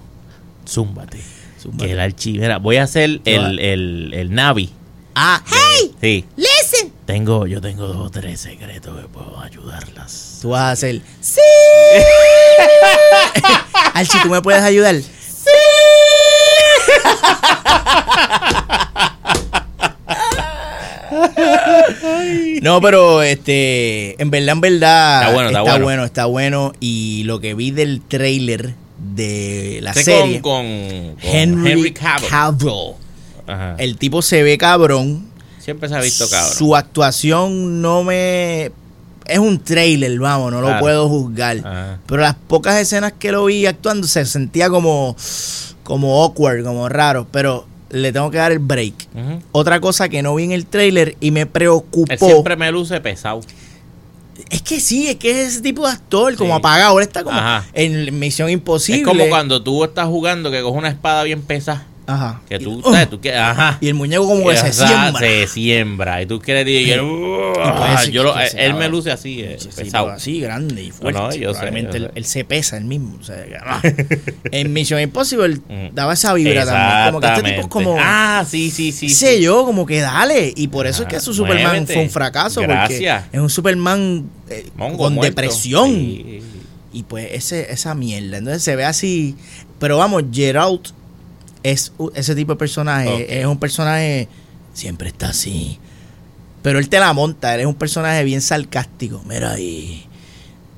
zúmbate. 0.66 1.20
Zúmbate. 1.62 1.86
Que 1.86 1.92
el 1.92 2.00
archivera. 2.00 2.56
Voy 2.58 2.76
a 2.76 2.84
hacer 2.84 3.20
el, 3.24 3.58
el, 3.58 4.14
el 4.14 4.34
Navi. 4.34 4.70
Ah, 5.14 5.42
hey, 5.46 5.94
Sí. 6.00 6.24
Tengo, 7.06 7.46
yo 7.46 7.60
tengo 7.60 7.86
dos 7.86 8.06
o 8.06 8.10
tres 8.10 8.40
secretos 8.40 9.00
que 9.00 9.08
puedo 9.08 9.40
ayudarlas. 9.40 10.40
tú 10.42 10.50
vas 10.50 10.62
a 10.62 10.70
hacer. 10.72 11.00
¡Sí! 11.20 11.40
Archie, 13.94 14.20
¿tú 14.22 14.28
me 14.28 14.42
puedes 14.42 14.62
ayudar? 14.62 14.96
No, 22.62 22.80
pero 22.80 23.22
este, 23.22 24.20
en 24.20 24.30
verdad, 24.30 24.54
en 24.54 24.60
verdad, 24.60 25.20
Está 25.22 25.32
bueno, 25.34 25.48
está 25.50 25.62
bueno. 25.82 26.04
está 26.04 26.26
bueno. 26.26 26.72
Y 26.80 27.22
lo 27.24 27.40
que 27.40 27.54
vi 27.54 27.70
del 27.70 28.00
trailer 28.02 28.74
de 28.98 29.78
la 29.82 29.94
serie, 29.94 30.40
con, 30.40 30.64
con, 30.66 31.14
con 31.14 31.18
Henry, 31.22 31.70
Henry 31.72 31.92
Cavill. 31.92 32.28
Cavill. 32.28 32.94
Ajá. 33.46 33.76
El 33.78 33.96
tipo 33.98 34.22
se 34.22 34.42
ve 34.42 34.58
cabrón. 34.58 35.28
Siempre 35.66 35.88
se 35.88 35.96
ha 35.96 36.00
visto 36.00 36.30
cabrón. 36.30 36.56
Su 36.56 36.76
actuación 36.76 37.82
no 37.82 38.04
me. 38.04 38.70
Es 39.26 39.38
un 39.40 39.58
trailer, 39.58 40.16
vamos, 40.20 40.52
no 40.52 40.60
lo 40.60 40.78
puedo 40.78 41.08
juzgar. 41.08 41.58
Ajá. 41.58 41.98
Pero 42.06 42.22
las 42.22 42.36
pocas 42.36 42.76
escenas 42.76 43.14
que 43.18 43.32
lo 43.32 43.46
vi 43.46 43.66
actuando 43.66 44.06
se 44.06 44.24
sentía 44.26 44.70
como. 44.70 45.16
como 45.82 46.22
awkward, 46.22 46.62
como 46.62 46.88
raro. 46.88 47.26
Pero 47.32 47.66
le 47.90 48.12
tengo 48.12 48.30
que 48.30 48.38
dar 48.38 48.52
el 48.52 48.60
break. 48.60 49.08
Otra 49.50 49.80
cosa 49.80 50.08
que 50.08 50.22
no 50.22 50.36
vi 50.36 50.44
en 50.44 50.52
el 50.52 50.66
trailer 50.66 51.16
y 51.18 51.32
me 51.32 51.46
preocupó. 51.46 52.12
Él 52.12 52.18
siempre 52.20 52.54
me 52.54 52.70
luce 52.70 53.00
pesado. 53.00 53.40
Es 54.48 54.62
que 54.62 54.78
sí, 54.78 55.08
es 55.08 55.16
que 55.16 55.32
es 55.32 55.48
ese 55.48 55.62
tipo 55.62 55.84
de 55.84 55.94
actor, 55.94 56.36
como 56.36 56.54
apagado. 56.54 57.00
Él 57.00 57.08
está 57.08 57.24
como 57.24 57.36
Ajá. 57.36 57.66
en 57.72 58.16
Misión 58.20 58.50
Imposible. 58.50 59.00
Es 59.00 59.04
como 59.04 59.28
cuando 59.28 59.64
tú 59.64 59.82
estás 59.82 60.06
jugando 60.06 60.52
que 60.52 60.62
coges 60.62 60.78
una 60.78 60.90
espada 60.90 61.24
bien 61.24 61.42
pesada. 61.42 61.88
Ajá. 62.06 62.40
Que 62.48 62.58
tú, 62.60 62.78
Y- 62.78 62.82
¿sabes? 62.82 63.10
Tú 63.10 63.20
que- 63.20 63.34
ajá. 63.34 63.78
Y 63.80 63.88
el 63.88 63.94
muñeco 63.94 64.26
como 64.26 64.48
que 64.48 64.56
se 64.56 64.72
siembra. 64.72 65.18
Se 65.18 65.46
siembra. 65.48 66.22
Y 66.22 66.26
tú 66.26 66.38
quieres 66.40 66.64
ser 66.64 68.10
yo 68.12 68.22
que 68.22 68.28
lo- 68.28 68.34
se 68.48 68.64
él 68.64 68.74
me 68.74 68.88
luce 68.88 69.10
así, 69.10 69.40
eh, 69.42 69.56
Sí, 69.58 69.68
pesado. 69.74 70.10
así 70.10 70.40
grande 70.40 70.82
y 70.84 70.90
fuerte. 70.90 71.18
No, 71.18 71.26
no, 71.26 71.34
yo 71.34 71.52
sé, 71.54 71.60
yo 71.60 71.68
él, 71.78 71.88
sé. 71.92 72.10
él 72.14 72.24
se 72.24 72.44
pesa 72.44 72.76
él 72.76 72.84
mismo. 72.84 73.16
o 73.20 73.24
sea, 73.24 73.44
ah. 73.64 73.80
en 74.52 74.72
Mission 74.72 75.00
Impossible 75.00 75.58
daba 75.92 76.12
esa 76.14 76.32
vibra 76.34 76.64
también. 76.64 77.06
Como 77.06 77.20
que 77.20 77.26
este 77.26 77.42
tipo 77.42 77.60
es 77.62 77.66
como. 77.68 77.96
Ah, 77.98 78.44
sí, 78.48 78.70
sí, 78.70 78.92
sí. 78.92 79.08
sé 79.08 79.36
sí. 79.36 79.42
yo, 79.42 79.64
como 79.64 79.84
que 79.86 80.00
dale. 80.00 80.52
Y 80.56 80.68
por 80.68 80.86
eso 80.86 81.02
es 81.02 81.08
que 81.08 81.16
Ah, 81.16 81.20
su 81.20 81.34
Superman 81.34 81.66
muévete. 81.72 81.94
fue 81.94 82.02
un 82.02 82.10
fracaso. 82.10 82.60
Gracias. 82.60 83.22
Porque 83.24 83.36
es 83.36 83.42
un 83.42 83.50
Superman 83.50 84.30
eh, 84.48 84.66
Mongo 84.76 84.98
con 84.98 85.14
muerto. 85.14 85.30
depresión. 85.30 85.90
Sí. 85.90 86.40
Y 86.92 87.02
pues 87.02 87.28
ese, 87.32 87.72
esa 87.72 87.94
mierda. 87.94 88.38
Entonces 88.38 88.62
se 88.62 88.76
ve 88.76 88.84
así. 88.84 89.34
Pero 89.78 89.98
vamos, 89.98 90.22
Geralt 90.32 90.88
es 91.70 91.92
ese 92.14 92.34
tipo 92.34 92.52
de 92.52 92.58
personaje. 92.58 93.40
Es 93.40 93.46
un 93.46 93.58
personaje. 93.58 94.28
Siempre 94.72 95.08
está 95.08 95.30
así. 95.30 95.78
Pero 96.62 96.78
él 96.78 96.88
te 96.88 96.98
la 96.98 97.12
monta. 97.12 97.54
Él 97.54 97.60
es 97.60 97.66
un 97.66 97.74
personaje 97.74 98.22
bien 98.24 98.40
sarcástico. 98.42 99.22
Mira 99.28 99.52
ahí. 99.52 100.04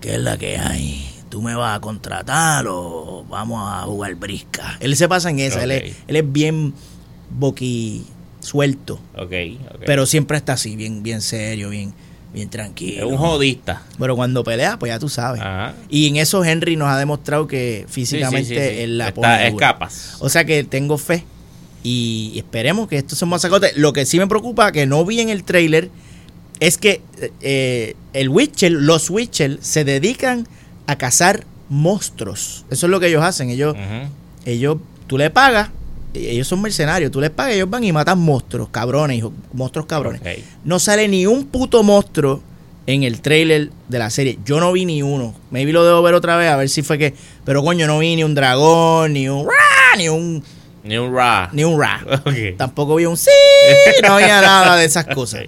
¿Qué 0.01 0.15
es 0.15 0.21
la 0.21 0.37
que 0.37 0.57
hay? 0.59 1.05
¿Tú 1.29 1.43
me 1.43 1.55
vas 1.55 1.77
a 1.77 1.81
contratar 1.81 2.67
o 2.69 3.25
vamos 3.29 3.61
a 3.71 3.83
jugar 3.83 4.15
brisca? 4.15 4.77
Él 4.81 4.97
se 4.97 5.09
pasa 5.09 5.31
en 5.31 5.41
esa. 5.41 5.65
Él, 5.65 5.73
es, 5.73 5.91
Ok. 5.93 5.97
él 6.09 6.17
es 6.17 6.33
bien 6.33 6.75
boqui 7.31 8.05
suelto. 8.41 8.95
Ok, 9.17 9.33
ok. 9.75 9.83
Pero 9.85 10.07
siempre 10.07 10.37
está 10.37 10.55
así, 10.55 10.77
bien, 10.77 11.03
bien 11.03 11.21
serio, 11.21 11.69
bien, 11.71 11.93
bien 12.33 12.49
tranquilo. 12.51 13.07
es 13.07 13.11
un 13.13 13.17
jodista. 13.17 13.83
Pero 13.99 14.17
cuando 14.17 14.45
pelea, 14.45 14.79
pues 14.79 14.91
ya 14.91 14.99
tú 14.99 15.09
sabes. 15.09 15.41
Ajá. 15.41 15.75
Y 15.89 16.07
en 16.09 16.17
eso 16.17 16.45
Henry 16.45 16.77
nos 16.77 16.89
ha 16.89 16.99
demostrado 16.99 17.47
que 17.47 17.87
físicamente 17.89 18.49
sí, 18.49 18.55
sí, 18.55 18.61
sí. 18.77 18.81
él 18.83 18.99
la 18.99 19.09
Está- 19.09 19.21
pone 19.21 19.49
es 19.49 19.55
capaz. 19.55 20.17
O 20.21 20.29
sea 20.29 20.45
que 20.45 20.65
tengo 20.65 20.99
fe. 20.99 21.25
Y 21.83 22.35
esperemos 22.37 22.89
que 22.89 22.97
esto 22.99 23.17
un 23.23 23.31
masacote. 23.31 23.73
Lo 23.77 23.93
que 23.93 24.05
sí 24.05 24.19
me 24.19 24.27
preocupa, 24.27 24.73
que 24.73 24.87
no 24.87 25.05
vi 25.05 25.21
en 25.21 25.29
el 25.29 25.45
trailer, 25.45 25.91
es 26.61 26.77
que 26.77 27.01
eh, 27.41 27.95
el 28.13 28.29
Witcher, 28.29 28.73
los 28.73 29.11
Witcher, 29.11 29.59
se 29.63 29.85
dedican 29.85 30.47
a 30.87 30.97
cazar 30.97 31.45
monstruos. 31.69 32.65
Eso 32.71 32.87
es 32.87 32.91
lo 32.91 33.01
que 33.01 33.07
ellos 33.07 33.23
hacen. 33.23 33.49
Ellos, 33.51 33.77
ellos, 34.45 34.79
tú 35.07 35.19
le 35.19 35.31
pagas, 35.31 35.71
ellos 36.15 36.49
son 36.49 36.63
mercenarios, 36.63 37.11
tú 37.11 37.21
les 37.21 37.31
pagas, 37.31 37.55
ellos 37.55 37.69
van 37.69 37.85
y 37.85 37.93
matan 37.93 38.19
monstruos, 38.19 38.69
cabrones, 38.71 39.19
hijos, 39.19 39.33
monstruos 39.53 39.87
cabrones. 39.87 40.21
No 40.65 40.79
sale 40.79 41.09
ni 41.09 41.27
un 41.27 41.47
puto 41.47 41.83
monstruo 41.83 42.43
en 42.87 43.03
el 43.03 43.21
trailer 43.21 43.71
de 43.89 43.99
la 43.99 44.09
serie. 44.09 44.39
Yo 44.45 44.61
no 44.61 44.73
vi 44.73 44.87
ni 44.87 45.03
uno. 45.03 45.35
Maybe 45.51 45.73
lo 45.73 45.85
debo 45.85 46.03
ver 46.03 46.15
otra 46.15 46.37
vez 46.37 46.49
a 46.49 46.57
ver 46.57 46.71
si 46.71 46.83
fue 46.83 46.97
que. 46.97 47.15
Pero 47.45 47.63
coño, 47.63 47.87
no 47.87 47.99
vi 47.99 48.17
ni 48.17 48.25
un 48.25 48.35
dragón, 48.35 49.13
ni 49.13 49.29
un. 49.29 49.47
¡ra! 49.47 49.97
Ni 49.99 50.09
un. 50.09 50.43
Ni 50.85 50.97
un 50.97 51.15
ra. 51.15 51.51
Ni 51.53 51.65
un 51.65 51.79
ra. 51.79 52.03
Tampoco 52.57 52.95
vi 52.95 53.05
un 53.05 53.19
sí. 53.19 53.31
No 54.03 54.15
había 54.15 54.41
nada 54.41 54.77
de 54.77 54.87
esas 54.87 55.05
cosas. 55.05 55.45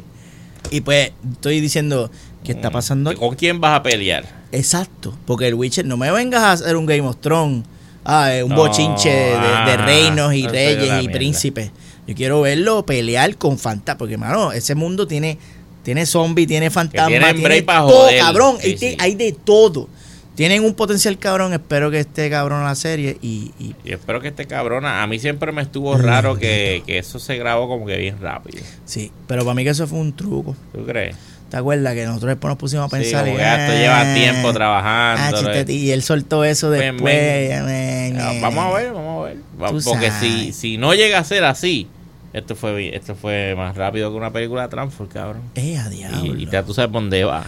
Y 0.71 0.83
pues 0.83 1.13
estoy 1.33 1.61
diciendo, 1.61 2.11
¿qué 2.45 2.53
está 2.53 2.71
pasando? 2.71 3.11
aquí? 3.11 3.19
¿Con 3.19 3.35
quién 3.37 3.59
vas 3.59 3.81
a 3.81 3.83
pelear? 3.83 4.25
Exacto. 4.53 5.17
Porque 5.25 5.49
el 5.49 5.55
Witcher, 5.55 5.87
no 5.87 5.97
me 5.97 6.13
vengas 6.13 6.43
a 6.43 6.53
hacer 6.53 6.77
un 6.77 6.85
Game 6.85 7.09
of 7.09 7.17
Thrones 7.21 7.65
ah, 8.05 8.31
un 8.43 8.51
No, 8.51 8.57
bochinche 8.57 9.09
de, 9.11 9.31
de 9.31 9.35
ajá, 9.37 9.77
reinos 9.85 10.35
y 10.35 10.47
reyes 10.47 11.03
y 11.05 11.09
príncipes. 11.09 11.71
Yo 12.07 12.15
quiero 12.15 12.41
verlo 12.41 12.85
pelear 12.85 13.37
con 13.37 13.59
fantasmas, 13.59 13.99
porque, 13.99 14.17
mano, 14.17 14.53
ese 14.53 14.75
mundo 14.75 15.07
tiene, 15.07 15.39
tiene 15.85 16.07
zombies, 16.07 16.49
tiene 16.49 16.71
fantasmas, 16.71 17.35
tiene 17.35 17.63
todo, 17.63 17.89
joder. 17.89 18.19
cabrón. 18.21 18.57
Sí, 18.61 18.71
y 18.71 18.75
te- 18.77 18.91
sí. 18.91 18.97
Hay 18.99 19.15
de 19.15 19.33
todo. 19.33 19.89
Tienen 20.35 20.65
un 20.65 20.73
potencial 20.75 21.19
cabrón, 21.19 21.53
espero 21.53 21.91
que 21.91 22.01
esté 22.01 22.31
cabrón 22.31 22.65
la 22.65 22.75
serie 22.75 23.19
y, 23.21 23.53
y 23.59 23.75
Y 23.85 23.93
espero 23.93 24.21
que 24.21 24.29
este 24.29 24.47
cabrona. 24.47 25.03
A 25.03 25.07
mí 25.07 25.19
siempre 25.19 25.53
me 25.53 25.61
estuvo 25.61 25.97
raro 25.99 26.37
que, 26.39 26.83
que 26.87 26.99
eso 26.99 27.19
se 27.19 27.37
grabó 27.37 27.69
como 27.69 27.85
que 27.85 27.97
bien 27.99 28.17
rápido. 28.21 28.65
sí, 28.87 29.13
pero 29.27 29.45
para 29.45 29.55
mí 29.55 29.65
que 29.65 29.71
eso 29.71 29.87
fue 29.87 29.99
un 29.99 30.15
truco. 30.15 30.57
¿Tú 30.73 30.87
crees? 30.87 31.15
¿Te 31.51 31.57
acuerdas 31.57 31.95
que 31.95 32.07
nosotros 32.07 32.29
después 32.29 32.49
nos 32.51 32.59
pusimos 32.59 32.87
a 32.87 32.97
Sí, 32.97 33.03
pensar 33.03 33.25
como 33.25 33.37
y 33.37 33.39
ya 33.41 33.55
esto 33.67 33.73
ah, 33.73 33.77
lleva 34.05 34.15
tiempo 34.15 34.49
ah, 34.49 34.53
trabajando. 34.53 35.37
chiste, 35.53 35.73
y 35.73 35.91
él 35.91 36.03
soltó 36.03 36.45
eso 36.45 36.71
después. 36.71 37.03
ven. 37.03 37.69
eh, 37.69 38.15
Ah, 38.19 38.33
eh. 38.35 38.39
Vamos 38.41 38.65
a 38.65 38.79
ver, 38.79 38.93
vamos 38.93 39.25
a 39.25 39.29
ver. 39.29 39.37
Tú 39.37 39.81
Porque 39.85 40.11
sabes. 40.11 40.15
si, 40.21 40.53
si 40.53 40.79
no 40.79 40.95
llega 40.95 41.19
a 41.19 41.25
ser 41.25 41.45
así, 41.45 41.89
esto 42.33 42.55
fue 42.55 42.95
esto 42.95 43.15
fue 43.17 43.55
más 43.57 43.77
rápido 43.77 44.11
que 44.11 44.17
una 44.17 44.31
película 44.33 44.63
de 44.63 44.69
Transform, 44.69 45.09
cabrón. 45.11 45.43
Eh, 45.57 45.77
a 45.77 45.89
diablo. 45.89 46.37
Y, 46.37 46.45
y 46.45 46.47
ya 46.47 46.63
tú 46.63 46.73
sabes 46.73 46.93
dónde 46.93 47.25
va. 47.25 47.45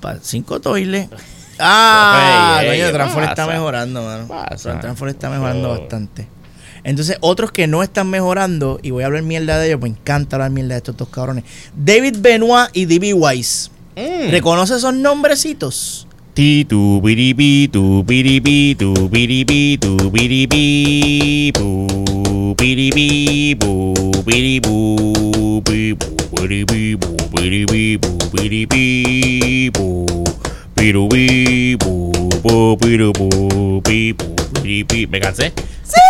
Pa- 0.00 0.16
cinco 0.22 0.60
toiles. 0.60 1.08
Ah, 1.62 2.60
Ey, 2.62 2.80
ey, 2.80 2.90
coño, 2.90 3.22
está 3.22 3.46
mejorando, 3.46 4.02
mano. 4.02 4.26
Transform 4.80 5.10
está 5.10 5.28
mejorando 5.28 5.68
bastante. 5.78 6.26
Entonces, 6.84 7.16
otros 7.20 7.52
que 7.52 7.66
no 7.66 7.82
están 7.82 8.08
mejorando, 8.10 8.78
y 8.82 8.90
voy 8.90 9.02
a 9.02 9.06
hablar 9.06 9.22
mierda 9.22 9.58
de 9.58 9.68
ellos, 9.68 9.80
me 9.80 9.88
encanta 9.88 10.36
hablar 10.36 10.50
mierda 10.50 10.74
de 10.74 10.78
estos 10.78 10.96
dos 10.96 11.08
cabrones. 11.08 11.44
David 11.76 12.16
Benoit 12.20 12.68
y 12.72 12.86
D.B. 12.86 13.14
Wise. 13.14 13.70
Mm. 13.96 14.30
¿Reconoce 14.30 14.76
esos 14.76 14.94
nombrecitos? 14.94 16.06
Ti 16.32 16.64
tu 16.64 17.00
biribi 17.02 17.68
tu 17.68 18.04
biribi 18.04 18.76
tu 18.78 18.94
biribi 19.10 19.76
tu 19.80 19.96
biribi 20.12 20.70
bu 21.52 22.30
biribi 22.56 23.56
bu 23.58 23.92
biribu 24.24 24.96
bi 26.70 26.96
bu 26.96 28.16
biribi 28.32 29.70
bu 29.74 30.39
Pirubí, 30.80 31.76
pu, 31.76 32.10
pi, 32.80 32.96
pu, 33.12 33.82
pi, 33.82 34.16
¿Me 35.08 35.20
cansé? 35.20 35.52
¡Sí! 35.84 36.00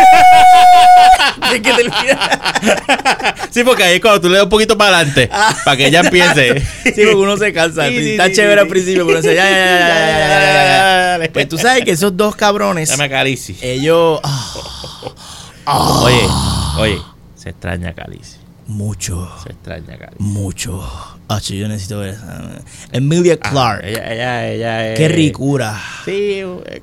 sí, 3.51 3.65
porque 3.65 3.83
ahí 3.83 3.95
es 3.95 4.01
cuando 4.01 4.21
tú 4.21 4.29
le 4.29 4.35
das 4.35 4.45
un 4.45 4.49
poquito 4.49 4.77
para 4.77 4.99
adelante, 4.99 5.29
ah. 5.29 5.53
para 5.65 5.75
que 5.75 5.87
ella 5.87 5.99
empiece. 5.99 6.61
Sí, 6.85 6.93
porque 6.95 7.15
uno 7.15 7.35
se 7.35 7.51
cansa. 7.51 7.89
Está 7.89 8.31
chévere 8.31 8.61
al 8.61 8.69
principio, 8.69 9.05
pero 9.05 9.19
ya, 9.19 11.19
Pues 11.33 11.49
tú 11.49 11.57
sabes 11.57 11.83
que 11.83 11.91
esos 11.91 12.15
dos 12.15 12.37
cabrones. 12.37 12.87
Dame 12.87 13.09
Calici. 13.09 13.57
Ellos. 13.61 14.21
Ah, 15.65 15.99
oye, 16.01 16.29
oye, 16.77 17.01
se 17.35 17.49
extraña 17.49 17.93
Calici 17.93 18.40
mucho, 18.67 19.29
se 19.43 19.51
extraña 19.51 19.97
mucho. 20.17 20.83
Ah, 21.27 21.39
yo 21.39 21.67
necesito 21.67 21.99
ver 21.99 22.15
esa. 22.15 22.61
Emilia 22.91 23.37
Clark. 23.37 23.81
Ah, 23.83 23.87
ella, 23.87 24.13
ella, 24.13 24.51
ella 24.51 24.87
es. 24.91 24.97
Qué 24.97 25.07
ricura. 25.07 25.79
Sí, 26.05 26.41
eh, 26.65 26.81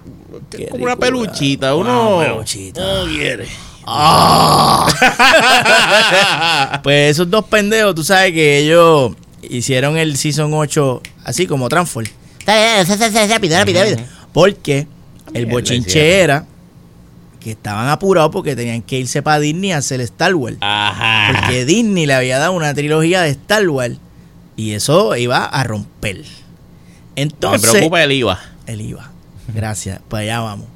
Qué 0.51 0.69
como 0.69 0.85
una 0.85 0.97
peluchita. 0.97 1.75
Una 1.75 1.99
Uno. 2.01 2.19
peluchita. 2.21 2.81
No 2.81 3.05
quiere. 3.07 3.47
Pues 6.83 7.13
esos 7.13 7.31
dos 7.31 7.45
pendejos, 7.47 7.95
tú 7.95 8.05
sabes 8.05 8.33
que 8.33 8.59
ellos 8.59 9.13
hicieron 9.43 9.97
el 9.97 10.17
Season 10.17 10.53
8 10.53 11.03
así 11.25 11.47
como 11.47 11.69
Transform. 11.69 12.07
Está 12.39 12.83
bien, 12.87 13.31
rápido, 13.31 13.59
rápido, 13.59 13.81
rápido. 13.81 13.99
Porque 14.33 14.87
el 15.33 15.47
bochinche 15.47 16.21
era 16.21 16.47
que 17.41 17.53
estaban 17.53 17.89
apurados 17.89 18.31
porque 18.33 18.57
tenían 18.57 18.83
que 18.83 18.99
irse 18.99 19.23
para 19.23 19.39
Disney 19.41 19.73
a 19.73 19.79
hacer 19.79 20.01
Star 20.01 20.35
Wars. 20.35 20.57
Ajá. 20.61 21.33
Porque 21.41 21.65
Disney 21.65 22.07
le 22.07 22.15
había 22.15 22.39
dado 22.39 22.53
una 22.53 22.75
trilogía 22.75 23.23
de 23.23 23.31
Star 23.31 23.69
Wars 23.69 23.97
y 24.57 24.73
eso 24.73 25.17
iba 25.17 25.45
a 25.45 25.65
romper. 25.65 26.17
Me 26.19 27.23
Entonces, 27.23 27.71
preocupa 27.71 28.03
el 28.03 28.13
IVA. 28.13 28.41
el 28.67 28.81
IVA. 28.81 29.11
Gracias, 29.55 30.01
para 30.09 30.23
allá 30.23 30.41
vamos. 30.41 30.67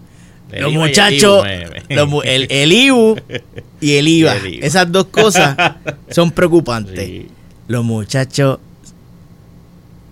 El 0.50 0.62
los 0.62 0.72
IVA 0.72 0.82
el 0.84 0.88
muchachos, 0.88 1.44
me- 1.44 1.96
los 1.96 2.24
el, 2.24 2.46
el 2.50 2.72
IBU 2.72 3.16
y 3.80 3.92
el 3.96 4.08
IVA, 4.08 4.36
El 4.36 4.54
IVA. 4.54 4.66
esas 4.66 4.90
dos 4.92 5.06
cosas 5.06 5.56
son 6.10 6.30
preocupantes. 6.30 7.06
Sí. 7.06 7.28
Los 7.68 7.84
muchachos 7.84 8.58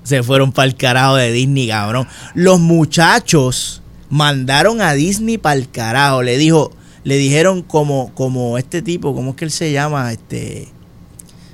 se 0.03 0.23
fueron 0.23 0.51
para 0.53 0.67
el 0.67 0.75
carajo 0.77 1.17
de 1.17 1.31
Disney, 1.31 1.69
cabrón. 1.69 2.09
Los 2.35 2.59
muchachos 2.59 3.80
mandaron 4.11 4.81
a 4.83 4.93
Disney 4.93 5.39
para 5.39 5.57
el 5.57 5.71
carajo. 5.71 6.23
Le 6.23 6.37
dijo, 6.37 6.73
le 7.05 7.17
dijeron 7.17 7.63
como, 7.63 8.13
como 8.15 8.59
este 8.59 8.83
tipo, 8.83 9.15
¿cómo 9.15 9.31
es 9.31 9.37
que 9.37 9.45
él 9.47 9.51
se 9.51 9.73
llama? 9.73 10.13
Este, 10.13 10.69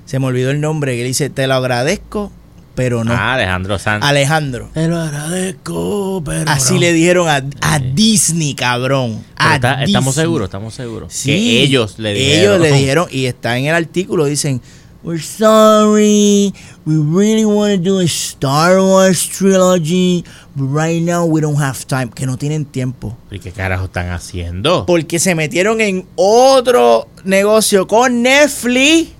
se 0.05 0.19
me 0.19 0.27
olvidó 0.27 0.51
el 0.51 0.61
nombre. 0.61 0.95
Que 0.97 1.03
él 1.03 1.09
dice, 1.09 1.31
te 1.31 1.47
lo 1.47 1.55
agradezco, 1.55 2.33
pero 2.75 3.05
no. 3.05 3.13
Ah, 3.13 3.35
Alejandro 3.35 3.79
Santos. 3.79 4.09
Alejandro. 4.09 4.71
Te 4.75 4.89
lo 4.89 4.99
agradezco, 4.99 6.23
pero. 6.25 6.51
Así 6.51 6.75
no. 6.75 6.81
le 6.81 6.93
dijeron 6.93 7.29
a, 7.29 7.43
a 7.61 7.79
Disney, 7.79 8.55
cabrón. 8.55 9.23
Pero 9.37 9.51
A 9.51 9.55
está- 9.55 9.85
estamos 9.85 10.15
seguros, 10.15 10.47
estamos 10.47 10.75
seguros. 10.75 11.13
Sí, 11.13 11.31
que 11.31 11.63
ellos 11.63 11.99
le 11.99 12.13
dijeron. 12.15 12.41
Ellos 12.57 12.61
le 12.61 12.73
dijeron, 12.79 13.07
y 13.11 13.27
está 13.27 13.57
en 13.59 13.67
el 13.67 13.75
artículo, 13.75 14.25
dicen, 14.25 14.61
We're 15.07 15.21
sorry, 15.23 16.53
we 16.85 16.97
really 16.99 17.45
want 17.45 17.71
to 17.71 17.79
do 17.79 18.01
a 18.01 18.09
Star 18.09 18.83
Wars 18.83 19.25
trilogy, 19.25 20.25
but 20.57 20.65
right 20.67 21.01
now 21.01 21.25
we 21.25 21.41
don't 21.41 21.55
have 21.61 21.87
time, 21.87 22.09
que 22.11 22.27
no 22.27 22.37
tienen 22.37 22.65
tiempo. 22.65 23.17
¿Y 23.31 23.39
qué 23.39 23.53
carajo 23.53 23.85
están 23.85 24.11
haciendo? 24.11 24.85
Porque 24.85 25.21
se 25.21 25.37
metieron 25.37 25.81
en 25.81 26.09
otro 26.17 27.07
negocio 27.23 27.87
con 27.87 28.23
Netflix 28.23 29.11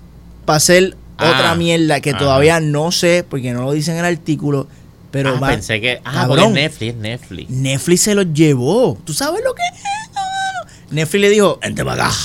para 0.45 0.57
hacer 0.57 0.97
Ah, 1.19 1.31
otra 1.33 1.55
mierda 1.55 2.01
que 2.01 2.09
ajá. 2.11 2.19
todavía 2.19 2.59
no 2.59 2.91
sé, 2.91 3.25
porque 3.27 3.53
no 3.53 3.61
lo 3.63 3.71
dice 3.71 3.91
en 3.91 3.97
el 3.99 4.05
artículo, 4.05 4.67
pero 5.09 5.35
ah, 5.37 5.39
va- 5.39 5.47
pensé 5.51 5.79
que. 5.79 6.01
Ah, 6.03 6.27
Cabrón. 6.27 6.51
Netflix, 6.53 6.95
Netflix. 6.95 7.49
Netflix 7.49 8.01
se 8.01 8.13
los 8.13 8.31
llevó. 8.33 8.97
¿Tú 9.05 9.13
sabes 9.13 9.41
lo 9.43 9.55
que 9.55 9.61
es? 9.63 10.91
Netflix 10.91 11.21
le 11.21 11.29
dijo, 11.29 11.57
vente 11.61 11.83
para 11.85 12.07
acá, 12.07 12.15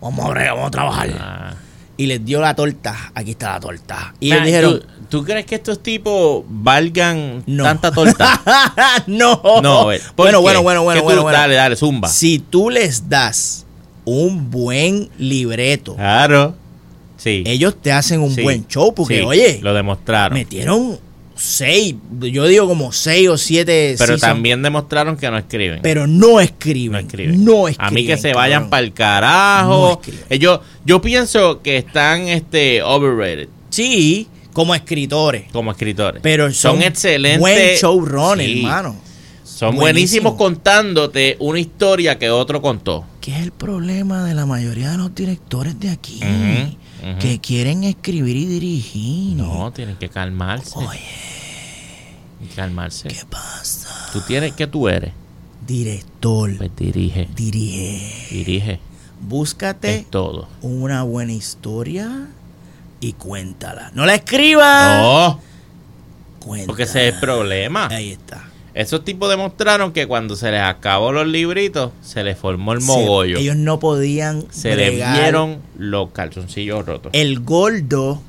vamos 0.00 0.24
a, 0.24 0.28
vamos 0.54 0.68
a 0.68 0.70
trabajar. 0.70 1.56
Y 2.00 2.06
les 2.06 2.24
dio 2.24 2.40
la 2.40 2.54
torta. 2.54 3.12
Aquí 3.14 3.32
está 3.32 3.50
la 3.52 3.60
torta. 3.60 4.14
Y 4.20 4.32
ellos 4.32 4.46
dijeron, 4.46 4.80
¿tú, 4.80 5.18
tú 5.18 5.24
crees 5.24 5.44
que 5.44 5.56
estos 5.56 5.82
tipos 5.82 6.44
valgan 6.48 7.42
No. 7.46 7.64
tanta 7.64 7.90
torta? 7.92 8.40
no. 9.06 9.38
No, 9.62 9.92
eh, 9.92 10.00
¿por 10.16 10.24
bueno, 10.24 10.40
bueno, 10.40 10.62
bueno, 10.62 10.80
¿Qué 10.82 10.82
bueno, 10.82 11.02
bueno, 11.02 11.22
bueno. 11.24 11.38
Dale, 11.38 11.54
dale, 11.56 11.76
zumba. 11.76 12.08
Si 12.08 12.38
tú 12.38 12.70
les 12.70 13.08
das 13.10 13.66
un 14.06 14.50
buen 14.50 15.10
libreto, 15.18 15.94
Claro. 15.96 16.54
Sí. 17.18 17.42
ellos 17.46 17.74
te 17.82 17.92
hacen 17.92 18.20
un 18.22 18.34
Sí. 18.34 18.40
buen 18.42 18.66
show. 18.66 18.94
Porque, 18.94 19.18
Sí, 19.18 19.24
oye, 19.26 19.60
Lo 19.62 19.74
demostraron. 19.74 20.38
metieron 20.38 20.98
seis, 21.40 21.94
yo 22.20 22.46
digo 22.46 22.68
como 22.68 22.92
seis 22.92 23.28
o 23.28 23.38
siete 23.38 23.94
Pero 23.98 24.18
también 24.18 24.62
demostraron 24.62 25.16
que 25.16 25.30
no 25.30 25.38
escriben. 25.38 25.80
pero 25.82 26.06
no 26.06 26.40
escriben. 26.40 26.92
no 26.92 26.98
escriben. 26.98 27.44
No 27.44 27.68
escriben. 27.68 27.86
A 27.88 27.90
mí 27.90 28.06
que 28.06 28.16
se 28.16 28.32
vayan 28.34 28.68
para 28.70 28.82
el 28.82 28.90
No 28.90 28.94
carajo. 28.94 29.92
escriben. 30.00 30.24
Ellos, 30.30 30.60
yo 30.84 31.00
pienso 31.00 31.62
que 31.62 31.76
están 31.78 32.28
este 32.28 32.82
overrated 32.82 33.48
Sí, 33.70 34.26
como 34.52 34.74
escritores. 34.74 35.44
como 35.52 35.70
escritores. 35.70 36.20
Pero 36.22 36.52
son, 36.52 36.74
son 36.76 36.82
excelentes. 36.82 37.40
Buen 37.40 37.76
showrunner, 37.76 38.46
Sí. 38.46 38.58
hermano. 38.60 38.96
Son 39.44 39.76
Buenísimo. 39.76 40.30
buenísimos 40.30 40.34
contándote 40.36 41.36
una 41.38 41.58
historia 41.60 42.18
que 42.18 42.30
otro 42.30 42.62
contó. 42.62 43.04
¿Qué 43.20 43.32
es 43.36 43.42
el 43.42 43.52
problema 43.52 44.24
de 44.24 44.34
la 44.34 44.46
mayoría 44.46 44.90
de 44.90 44.96
los 44.98 45.14
directores 45.14 45.78
de 45.78 45.90
aquí? 45.90 46.20
Que 47.18 47.40
quieren 47.40 47.84
escribir 47.84 48.36
y 48.36 48.44
dirigir. 48.46 49.36
No, 49.36 49.70
tienen 49.72 49.96
que 49.96 50.08
calmarse. 50.08 50.72
Oye, 50.78 50.98
Calmarse. 52.56 53.08
¿qué 53.08 53.22
pasa? 53.28 54.08
Tú 54.12 54.20
tienes 54.26 54.52
que 54.54 54.66
tú 54.66 54.88
eres. 54.88 55.12
Director, 55.66 56.56
Pues 56.56 56.70
dirige. 56.76 57.28
dirige. 57.36 58.26
Dirige. 58.30 58.80
Búscate 59.20 59.96
Es 59.98 60.10
todo. 60.10 60.48
una 60.62 61.02
buena 61.02 61.32
historia 61.32 62.28
y 63.00 63.12
cuéntala. 63.12 63.90
No 63.94 64.06
la 64.06 64.14
escribas. 64.14 65.00
No, 65.02 65.40
Cuéntala. 66.40 66.66
porque 66.66 66.84
ese 66.84 67.08
es 67.08 67.14
el 67.14 67.20
problema. 67.20 67.86
Ahí 67.88 68.12
está. 68.12 68.44
Esos 68.72 69.04
tipos 69.04 69.28
demostraron 69.28 69.92
que 69.92 70.06
cuando 70.06 70.36
se 70.36 70.50
les 70.50 70.62
acabó 70.62 71.12
los 71.12 71.26
libritos, 71.26 71.90
se 72.02 72.22
les 72.24 72.38
formó 72.38 72.72
el 72.72 72.80
mogollo. 72.80 73.36
ellos 73.38 73.56
no 73.56 73.78
podían. 73.80 74.44
se 74.50 74.74
les 74.76 74.94
vieron 74.94 75.58
los 75.76 76.10
calzoncillos 76.12 76.86
rotos. 76.86 77.10
El 77.12 77.40
gordo 77.40 78.22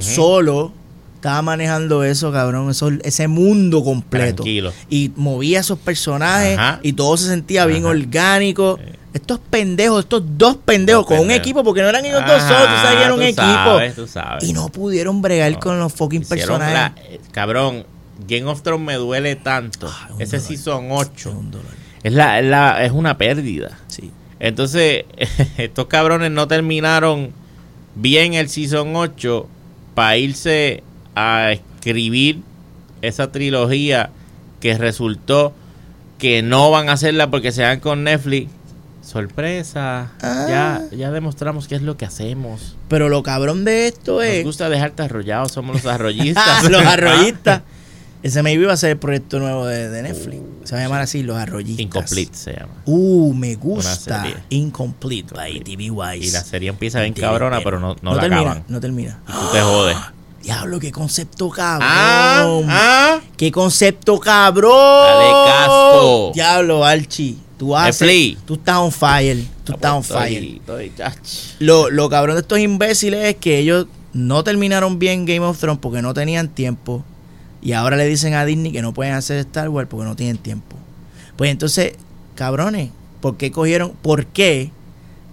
solo 0.00 0.72
estaba 1.18 1.42
manejando 1.42 2.04
eso, 2.04 2.32
cabrón. 2.32 2.70
Eso, 2.70 2.90
ese 3.02 3.28
mundo 3.28 3.82
completo. 3.84 4.42
Tranquilo. 4.42 4.72
Y 4.88 5.10
movía 5.16 5.60
esos 5.60 5.78
personajes 5.78 6.56
Ajá. 6.58 6.80
y 6.82 6.92
todo 6.92 7.16
se 7.16 7.28
sentía 7.28 7.66
bien 7.66 7.84
orgánico. 7.84 8.78
Sí. 8.84 8.92
Estos 9.14 9.40
pendejos, 9.50 10.00
estos 10.04 10.22
dos 10.36 10.56
pendejos 10.64 11.06
Dos 11.08 11.16
con 11.16 11.26
un 11.26 11.30
equipo, 11.32 11.64
porque 11.64 11.82
no 11.82 11.88
eran 11.88 12.04
ellos 12.04 12.22
dos 12.26 12.40
solos, 12.42 12.62
tú 12.68 12.74
sabes 12.82 12.96
que 12.98 13.04
era 13.04 13.14
un 13.14 13.22
equipo. 13.22 13.42
sabes, 13.42 13.94
tú 13.94 14.06
sabes. 14.06 14.44
Y 14.44 14.52
no 14.52 14.68
pudieron 14.68 15.20
bregar 15.22 15.50
No. 15.52 15.58
con 15.60 15.78
los 15.80 15.92
fucking 15.92 16.22
Hicieron 16.22 16.58
personajes. 16.60 16.74
la- 17.04 17.14
eh, 17.14 17.20
cabrón, 17.32 17.84
Game 18.28 18.44
of 18.44 18.62
Thrones 18.62 18.86
me 18.86 18.94
duele 18.94 19.34
tanto. 19.34 19.88
Ah, 19.90 20.10
Ese 20.18 20.38
sí 20.40 20.56
son 20.56 20.86
Es 20.86 20.92
8. 20.92 21.30
un 21.32 21.50
dolor. 21.50 21.66
Es, 22.02 22.12
la, 22.12 22.38
es, 22.38 22.44
la- 22.44 22.84
es 22.84 22.92
una 22.92 23.16
pérdida. 23.18 23.78
Sí. 23.88 24.12
Entonces, 24.38 25.04
estos 25.56 25.86
cabrones 25.86 26.30
no 26.30 26.46
terminaron 26.46 27.32
bien 27.96 28.34
el 28.34 28.48
Season 28.48 28.94
8 28.94 29.48
para 29.94 30.16
irse 30.16 30.84
a 31.18 31.52
escribir 31.52 32.40
esa 33.02 33.30
trilogía 33.32 34.10
que 34.60 34.76
resultó 34.76 35.52
que 36.18 36.42
no 36.42 36.70
van 36.70 36.88
a 36.88 36.92
hacerla 36.92 37.30
porque 37.30 37.52
se 37.52 37.62
van 37.62 37.80
con 37.80 38.04
Netflix. 38.04 38.50
Sorpresa. 39.02 40.10
Ah. 40.20 40.46
Ya, 40.48 40.96
ya 40.96 41.10
demostramos 41.10 41.66
qué 41.66 41.76
es 41.76 41.82
lo 41.82 41.96
que 41.96 42.04
hacemos. 42.04 42.76
Pero 42.88 43.08
lo 43.08 43.22
cabrón 43.22 43.64
de 43.64 43.86
esto 43.88 44.16
Nos 44.16 44.24
es. 44.24 44.44
gusta 44.44 44.68
dejarte 44.68 45.02
arrollado, 45.02 45.48
somos 45.48 45.82
los 45.82 45.86
arrollistas. 45.92 46.68
los 46.70 46.82
arroyistas. 46.84 47.62
Ese 48.22 48.42
maybe 48.42 48.66
va 48.66 48.72
a 48.72 48.76
ser 48.76 48.90
el 48.90 48.98
proyecto 48.98 49.38
nuevo 49.38 49.64
de, 49.64 49.88
de 49.88 50.02
Netflix. 50.02 50.42
Se 50.64 50.74
va 50.74 50.80
a 50.80 50.84
llamar 50.84 51.00
así, 51.00 51.22
los 51.22 51.36
arroyistas. 51.38 51.80
Incomplete 51.80 52.36
se 52.36 52.52
llama. 52.54 52.72
Uh, 52.84 53.32
me 53.32 53.54
gusta. 53.54 54.26
Incomplete 54.50 55.32
by 55.34 55.60
TV 55.60 55.90
Wise. 55.90 56.26
Y 56.26 56.30
la 56.32 56.42
serie 56.42 56.68
empieza 56.68 57.00
bien 57.00 57.14
cabrona, 57.14 57.60
pero 57.62 57.78
no, 57.78 57.96
no, 58.02 58.14
la 58.14 58.20
termina, 58.20 58.40
acaban. 58.42 58.64
No 58.68 58.80
termina. 58.80 59.20
Y 59.28 59.32
tú 59.32 59.52
te 59.52 59.60
jodes. 59.60 59.96
Diablo, 60.42 60.78
qué 60.78 60.92
concepto 60.92 61.50
cabrón. 61.50 61.88
Ah, 61.90 62.60
ah. 62.68 63.20
Qué 63.36 63.50
concepto 63.50 64.18
cabrón. 64.20 64.72
Dale 64.72 65.30
casco. 65.46 66.30
Diablo, 66.34 66.84
Archie. 66.84 67.36
Tú 67.58 67.76
haces. 67.76 68.36
Tú 68.46 68.54
estás 68.54 68.76
on 68.76 68.92
fire. 68.92 69.44
Tú 69.64 69.72
estás 69.72 69.92
on 69.92 70.04
fire. 70.04 70.42
estoy-. 70.44 70.92
Lo, 71.58 71.90
lo 71.90 72.08
cabrón 72.08 72.36
de 72.36 72.42
estos 72.42 72.58
imbéciles 72.60 73.24
es 73.24 73.36
que 73.36 73.58
ellos 73.58 73.86
no 74.12 74.44
terminaron 74.44 74.98
bien 74.98 75.26
Game 75.26 75.40
of 75.44 75.58
Thrones 75.58 75.80
porque 75.80 76.00
no 76.02 76.14
tenían 76.14 76.48
tiempo. 76.48 77.04
Y 77.60 77.72
ahora 77.72 77.96
le 77.96 78.06
dicen 78.06 78.34
a 78.34 78.44
Disney 78.44 78.70
que 78.70 78.80
no 78.82 78.94
pueden 78.94 79.14
hacer 79.14 79.38
Star 79.38 79.68
Wars 79.68 79.88
porque 79.90 80.06
no 80.06 80.14
tienen 80.14 80.38
tiempo. 80.38 80.76
Pues 81.36 81.50
entonces, 81.50 81.94
cabrones, 82.36 82.90
¿por 83.20 83.36
qué 83.36 83.50
cogieron? 83.50 83.92
¿Por 84.00 84.26
qué 84.26 84.70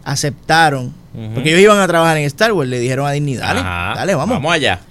aceptaron? 0.03 0.93
Porque 1.33 1.49
ellos 1.51 1.61
iban 1.61 1.79
a 1.79 1.87
trabajar 1.87 2.17
en 2.17 2.23
Star 2.25 2.51
Wars. 2.51 2.69
Le 2.69 2.79
dijeron 2.79 3.07
a 3.07 3.11
Disney, 3.11 3.35
dale, 3.35 3.59
Ajá. 3.61 3.93
dale, 3.95 4.15
vamos. 4.15 4.35
Vamos 4.35 4.51
allá. 4.53 4.81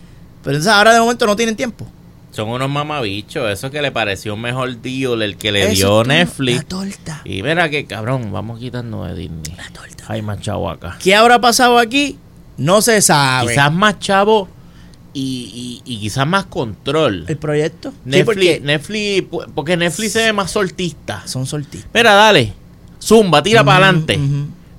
Pero 0.44 0.56
entonces 0.56 0.72
ahora 0.72 0.92
de 0.94 1.00
momento 1.00 1.26
no 1.26 1.34
tienen 1.36 1.56
tiempo. 1.56 1.86
Son 2.30 2.48
unos 2.48 2.68
mamabichos. 2.68 3.48
Eso 3.50 3.70
que 3.70 3.80
le 3.80 3.90
pareció 3.92 4.34
un 4.34 4.40
mejor 4.40 4.76
deal 4.82 5.22
el 5.22 5.36
que 5.36 5.52
le 5.52 5.62
Eso 5.72 6.02
dio. 6.02 6.04
Netflix. 6.04 6.56
La 6.58 6.62
torta. 6.64 7.20
Y 7.24 7.42
verá 7.42 7.68
que 7.70 7.86
cabrón, 7.86 8.30
vamos 8.32 8.58
quitando 8.58 9.04
de 9.04 9.14
Disney. 9.14 9.54
La 9.56 9.68
torta. 9.70 10.04
Hay 10.08 10.20
más 10.22 10.40
chavo 10.40 10.68
acá. 10.68 10.98
¿Qué 11.02 11.14
habrá 11.14 11.40
pasado 11.40 11.78
aquí? 11.78 12.18
No 12.56 12.82
se 12.82 13.00
sabe. 13.02 13.50
Quizás 13.52 13.72
más 13.72 13.98
chavo 14.00 14.48
y, 15.12 15.80
y- 15.86 15.92
y 15.94 16.00
quizás 16.00 16.26
más 16.26 16.44
control. 16.46 17.24
el 17.28 17.36
proyecto. 17.36 17.90
Sí, 17.90 17.96
Netflix, 18.04 18.24
porque 18.26 18.60
Netflix, 18.60 19.24
porque 19.54 19.76
Netflix 19.76 20.12
se 20.12 20.24
ve 20.24 20.32
más 20.32 20.50
soltista. 20.50 21.22
son 21.26 21.46
sortistas. 21.46 21.88
Mira, 21.94 22.14
dale. 22.14 22.52
Zumba, 23.00 23.42
tira 23.42 23.62
para 23.64 23.86
adelante. 23.88 24.18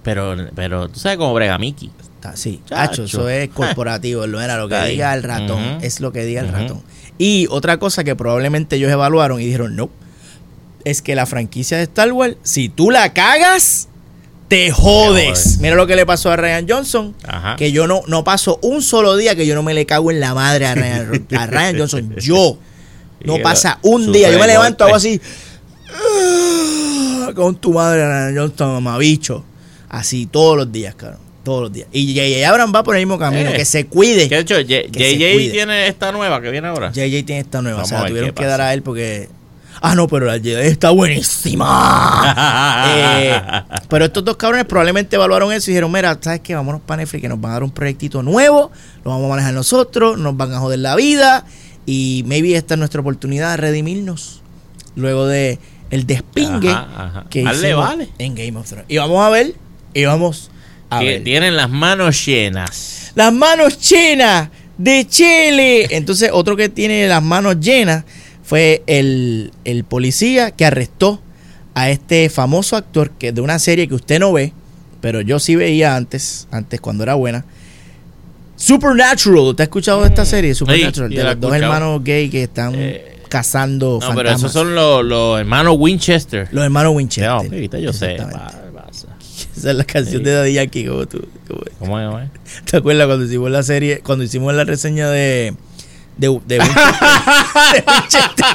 Pero, 0.04 0.36
pero 0.54 0.90
tú 0.90 1.00
sabes 1.00 1.18
cómo 1.18 1.34
brega 1.34 1.58
Mickey. 1.58 1.90
Sí, 2.36 2.62
Chacho. 2.66 2.82
Hacho, 2.92 3.04
eso 3.04 3.30
es 3.30 3.50
corporativo, 3.54 4.26
no 4.28 4.42
era 4.42 4.58
lo 4.58 4.68
que 4.68 4.82
diga 4.86 5.14
el 5.14 5.24
ratón, 5.24 5.80
es 5.82 6.00
lo 6.00 6.12
que 6.12 6.26
diga 6.26 6.42
el 6.42 6.50
ratón. 6.50 6.82
Y 7.18 7.48
otra 7.50 7.78
cosa 7.78 8.04
que 8.04 8.16
probablemente 8.16 8.76
ellos 8.76 8.92
evaluaron 8.92 9.40
y 9.40 9.46
dijeron, 9.46 9.76
no, 9.76 9.90
es 10.84 11.02
que 11.02 11.16
la 11.16 11.26
franquicia 11.26 11.78
de 11.78 11.84
Star 11.84 12.12
Wars, 12.12 12.36
si 12.44 12.70
tú 12.70 12.92
la 12.92 13.14
cagas, 13.14 13.88
te 14.48 14.72
jodes. 14.72 15.58
Mira 15.60 15.76
lo 15.76 15.88
que 15.88 15.96
le 15.96 16.06
pasó 16.06 16.32
a 16.32 16.36
Ryan 16.36 16.66
Johnson, 16.70 17.16
Ajá. 17.28 17.56
que 17.56 17.72
yo 17.72 17.88
no, 17.88 18.02
no 18.08 18.24
paso 18.24 18.60
un 18.62 18.82
solo 18.82 19.16
día 19.18 19.36
que 19.36 19.46
yo 19.48 19.56
no 19.56 19.64
me 19.64 19.74
le 19.74 19.86
cago 19.86 20.12
en 20.12 20.20
la 20.20 20.34
madre 20.34 20.68
a 20.68 20.76
Ryan, 20.76 21.26
a 21.38 21.48
Ryan 21.48 21.78
Johnson. 21.80 22.16
Yo. 22.20 22.58
No 23.24 23.38
pasa 23.42 23.80
un 23.82 24.12
día. 24.12 24.32
Yo 24.32 24.38
me 24.38 24.46
levanto, 24.46 24.84
hago 24.84 24.94
golpes. 24.94 25.20
así. 25.20 25.22
Con 27.36 27.56
tu 27.56 27.74
madre, 27.74 28.06
Ryan 28.06 28.38
Johnson, 28.38 28.74
mamabicho. 28.74 29.44
Así 29.90 30.28
todos 30.28 30.58
los 30.58 30.72
días, 30.72 30.94
cabrón. 30.94 31.25
Todos 31.46 31.62
los 31.62 31.72
días. 31.72 31.88
Y 31.94 32.14
J.J. 32.16 32.50
Abrams 32.50 32.76
va 32.76 32.84
por 32.84 32.96
el 32.96 33.06
mismo 33.06 33.18
camino. 33.20 33.52
Eh. 33.52 33.54
Que 33.54 33.64
se 33.66 33.86
cuide. 33.86 34.28
Que 34.28 34.36
de 34.36 34.42
hecho, 34.42 34.60
JJ 34.60 35.52
tiene 35.52 35.88
esta 35.88 36.12
nueva 36.12 36.42
que 36.42 36.50
viene 36.50 36.68
ahora. 36.68 36.92
JJ 36.92 37.24
tiene 37.24 37.40
esta 37.40 37.62
nueva. 37.62 37.78
Vamos 37.84 37.92
o 37.92 37.96
sea, 37.98 38.08
tuvieron 38.08 38.32
que 38.32 38.34
pasa. 38.34 38.48
dar 38.50 38.62
a 38.62 38.74
él 38.74 38.82
porque. 38.82 39.30
Ah, 39.82 39.94
no, 39.94 40.08
pero 40.08 40.26
la 40.26 40.38
JJ 40.38 40.60
está 40.62 40.90
buenísima. 40.90 42.34
Eh, 42.88 43.42
pero 43.90 44.06
estos 44.06 44.24
dos 44.24 44.36
cabrones 44.38 44.66
probablemente 44.66 45.16
evaluaron 45.16 45.52
eso 45.52 45.70
y 45.70 45.74
dijeron: 45.74 45.92
Mira, 45.92 46.18
¿sabes 46.20 46.40
qué? 46.42 46.56
Vámonos 46.56 46.82
para 46.82 46.98
Netflix 47.02 47.22
que 47.22 47.30
nos 47.30 47.40
van 47.40 47.52
a 47.52 47.54
dar 47.56 47.64
un 47.64 47.72
proyectito 47.72 48.24
nuevo. 48.24 48.72
Lo 49.04 49.12
vamos 49.12 49.26
a 49.26 49.30
manejar 49.30 49.54
nosotros. 49.54 50.18
Nos 50.18 50.36
van 50.36 50.52
a 50.54 50.60
joder 50.60 50.80
la 50.80 50.96
vida. 50.96 51.46
Y 51.86 52.24
maybe 52.26 52.56
esta 52.56 52.74
es 52.74 52.80
nuestra 52.80 53.02
oportunidad 53.02 53.52
de 53.52 53.58
redimirnos. 53.58 54.42
Luego 54.96 55.28
de 55.28 55.60
el 55.92 56.08
despingue 56.08 56.70
Ajá, 56.72 56.88
ajá. 56.98 57.26
que 57.30 57.42
hicimos 57.42 57.86
vale. 57.88 58.10
en 58.18 58.34
Game 58.36 58.58
of 58.58 58.68
Thrones. 58.68 58.86
Y 58.88 58.98
vamos 58.98 59.24
a 59.24 59.30
ver. 59.30 59.54
Y 59.94 60.06
vamos 60.06 60.50
a 60.98 61.00
Que 61.00 61.06
ver. 61.06 61.24
tienen 61.24 61.56
las 61.56 61.70
manos 61.70 62.26
llenas. 62.26 63.12
Las 63.16 63.32
manos 63.34 63.80
llenas 63.90 64.50
de 64.78 65.06
Chile. 65.08 65.88
Entonces, 65.92 66.30
otro 66.34 66.56
que 66.56 66.70
tiene 66.70 67.08
las 67.08 67.24
manos 67.24 67.60
llenas 67.60 68.04
fue 68.44 68.84
el, 68.88 69.52
el 69.64 69.84
policía 69.86 70.52
que 70.52 70.66
arrestó 70.66 71.22
a 71.74 71.90
este 71.90 72.30
famoso 72.30 72.76
actor 72.78 73.12
que 73.12 73.32
de 73.32 73.42
una 73.42 73.58
serie 73.60 73.88
que 73.88 73.96
usted 73.96 74.20
no 74.20 74.32
ve, 74.34 74.54
pero 75.02 75.22
yo 75.22 75.40
sí 75.40 75.56
veía 75.56 75.96
antes, 75.96 76.48
antes 76.52 76.80
cuando 76.82 77.04
era 77.04 77.16
buena. 77.16 77.46
Supernatural, 78.56 79.54
¿te 79.56 79.64
has 79.64 79.68
escuchado 79.68 80.02
de 80.02 80.08
esta 80.08 80.24
Mm. 80.24 80.26
serie? 80.26 80.56
Supernatural, 80.56 81.10
sí 81.10 81.16
de 81.18 81.24
los 81.24 81.40
dos 81.40 81.54
hermanos 81.54 82.04
gay 82.04 82.30
que 82.30 82.44
están 82.44 82.74
Eh, 82.76 83.18
cazando 83.28 84.00
No, 84.02 84.16
pero 84.16 84.30
esos 84.32 84.52
son 84.54 84.74
los, 84.76 85.04
los 85.04 85.40
hermanos 85.40 85.76
Winchester. 85.78 86.48
los 86.52 86.64
hermanos 86.64 86.94
Winchester. 86.96 87.52
No, 87.72 87.78
yo 87.80 87.92
sé. 87.92 88.18
Esa 89.58 89.72
es 89.72 89.76
la 89.78 89.84
canción 89.84 90.20
Sí. 90.20 90.24
de 90.26 90.32
Daddy 90.34 90.54
Yankee, 90.54 90.86
como 90.86 91.06
tú. 91.08 91.26
como- 91.48 91.62
¿Cómo 91.80 92.00
es? 92.00 92.06
cómo 92.08 92.20
es? 92.20 92.30
¿Te 92.66 92.78
acuerdas 92.78 93.08
cuando 93.08 93.26
hicimos 93.26 93.52
la 93.52 93.64
serie, 93.64 94.00
cuando 94.00 94.24
hicimos 94.24 94.54
la 94.54 94.64
reseña 94.64 95.10
de 95.10 95.54
de, 96.18 96.28
de 96.46 96.60
Winchester, 96.60 98.46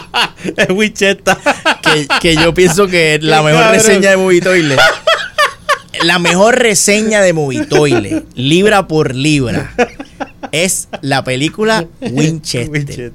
Es 0.57 0.71
Winchester. 0.71 1.37
que, 1.83 2.09
que 2.21 2.35
yo 2.37 2.55
pienso 2.55 2.87
que 2.87 3.19
la 3.21 3.39
Qué 3.39 3.45
mejor 3.45 3.61
cabrón. 3.63 3.79
reseña 3.81 4.11
de 4.11 4.17
Movitoile, 4.17 4.77
la 6.05 6.19
mejor 6.19 6.59
reseña 6.59 7.21
de 7.21 7.33
Movitoile, 7.35 8.25
libra 8.35 8.89
por 8.89 9.15
libra, 9.15 9.75
es 10.53 10.89
la 11.03 11.23
película 11.23 11.87
Winchester. 12.01 13.13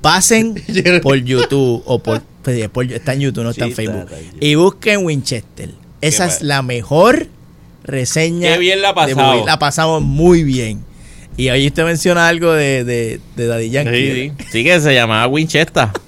Pasen 0.00 0.54
por 1.02 1.16
YouTube 1.16 1.82
o 1.84 1.98
por, 2.00 2.22
pues, 2.44 2.68
por- 2.68 2.84
está 2.92 3.14
en 3.14 3.20
YouTube, 3.20 3.42
no 3.44 3.50
está 3.50 3.64
en 3.64 3.74
Facebook, 3.74 4.06
y 4.40 4.54
busquen 4.54 5.04
Winchester. 5.04 5.70
Esa 6.02 6.26
es 6.26 6.42
la 6.42 6.60
mejor 6.62 7.28
reseña. 7.84 8.52
Qué 8.52 8.58
bien 8.58 8.82
la 8.82 8.90
ha 8.90 9.06
de 9.06 9.14
pasado. 9.14 9.32
Movie. 9.34 9.46
La 9.46 9.58
pasamos 9.58 10.02
muy 10.02 10.44
bien. 10.44 10.84
Y 11.36 11.48
ahí 11.48 11.66
usted 11.66 11.84
menciona 11.84 12.28
algo 12.28 12.52
de, 12.52 12.84
de, 12.84 13.18
de 13.36 13.46
Daddy 13.46 13.70
Yankee. 13.70 13.90
Sí, 13.92 14.32
sí. 14.38 14.46
Sí 14.52 14.64
que 14.64 14.78
se 14.80 14.94
llamaba 14.94 15.26
Winchester. 15.28 15.88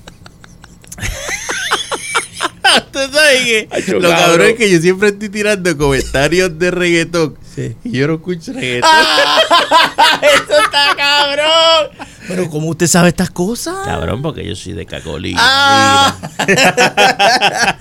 Usted 2.77 3.13
sabe 3.13 3.45
que 3.45 3.69
Acho, 3.71 3.93
lo 3.95 4.09
cabrón. 4.09 4.19
cabrón 4.27 4.47
es 4.49 4.55
que 4.57 4.71
yo 4.71 4.81
siempre 4.81 5.09
estoy 5.09 5.29
tirando 5.29 5.77
comentarios 5.77 6.59
de 6.59 6.71
reggaetón 6.71 7.37
Sí. 7.55 7.77
y 7.85 7.93
yo 7.99 8.07
no 8.09 8.15
escucho 8.15 8.53
reggaetón. 8.53 8.91
¡Eso 10.23 10.59
está 10.65 10.95
cabrón! 10.97 11.91
Pero 12.27 12.49
¿cómo 12.49 12.69
usted 12.69 12.87
sabe 12.87 13.09
estas 13.09 13.31
cosas? 13.31 13.75
Cabrón, 13.85 14.23
porque 14.23 14.47
yo 14.47 14.55
soy 14.57 14.73
de 14.73 14.87
Cacolina. 14.87 15.39
Ah. 15.43 16.17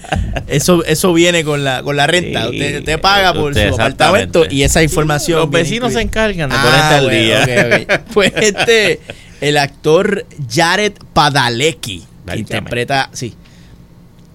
Eso, 0.48 0.84
eso 0.84 1.14
viene 1.14 1.44
con 1.44 1.64
la, 1.64 1.82
con 1.84 1.96
la 1.96 2.06
renta. 2.06 2.42
Sí, 2.44 2.50
usted, 2.50 2.80
usted 2.80 3.00
paga 3.00 3.34
por 3.34 3.52
usted, 3.52 3.70
su 3.70 3.76
apartamento 3.76 4.46
y 4.50 4.64
esa 4.64 4.84
información. 4.84 5.40
Los 5.40 5.50
vecinos 5.50 5.94
se 5.94 6.02
encargan 6.02 6.50
de 6.50 6.56
Ah, 6.58 6.64
ponerte 6.64 6.96
al 6.96 7.06
bueno, 7.06 7.76
día. 7.86 8.04
Pues 8.14 8.34
este, 8.36 9.00
el 9.42 9.58
actor 9.58 10.26
Jared 10.52 10.94
Padalecki, 11.14 12.04
que 12.28 12.38
interpreta, 12.38 13.10
sí, 13.14 13.36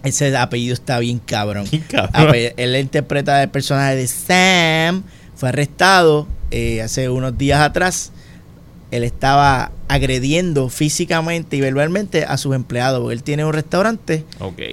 ese 0.03 0.37
apellido 0.37 0.75
está 0.75 0.99
bien 0.99 1.19
cabrón. 1.19 1.67
Bien 1.71 1.85
cabrón. 1.89 2.35
Él 2.57 2.77
interpreta 2.77 3.43
el 3.43 3.51
personaje 3.51 3.97
de 3.97 4.07
Sam, 4.07 5.03
fue 5.37 5.51
arrestado 5.51 6.27
eh, 6.51 6.81
hace 6.83 7.09
unos 7.09 7.37
días 7.37 7.61
atrás. 7.61 8.13
Él 8.91 9.05
estaba 9.05 9.70
agrediendo 9.89 10.68
físicamente 10.70 11.57
y 11.57 11.61
verbalmente 11.61 12.24
a 12.24 12.36
sus 12.39 12.55
empleados, 12.55 13.01
porque 13.01 13.14
él 13.14 13.22
tiene 13.22 13.45
un 13.45 13.53
restaurante 13.53 14.24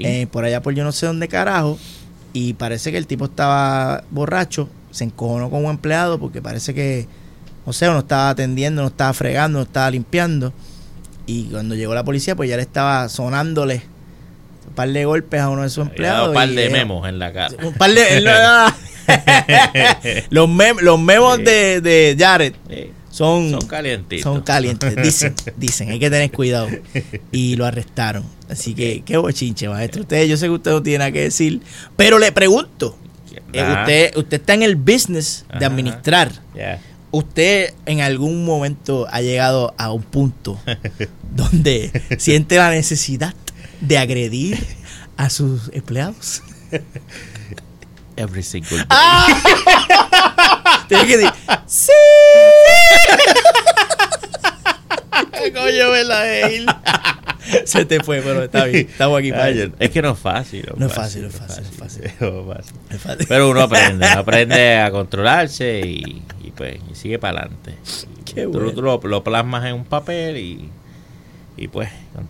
eh, 0.05 0.28
por 0.28 0.45
allá 0.45 0.61
por 0.61 0.74
yo 0.74 0.84
no 0.84 0.91
sé 0.91 1.05
dónde 1.05 1.28
carajo. 1.28 1.78
Y 2.34 2.53
parece 2.53 2.91
que 2.91 2.97
el 2.97 3.07
tipo 3.07 3.26
estaba 3.26 4.03
borracho, 4.11 4.70
se 4.91 5.03
encojonó 5.05 5.49
con 5.49 5.63
un 5.66 5.72
empleado 5.72 6.20
porque 6.20 6.41
parece 6.41 6.74
que, 6.74 7.07
o 7.66 7.74
sea, 7.74 7.91
no 7.91 7.99
estaba 7.99 8.30
atendiendo, 8.30 8.82
no 8.82 8.89
estaba 8.89 9.13
fregando, 9.13 9.59
no 9.59 9.63
estaba 9.63 9.89
limpiando. 9.91 10.53
Y 11.28 11.45
cuando 11.45 11.76
llegó 11.76 11.93
la 11.95 12.03
policía, 12.03 12.36
pues 12.36 12.49
ya 12.49 12.55
le 12.57 12.61
estaba 12.63 13.07
sonándole 13.09 13.82
un 14.68 14.74
par 14.76 14.89
de 14.89 15.05
golpes 15.05 15.39
a 15.41 15.49
uno 15.49 15.63
de 15.63 15.70
sus 15.70 15.86
empleados. 15.88 16.30
un 16.30 16.34
par 16.34 16.49
y, 16.49 16.55
de 16.55 16.66
eh, 16.68 16.70
memos 16.70 17.07
en 17.07 17.20
la 17.20 17.34
cara. 17.34 17.55
Un 17.63 17.74
par 17.74 17.91
de. 17.91 18.22
no 18.22 18.86
los, 20.30 20.49
mem- 20.49 20.80
los 20.82 20.99
memos 20.99 21.38
de, 21.38 21.80
de 21.82 22.16
Jared 22.18 22.53
Sí. 22.70 22.91
Son, 23.16 23.49
Son 23.51 23.61
calientitos. 23.68 24.24
son 24.24 24.41
calientes. 24.41 24.93
Dicen, 24.97 25.34
dicen, 25.57 25.89
hay 25.89 25.99
que 25.99 26.09
tener 26.09 26.30
cuidado. 26.32 26.68
Y 27.32 27.55
lo 27.55 27.66
arrestaron. 27.66 28.26
Así 28.49 28.74
que, 28.76 29.03
qué 29.05 29.16
bochinche, 29.16 29.70
maestro. 29.70 30.01
Usted, 30.01 30.26
yo 30.26 30.36
sé 30.36 30.47
que 30.47 30.51
usted 30.51 30.72
no 30.72 30.84
tiene 30.84 30.99
nada 30.99 31.11
que 31.13 31.22
decir, 31.22 31.61
pero 31.95 32.20
le 32.20 32.32
pregunto. 32.34 32.97
eh, 33.53 33.63
usted, 33.80 34.18
usted 34.18 34.39
está 34.41 34.53
en 34.53 34.63
el 34.63 34.76
business 34.76 35.45
de 35.57 35.66
administrar. 35.66 36.30
¿Usted 37.11 37.74
en 37.86 38.01
algún 38.01 38.43
momento 38.43 39.07
ha 39.09 39.22
llegado 39.22 39.74
a 39.78 39.93
un 39.93 40.03
punto 40.03 40.59
donde 41.34 41.89
siente 42.18 42.57
la 42.57 42.70
necesidad 42.72 43.34
de 43.80 43.97
agredir 43.97 44.61
a 45.16 45.30
sus 45.30 45.70
empleados? 45.72 46.43
Every 48.18 48.43
single 48.43 48.78
day. 48.78 48.86
Ah. 48.89 49.28
Tiene 50.88 51.05
que 51.07 51.18
decir, 51.18 51.32
¡Sí! 51.66 51.91
Coño. 55.53 55.91
Se 57.65 57.86
te 57.86 58.03
fue, 58.03 58.21
pero 58.21 58.43
está 58.43 58.65
bien. 58.65 58.88
Estamos 58.89 59.19
aquí 59.19 59.32
para 59.32 59.45
Ay, 59.45 59.71
es 59.80 59.91
que 59.91 60.01
no 60.01 60.11
es 60.11 60.19
fácil. 60.19 60.67
No 60.76 60.88
es 60.88 60.93
fácil, 60.93 61.23
no 61.23 61.28
es 61.28 61.36
fácil, 61.36 61.63
no 61.63 61.69
es 61.69 61.76
fácil. 61.76 62.11
no 62.19 62.39
es 62.39 62.57
fácil. 62.57 62.76
Es 62.89 63.01
fácil. 63.01 63.26
Pero 63.28 63.49
uno 63.49 63.61
aprende, 63.61 64.07
uno 64.07 64.19
aprende 64.19 64.78
a 64.78 64.91
controlarse 64.91 65.82
y, 65.82 66.23
y 66.43 66.51
pues 66.51 66.78
y 66.91 66.95
sigue 66.95 67.19
para 67.19 67.41
adelante. 67.41 67.76
Qué 68.26 68.43
tú, 68.43 68.51
bueno. 68.51 68.71
tú 68.71 68.82
lo, 68.82 68.99
lo 69.03 69.23
plasmas 69.23 69.65
en 69.65 69.76
un 69.76 69.86
papel 69.86 70.38
y, 70.38 70.69
y 71.57 71.67
pues... 71.67 71.89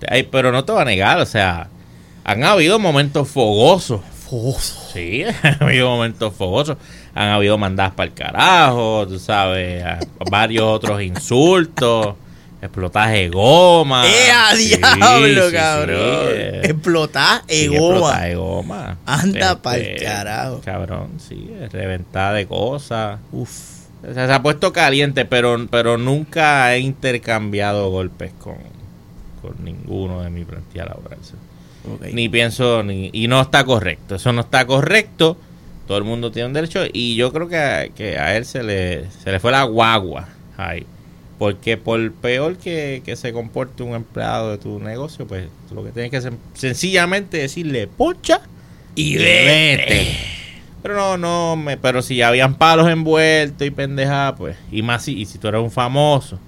Ay, 0.09 0.23
pero 0.23 0.51
no 0.51 0.65
te 0.65 0.71
voy 0.71 0.81
a 0.81 0.85
negar, 0.85 1.19
o 1.19 1.25
sea, 1.25 1.69
han 2.23 2.43
habido 2.43 2.79
momentos 2.79 3.29
fogosos. 3.29 4.01
Fogoso. 4.27 4.89
Sí, 4.93 5.23
han 5.43 5.63
habido 5.63 5.89
momentos 5.89 6.33
fogosos. 6.33 6.77
Han 7.16 7.30
habido 7.30 7.57
mandadas 7.57 7.93
para 7.93 8.07
el 8.09 8.13
carajo, 8.13 9.07
tú 9.07 9.18
sabes, 9.20 9.84
a- 9.84 9.99
varios 10.30 10.66
otros 10.66 11.01
insultos, 11.01 12.16
explotaje 12.61 13.13
de 13.24 13.30
goma. 13.30 14.05
¡Eh, 14.05 14.32
a 14.32 14.55
Sí, 14.55 14.76
diablo, 14.76 15.47
sí, 15.49 15.55
cabrón! 15.55 15.99
Sí, 16.28 16.41
egoma. 16.68 16.68
explotada 16.68 18.22
de 18.26 18.36
goma. 18.36 18.97
Anda 19.05 19.39
Este, 19.51 19.55
pa'l 19.61 19.95
carajo. 20.03 20.61
Cabrón, 20.63 21.07
sí, 21.20 21.49
reventada 21.72 22.34
de 22.34 22.47
cosas. 22.47 23.20
Uf. 23.32 23.76
O 24.09 24.13
sea, 24.13 24.28
se 24.28 24.34
ha 24.34 24.41
puesto 24.43 24.72
caliente, 24.74 25.26
pero, 25.26 25.66
pero 25.72 25.97
nunca 25.97 26.76
he 26.76 26.80
intercambiado 26.80 27.89
golpes 27.89 28.34
con, 28.39 28.57
con 29.41 29.63
ninguno 29.63 30.22
de 30.22 30.30
mi 30.30 30.43
plantilla 30.43 30.86
laboral. 30.86 31.18
sí. 31.22 31.34
ok. 31.91 32.13
Ni 32.13 32.30
pienso, 32.30 32.84
ni, 32.84 33.09
y 33.13 33.28
no 33.28 33.41
está 33.41 33.63
correcto. 33.63 34.16
Eso 34.16 34.32
no 34.34 34.41
está 34.41 34.66
correcto. 34.68 35.38
Todo 35.88 35.97
el 35.97 36.03
mundo 36.03 36.31
tiene 36.31 36.47
un 36.47 36.53
derecho. 36.53 36.83
Y 36.91 37.15
yo 37.15 37.31
creo 37.31 37.47
que 37.47 37.57
a, 37.57 37.88
que 37.89 38.17
a 38.17 38.36
él 38.38 38.45
se 38.45 38.63
le, 38.63 39.09
se 39.23 39.31
le 39.31 39.39
fue 39.39 39.51
la 39.51 39.63
guagua. 39.63 40.27
ahí. 40.57 40.86
Porque 41.38 41.75
por 41.77 42.11
peor 42.13 42.55
que, 42.57 43.01
que 43.05 43.15
se 43.17 43.33
comporte 43.33 43.83
un 43.83 43.93
empleado 43.93 44.51
de 44.51 44.57
tu 44.57 44.79
negocio, 44.79 45.27
pues 45.27 45.45
lo 45.73 45.83
que 45.83 45.91
tienes 45.91 46.09
que 46.09 46.17
hacer 46.17 46.33
sencillamente 46.53 47.38
decirle 47.38 47.88
pocha 47.88 48.39
Y 48.95 49.17
vete. 49.17 50.15
Pero 50.81 50.95
no, 50.95 51.17
no, 51.17 51.55
me, 51.57 51.75
pero 51.77 52.01
si 52.01 52.21
habían 52.21 52.55
palos 52.55 52.88
envueltos 52.89 53.67
y 53.67 53.71
pendejadas, 53.71 54.36
pues, 54.38 54.55
y 54.71 54.81
más 54.81 55.03
si, 55.03 55.19
y 55.19 55.25
si 55.25 55.38
tú 55.39 55.47
eres 55.49 55.59
un 55.61 55.71
famoso, 55.71 56.39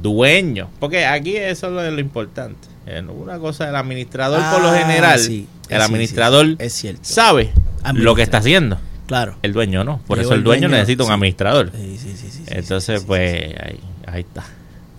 dueño, 0.00 0.70
porque 0.80 1.04
aquí 1.04 1.36
eso 1.36 1.66
es 1.66 1.72
lo, 1.72 1.90
lo 1.90 2.00
importante. 2.00 2.68
Eh, 2.86 3.02
Una 3.02 3.38
cosa, 3.38 3.68
el 3.68 3.76
administrador 3.76 4.42
por 4.52 4.62
lo 4.62 4.70
Ah, 4.70 4.78
general, 4.78 5.18
sí. 5.18 5.46
el 5.68 5.78
Sí, 5.78 5.84
administrador 5.84 6.46
sí, 6.46 6.56
es 6.58 6.72
cierto. 6.72 7.00
sabe. 7.04 7.50
Lo 7.94 8.14
que 8.14 8.22
está 8.22 8.38
haciendo. 8.38 8.78
Claro. 9.06 9.36
El 9.42 9.52
dueño 9.52 9.84
no, 9.84 10.00
por 10.06 10.18
Llegó 10.18 10.30
eso 10.30 10.34
el 10.36 10.44
dueño, 10.44 10.68
dueño, 10.68 10.76
necesita 10.76 11.02
un 11.02 11.08
sí. 11.08 11.14
administrador. 11.14 11.70
Sí, 11.74 11.98
sí, 12.00 12.14
sí, 12.16 12.30
sí, 12.30 12.42
Entonces, 12.46 13.00
sí, 13.00 13.06
pues. 13.06 13.54
Ahí, 13.60 13.80
ahí 14.06 14.20
está. 14.20 14.44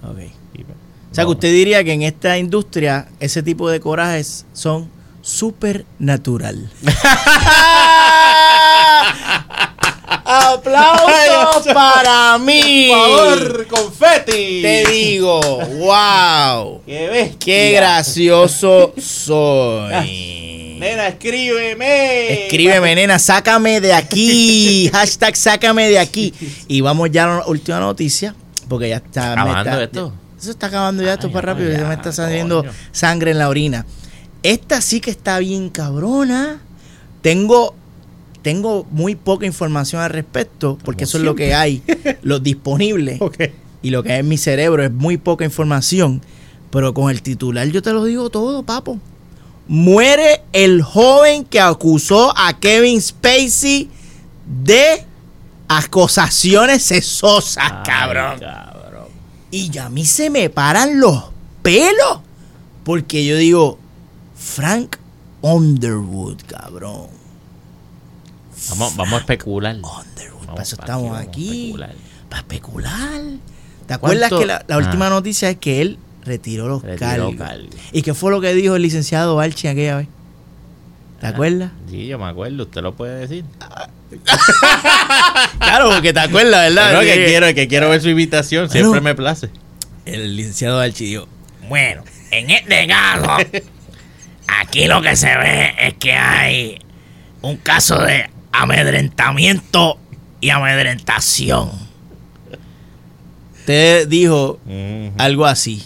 Ok. 0.04 0.20
Y, 0.54 0.64
pues, 0.64 0.78
O 1.12 1.16
sea, 1.16 1.24
que 1.24 1.32
usted 1.32 1.52
diría 1.52 1.84
que 1.84 1.94
en 1.94 2.04
esta 2.04 2.38
industria 2.38 3.08
ese 3.20 3.42
tipo 3.42 3.70
de 3.70 3.80
corajes 3.80 4.46
son 4.54 4.90
supernatural. 5.22 6.70
¡Aplausos 10.26 11.74
para 11.74 12.38
mí! 12.38 12.92
confeti. 13.70 14.62
Te 14.62 14.86
digo, 14.90 15.40
wow. 15.80 16.82
¡Qué 16.86 17.08
bestia! 17.08 17.38
¡Qué 17.40 17.72
gracioso 17.72 18.94
soy! 18.98 20.50
Nena, 20.84 21.08
escríbeme. 21.08 22.44
Escríbeme, 22.46 22.96
nena, 22.96 23.18
sácame 23.18 23.80
de 23.80 23.94
aquí. 23.94 24.90
Hashtag 24.94 25.38
sácame 25.38 25.90
de 25.90 25.98
aquí. 25.98 26.34
Y 26.68 26.82
vamos 26.82 27.10
ya 27.10 27.24
a 27.24 27.40
la 27.40 27.48
última 27.48 27.80
noticia. 27.80 28.36
Porque 28.68 28.90
ya 28.90 28.98
está. 28.98 29.32
¿Acabando 29.32 29.70
está- 29.72 29.84
esto? 29.84 30.14
Eso 30.38 30.52
está 30.52 30.68
acabando 30.68 31.02
ya, 31.04 31.14
esto 31.14 31.32
para 31.32 31.54
rápido. 31.54 31.72
Ya 31.72 31.80
ya, 31.80 31.88
me 31.88 31.94
está 31.94 32.12
saliendo 32.12 32.64
coño. 32.64 32.74
sangre 32.92 33.32
en 33.32 33.38
la 33.40 33.48
orina. 33.48 33.86
Esta 34.44 34.82
sí 34.82 35.00
que 35.00 35.10
está 35.12 35.40
bien 35.40 35.70
cabrona. 35.70 36.60
Tengo. 37.22 37.76
Tengo 38.42 38.86
muy 38.92 39.16
poca 39.16 39.46
información 39.46 40.02
al 40.02 40.10
respecto, 40.10 40.78
porque 40.84 41.06
Como 41.06 41.10
eso 41.10 41.18
es 41.20 41.24
lo 41.24 41.34
que 41.34 41.54
hay, 41.54 41.82
lo 42.24 42.40
disponible 42.40 43.18
y 43.82 43.90
lo 43.90 44.04
que 44.04 44.12
hay 44.12 44.20
en 44.20 44.28
mi 44.28 44.38
cerebro 44.38 44.84
es 44.84 44.92
muy 44.92 45.16
poca 45.16 45.46
información. 45.46 46.22
Pero 46.70 46.94
con 46.94 47.10
el 47.10 47.22
titular 47.22 47.66
yo 47.68 47.82
te 47.82 47.94
lo 47.94 48.04
digo 48.04 48.30
todo, 48.30 48.64
papo. 48.64 49.00
Muere 49.68 50.44
el 50.52 50.82
joven 50.82 51.46
que 51.46 51.60
acusó 51.60 52.34
a 52.38 52.60
Kevin 52.60 53.02
Spacey 53.02 53.90
de 54.46 55.06
acusaciones 55.68 56.84
sexosas, 56.84 57.64
Ay, 57.72 57.84
cabrón. 57.86 58.40
cabrón. 58.40 59.08
Y 59.52 59.70
ya 59.70 59.86
a 59.86 59.90
mí 59.90 60.06
se 60.06 60.30
me 60.30 60.50
paran 60.50 61.00
los 61.00 61.26
pelos. 61.62 62.20
Porque 62.84 63.26
yo 63.26 63.38
digo, 63.38 63.80
Frank 64.36 64.98
Underwood, 65.42 66.42
cabrón. 66.48 67.08
Vamos, 68.70 68.96
vamos 68.96 69.14
a 69.14 69.18
especular. 69.20 69.76
Underwood, 69.76 70.46
para 70.48 70.64
eso 70.64 70.76
estamos 70.80 71.18
aquí. 71.18 71.66
especular. 71.68 71.96
Para 72.30 72.42
especular. 72.42 73.22
¿Te 73.88 73.94
acuerdas 73.94 74.30
¿Cuánto? 74.30 74.40
que 74.40 74.46
la, 74.46 74.66
la 74.68 74.76
Ah. 74.76 74.78
última 74.80 75.10
noticia 75.10 75.50
es 75.50 75.58
que 75.58 75.82
él 75.82 76.00
retiró 76.24 76.68
los 76.68 76.82
Retiró 76.84 77.36
cargos? 77.38 77.68
¿Y 77.92 78.02
qué 78.02 78.14
fue 78.14 78.32
lo 78.32 78.42
que 78.42 78.54
dijo 78.54 78.76
el 78.76 78.82
licenciado 78.82 79.40
Archie 79.40 79.70
aquella 79.70 79.98
vez? 79.98 80.08
¿Te 81.20 81.28
Ah. 81.28 81.30
acuerdas? 81.30 81.72
Sí, 81.90 82.08
yo 82.08 82.18
me 82.20 82.26
acuerdo, 82.26 82.64
usted 82.64 82.82
lo 82.82 82.94
puede 82.96 83.20
decir. 83.20 83.46
Claro, 85.60 85.90
porque 85.92 86.14
te 86.14 86.20
acuerdas, 86.20 86.74
¿verdad? 86.74 86.94
No, 86.94 87.02
Sí. 87.02 87.08
que 87.08 87.26
quiero, 87.26 87.54
que 87.54 87.68
quiero 87.68 87.90
ver 87.90 88.02
su 88.02 88.10
invitación, 88.10 88.70
siempre 88.70 88.90
Bueno. 88.90 89.04
me 89.04 89.16
place. 89.16 89.50
El 90.06 90.36
licenciado 90.36 90.80
Archie 90.80 91.08
dijo, 91.08 91.28
Bueno, 91.68 92.04
en 92.32 92.50
este 92.50 92.88
caso, 92.88 93.38
aquí 94.48 94.86
lo 94.88 95.02
que 95.02 95.16
se 95.16 95.36
ve 95.38 95.74
es 95.80 95.94
que 95.96 96.14
hay 96.14 96.78
un 97.42 97.58
caso 97.58 98.00
de 98.02 98.30
amedrentamiento 98.52 99.98
y 100.42 100.50
amedrentación. 100.50 101.72
usted 103.60 104.08
dijo 104.10 104.60
algo 105.18 105.46
así. 105.46 105.84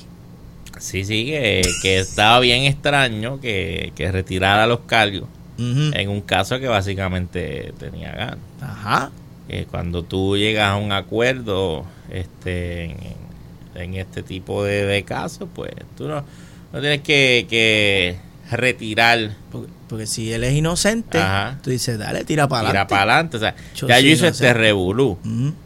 Sí, 0.79 1.03
sí, 1.03 1.25
que, 1.25 1.61
que 1.81 1.99
estaba 1.99 2.39
bien 2.39 2.63
extraño 2.63 3.39
que, 3.39 3.93
que 3.95 4.11
retirara 4.11 4.67
los 4.67 4.81
cargos 4.81 5.27
en 5.59 6.09
un 6.09 6.21
caso 6.21 6.59
que 6.59 6.67
básicamente 6.67 7.73
tenía 7.79 8.11
ganas. 8.11 8.37
Ajá. 8.61 9.11
Que 9.47 9.65
cuando 9.65 10.03
tú 10.03 10.37
llegas 10.37 10.69
a 10.69 10.75
un 10.75 10.91
acuerdo 10.91 11.85
este, 12.11 12.85
en, 12.85 12.97
en 13.75 13.95
este 13.95 14.23
tipo 14.23 14.63
de, 14.63 14.85
de 14.85 15.03
casos, 15.03 15.49
pues 15.53 15.71
tú 15.95 16.07
no, 16.07 16.23
no 16.73 16.79
tienes 16.79 17.01
que, 17.01 17.47
que 17.49 18.17
retirar, 18.51 19.31
Porque, 19.51 19.71
porque 19.87 20.05
si 20.05 20.31
él 20.33 20.43
es 20.43 20.53
inocente, 20.53 21.17
Ajá. 21.17 21.59
tú 21.63 21.69
dices, 21.69 21.97
dale, 21.97 22.23
tira 22.25 22.47
para 22.47 22.69
adelante. 22.69 22.89
para 22.89 23.01
adelante. 23.13 23.37
O 23.37 23.39
sea, 23.39 23.55
Yo 23.75 23.87
ya 23.87 23.99
yo 23.99 24.09
hice 24.09 24.27
este 24.27 24.53
revolú. 24.53 25.17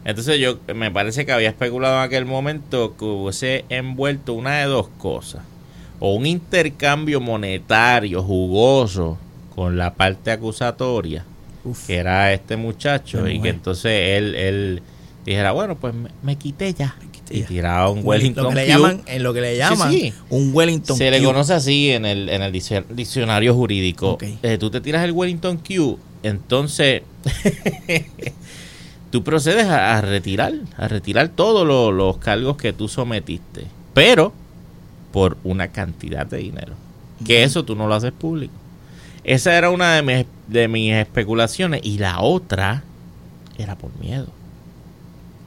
Entonces 0.04 0.38
yo 0.38 0.58
me 0.74 0.90
parece 0.90 1.26
que 1.26 1.32
había 1.32 1.48
especulado 1.48 1.96
en 1.98 2.02
aquel 2.02 2.24
momento 2.24 2.96
que 2.96 3.04
hubiese 3.04 3.64
envuelto 3.68 4.34
una 4.34 4.58
de 4.58 4.64
dos 4.66 4.88
cosas. 4.98 5.42
O 5.98 6.14
un 6.14 6.26
intercambio 6.26 7.20
monetario 7.20 8.22
jugoso 8.22 9.18
con 9.54 9.76
la 9.76 9.94
parte 9.94 10.30
acusatoria, 10.30 11.24
Uf. 11.64 11.86
que 11.86 11.96
era 11.96 12.32
este 12.32 12.56
muchacho, 12.56 13.28
y 13.28 13.40
que 13.40 13.50
entonces 13.50 13.92
él, 14.18 14.34
él 14.34 14.82
dijera, 15.24 15.52
bueno, 15.52 15.76
pues 15.76 15.94
me, 15.94 16.08
me 16.22 16.36
quité 16.36 16.72
ya. 16.74 16.96
Y 17.32 17.42
tiraba 17.42 17.90
un 17.90 18.00
lo 18.00 18.04
Wellington 18.04 18.48
que 18.50 18.54
le 18.54 18.66
llaman, 18.68 19.02
en 19.06 19.22
lo 19.22 19.32
que 19.34 19.40
le 19.40 19.56
llaman 19.56 19.90
sí. 19.90 20.12
un 20.30 20.50
Wellington 20.54 20.96
Se 20.96 21.10
le 21.10 21.22
conoce 21.22 21.54
así 21.54 21.90
en 21.90 22.04
el, 22.04 22.28
en 22.28 22.42
el 22.42 22.52
dic- 22.52 22.86
diccionario 22.88 23.54
jurídico. 23.54 24.12
Ok. 24.12 24.24
Eh, 24.42 24.58
tú 24.58 24.70
te 24.70 24.80
tiras 24.80 25.04
el 25.04 25.12
Wellington 25.12 25.58
Q, 25.58 25.98
entonces 26.22 27.02
tú 29.10 29.22
procedes 29.22 29.66
a, 29.66 29.98
a 29.98 30.00
retirar, 30.00 30.54
a 30.76 30.88
retirar 30.88 31.28
todos 31.28 31.66
lo- 31.66 31.92
los 31.92 32.18
cargos 32.18 32.56
que 32.56 32.72
tú 32.72 32.88
sometiste, 32.88 33.66
pero 33.94 34.32
por 35.12 35.36
una 35.44 35.68
cantidad 35.68 36.26
de 36.26 36.38
dinero. 36.38 36.74
Que 37.26 37.44
eso 37.44 37.64
tú 37.64 37.76
no 37.76 37.86
lo 37.86 37.94
haces 37.94 38.12
público. 38.12 38.52
Esa 39.24 39.56
era 39.56 39.70
una 39.70 39.94
de 39.94 40.02
mis, 40.02 40.26
de 40.48 40.66
mis 40.66 40.92
especulaciones 40.94 41.80
y 41.84 41.98
la 41.98 42.20
otra 42.20 42.82
era 43.58 43.76
por 43.76 43.90
miedo. 44.00 44.26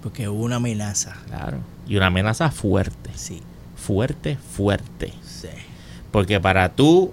Porque 0.01 0.29
hubo 0.29 0.43
una 0.43 0.57
amenaza. 0.57 1.17
Claro. 1.27 1.57
Y 1.87 1.97
una 1.97 2.07
amenaza 2.07 2.49
fuerte. 2.51 3.11
Sí. 3.15 3.41
Fuerte, 3.75 4.37
fuerte. 4.37 5.13
Sí. 5.23 5.47
Porque 6.11 6.39
para 6.39 6.69
tú 6.69 7.11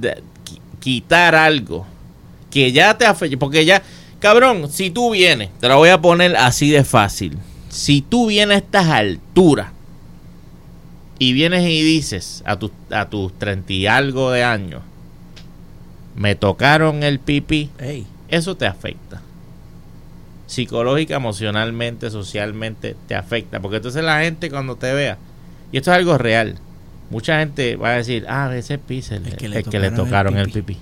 de- 0.00 0.22
qui- 0.44 0.60
quitar 0.80 1.34
algo 1.34 1.86
que 2.50 2.70
ya 2.72 2.96
te 2.96 3.04
afecta, 3.06 3.36
porque 3.38 3.64
ya, 3.64 3.82
cabrón, 4.20 4.70
si 4.70 4.90
tú 4.90 5.10
vienes, 5.10 5.50
te 5.60 5.68
lo 5.68 5.76
voy 5.78 5.88
a 5.88 6.00
poner 6.00 6.36
así 6.36 6.70
de 6.70 6.84
fácil. 6.84 7.36
Si 7.68 8.00
tú 8.02 8.26
vienes 8.26 8.54
a 8.54 8.58
estas 8.58 8.86
alturas 8.86 9.68
y 11.18 11.32
vienes 11.32 11.62
y 11.68 11.82
dices 11.82 12.42
a, 12.46 12.56
tus 12.58 12.70
a 12.90 13.08
tus 13.08 13.32
treinta 13.38 13.72
y 13.72 13.86
algo 13.86 14.30
de 14.30 14.44
años, 14.44 14.82
me 16.14 16.34
tocaron 16.34 17.02
el 17.02 17.18
pipí, 17.18 17.70
Ey. 17.78 18.06
eso 18.28 18.56
te 18.56 18.66
afecta. 18.66 19.20
Psicológica, 20.46 21.16
emocionalmente, 21.16 22.10
socialmente, 22.10 22.96
te 23.08 23.14
afecta. 23.14 23.60
Porque 23.60 23.76
entonces 23.76 24.04
la 24.04 24.20
gente 24.20 24.50
cuando 24.50 24.76
te 24.76 24.92
vea, 24.92 25.18
y 25.72 25.78
esto 25.78 25.90
es 25.90 25.96
algo 25.96 26.18
real, 26.18 26.56
mucha 27.10 27.38
gente 27.38 27.76
va 27.76 27.90
a 27.90 27.96
decir, 27.96 28.24
ah, 28.28 28.50
ese 28.54 28.74
es 28.74 28.80
Pixel, 28.80 29.26
el 29.26 29.36
que 29.36 29.48
le, 29.48 29.90
tocaron, 29.90 30.36
el 30.36 30.50
pipí. 30.50 30.78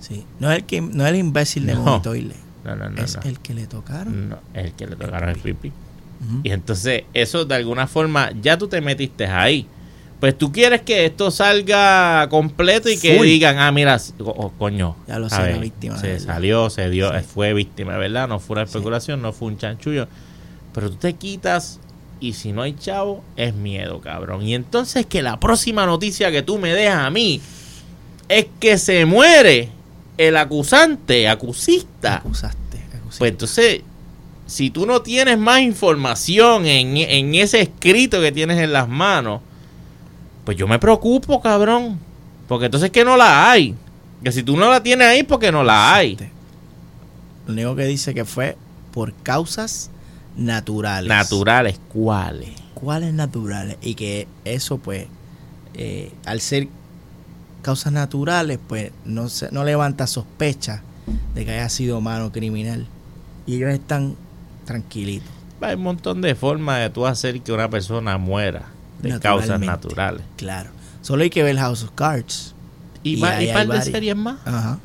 Sí. 0.00 0.24
No 0.38 0.50
es 0.50 0.58
el 0.58 0.64
que 0.64 0.80
no 0.80 1.04
es 1.04 1.10
el 1.10 1.16
imbécil 1.16 1.66
de 1.66 1.74
No. 1.74 2.02
No, 2.64 2.76
no, 2.76 2.90
no. 2.90 3.02
es 3.02 3.16
no. 3.16 3.22
el 3.22 3.38
que 3.40 3.54
le 3.54 3.66
tocaron. 3.66 4.28
No, 4.30 4.38
el 4.54 4.72
que 4.72 4.86
le 4.86 4.96
tocaron 4.96 5.28
el 5.30 5.38
pipí. 5.38 5.72
Y 6.42 6.50
entonces, 6.50 7.04
eso 7.14 7.44
de 7.44 7.54
alguna 7.54 7.86
forma, 7.86 8.32
ya 8.42 8.58
tú 8.58 8.68
te 8.68 8.80
metiste 8.80 9.26
ahí. 9.26 9.66
Pues 10.20 10.36
tú 10.36 10.50
quieres 10.50 10.82
que 10.82 11.04
esto 11.06 11.30
salga 11.30 12.26
completo 12.28 12.88
y 12.90 12.98
que 12.98 13.16
Full. 13.18 13.26
digan, 13.26 13.58
ah, 13.58 13.70
mira, 13.70 14.00
oh, 14.18 14.50
coño. 14.58 14.96
Ya 15.06 15.18
lo 15.20 15.28
sé, 15.30 15.36
la 15.36 15.42
ver, 15.42 15.58
víctima, 15.60 15.96
Se 15.98 16.08
¿verdad? 16.14 16.26
salió, 16.26 16.70
se 16.70 16.90
dio, 16.90 17.12
Sí. 17.12 17.24
fue 17.32 17.54
víctima, 17.54 17.96
¿verdad? 17.98 18.26
No 18.26 18.40
fue 18.40 18.54
una 18.54 18.62
especulación, 18.64 19.22
no 19.22 19.32
fue 19.32 19.48
un 19.48 19.58
chanchullo. 19.58 20.08
Pero 20.74 20.90
tú 20.90 20.96
te 20.96 21.12
quitas 21.14 21.78
y 22.20 22.32
si 22.32 22.50
no 22.52 22.62
hay 22.62 22.72
chavo, 22.74 23.22
es 23.36 23.54
miedo, 23.54 24.00
cabrón. 24.00 24.42
Y 24.42 24.54
entonces 24.56 25.06
que 25.06 25.22
la 25.22 25.38
próxima 25.38 25.86
noticia 25.86 26.32
que 26.32 26.42
tú 26.42 26.58
me 26.58 26.74
dejas 26.74 27.04
a 27.04 27.10
mí 27.10 27.40
es 28.28 28.46
que 28.58 28.76
se 28.76 29.04
muere 29.06 29.68
el 30.16 30.36
acusante, 30.36 31.28
acusista. 31.28 32.16
Acusaste, 32.16 32.78
acusaste. 32.92 33.18
Pues 33.18 33.30
entonces, 33.30 33.80
si 34.48 34.70
tú 34.70 34.84
no 34.84 35.00
tienes 35.02 35.38
más 35.38 35.60
información 35.60 36.66
en, 36.66 36.96
en 36.96 37.36
ese 37.36 37.60
escrito 37.60 38.20
que 38.20 38.32
tienes 38.32 38.58
en 38.58 38.72
las 38.72 38.88
manos, 38.88 39.42
pues 40.48 40.56
yo 40.56 40.66
me 40.66 40.78
preocupo, 40.78 41.42
cabrón. 41.42 41.98
Porque 42.48 42.64
entonces 42.64 42.90
que 42.90 43.04
no 43.04 43.18
la 43.18 43.50
hay. 43.50 43.74
Que 44.24 44.32
si 44.32 44.42
tú 44.42 44.56
no 44.56 44.70
la 44.70 44.82
tienes 44.82 45.06
ahí, 45.06 45.22
porque 45.22 45.52
no 45.52 45.62
la 45.62 45.94
hay. 45.94 46.16
Lo 47.46 47.52
único 47.52 47.76
que 47.76 47.84
dice 47.84 48.14
que 48.14 48.24
fue 48.24 48.56
por 48.90 49.12
causas 49.12 49.90
naturales. 50.38 51.06
Naturales, 51.06 51.78
¿cuáles? 51.92 52.48
¿Cuáles 52.72 53.12
naturales? 53.12 53.76
Y 53.82 53.94
que 53.94 54.26
eso, 54.46 54.78
pues, 54.78 55.06
eh, 55.74 56.14
al 56.24 56.40
ser 56.40 56.68
causas 57.60 57.92
naturales, 57.92 58.58
pues 58.66 58.90
no, 59.04 59.28
se, 59.28 59.52
no 59.52 59.66
levanta 59.66 60.06
sospecha 60.06 60.80
de 61.34 61.44
que 61.44 61.50
haya 61.50 61.68
sido 61.68 62.00
mano 62.00 62.32
criminal. 62.32 62.86
Y 63.46 63.56
ellos 63.56 63.68
están 63.68 64.16
tranquilitos. 64.64 65.28
Hay 65.60 65.74
un 65.74 65.82
montón 65.82 66.22
de 66.22 66.34
formas 66.34 66.80
de 66.80 66.88
tú 66.88 67.04
hacer 67.04 67.38
que 67.42 67.52
una 67.52 67.68
persona 67.68 68.16
muera 68.16 68.77
de 69.02 69.18
causas 69.20 69.60
naturales. 69.60 70.22
Claro. 70.36 70.70
Solo 71.02 71.22
hay 71.22 71.30
que 71.30 71.42
ver 71.42 71.56
House 71.58 71.82
of 71.84 71.90
Cards. 71.94 72.54
Y, 73.02 73.16
Y 73.16 73.24
hay 73.24 73.52
par 73.52 73.62
de 73.62 73.66
varias. 73.68 73.84
series 73.86 74.16
más. 74.16 74.38
Ajá. 74.44 74.78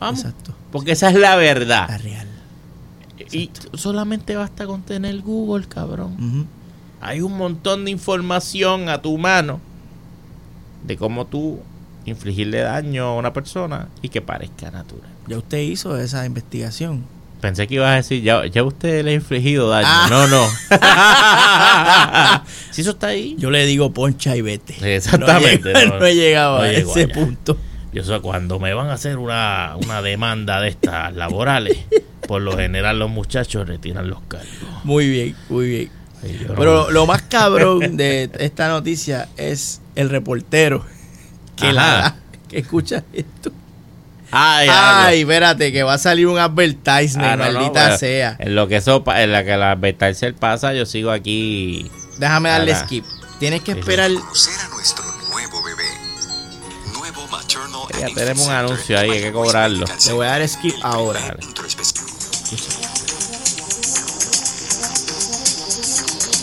Vamos. 0.00 0.20
Exacto. 0.20 0.54
Porque 0.72 0.92
esa 0.92 1.08
es 1.08 1.14
la 1.14 1.30
La 1.30 1.36
verdad. 1.36 2.00
real. 2.02 2.28
Y 3.30 3.50
solamente 3.74 4.36
basta 4.36 4.66
con 4.66 4.82
tener 4.82 5.20
Google, 5.20 5.66
cabrón. 5.66 6.48
Hay 7.00 7.20
un 7.20 7.36
montón 7.36 7.84
de 7.84 7.90
información 7.92 8.88
a 8.88 9.00
tu 9.00 9.16
mano 9.18 9.60
de 10.84 10.96
cómo 10.96 11.26
tú 11.26 11.60
infligirle 12.04 12.60
daño 12.60 13.04
a 13.06 13.16
una 13.16 13.32
persona 13.32 13.88
y 14.02 14.08
que 14.10 14.20
parezca 14.20 14.70
natural. 14.70 15.08
Ya 15.26 15.38
usted 15.38 15.58
hizo 15.58 15.96
esa 15.98 16.26
investigación. 16.26 17.04
Pensé 17.44 17.66
que 17.66 17.74
ibas 17.74 17.90
a 17.90 17.96
decir, 17.96 18.22
ya, 18.22 18.46
ya 18.46 18.62
usted 18.64 19.04
le 19.04 19.10
ha 19.10 19.14
infligido 19.14 19.68
daño. 19.68 19.86
Ah. 19.86 20.06
No, 20.08 20.26
no. 20.26 20.48
si 22.72 22.80
eso 22.80 22.92
está 22.92 23.08
ahí. 23.08 23.36
Yo 23.38 23.50
le 23.50 23.66
digo 23.66 23.92
poncha 23.92 24.34
y 24.34 24.40
vete. 24.40 24.74
Exactamente, 24.96 25.72
No, 25.74 25.78
he- 25.78 25.86
no- 25.88 25.98
no 25.98 26.06
he 26.06 26.14
llegado 26.14 26.56
no 26.56 26.62
a 26.62 26.70
ese 26.70 27.02
allá. 27.02 27.12
punto. 27.14 27.58
Yo 27.92 28.02
sé, 28.02 28.18
cuando 28.20 28.58
me 28.58 28.72
van 28.72 28.88
a 28.88 28.94
hacer 28.94 29.18
una, 29.18 29.76
una 29.76 30.00
demanda 30.00 30.58
de 30.62 30.70
estas 30.70 31.14
laborales, 31.14 31.76
por 32.26 32.40
lo 32.40 32.56
general 32.56 32.98
los 32.98 33.10
muchachos 33.10 33.68
retiran 33.68 34.08
los 34.08 34.20
cargos. 34.26 34.48
Muy 34.84 35.10
bien, 35.10 35.36
muy 35.50 35.68
bien. 35.68 35.90
Pero 36.56 36.90
lo 36.90 37.04
más 37.06 37.20
cabrón 37.22 37.98
de 37.98 38.30
esta 38.38 38.68
noticia 38.68 39.28
es 39.36 39.82
el 39.96 40.08
reportero 40.08 40.82
que 41.56 41.74
la 41.74 41.98
Ajá. 42.06 42.16
que 42.48 42.58
escucha 42.60 43.04
esto. 43.12 43.52
Ay, 44.30 44.68
Ay, 44.70 45.20
espérate, 45.20 45.70
que 45.72 45.82
va 45.82 45.94
a 45.94 45.98
salir 45.98 46.26
un 46.26 46.38
advertisement, 46.38 47.24
Ah, 47.32 47.36
no, 47.36 47.44
no, 47.46 47.52
maldita 47.52 47.82
bueno, 47.82 47.98
sea. 47.98 48.36
En 48.40 48.54
lo 48.56 48.66
que 48.68 48.76
eso, 48.76 49.04
pa- 49.04 49.22
en 49.22 49.32
la 49.32 49.44
que 49.44 49.56
la 49.56 49.72
advertencia 49.72 50.32
pasa, 50.38 50.72
yo 50.74 50.86
sigo 50.86 51.10
aquí. 51.10 51.90
Déjame 52.18 52.48
darle 52.48 52.72
Ahora. 52.72 52.86
skip. 52.86 53.04
Tienes 53.38 53.62
que 53.62 53.74
Sí, 53.74 53.78
esperar. 53.80 54.12
Conocer 54.12 54.54
a 54.60 54.68
nuestro 54.68 55.04
nuevo 55.30 55.62
bebé. 55.62 55.84
Nuevo 56.92 57.26
Maternal 57.28 57.80
Ya 58.00 58.14
tenemos 58.14 58.46
un 58.46 58.52
anuncio 58.52 58.98
ahí, 58.98 59.10
de 59.10 59.16
hay 59.16 59.22
que 59.24 59.32
cobrarlo. 59.32 59.86
Le 60.06 60.12
voy 60.12 60.26
a 60.26 60.30
dar 60.30 60.48
skip 60.48 60.74
ahora. 60.82 61.20
El. 61.20 61.38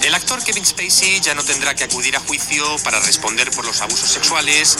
El 0.03 0.15
actor 0.15 0.43
Kevin 0.43 0.65
Spacey 0.65 1.19
ya 1.21 1.35
no 1.35 1.43
tendrá 1.43 1.75
que 1.75 1.83
acudir 1.83 2.15
a 2.15 2.19
juicio 2.21 2.63
para 2.83 2.99
responder 3.01 3.49
por 3.51 3.65
los 3.65 3.81
abusos 3.81 4.09
sexuales 4.09 4.77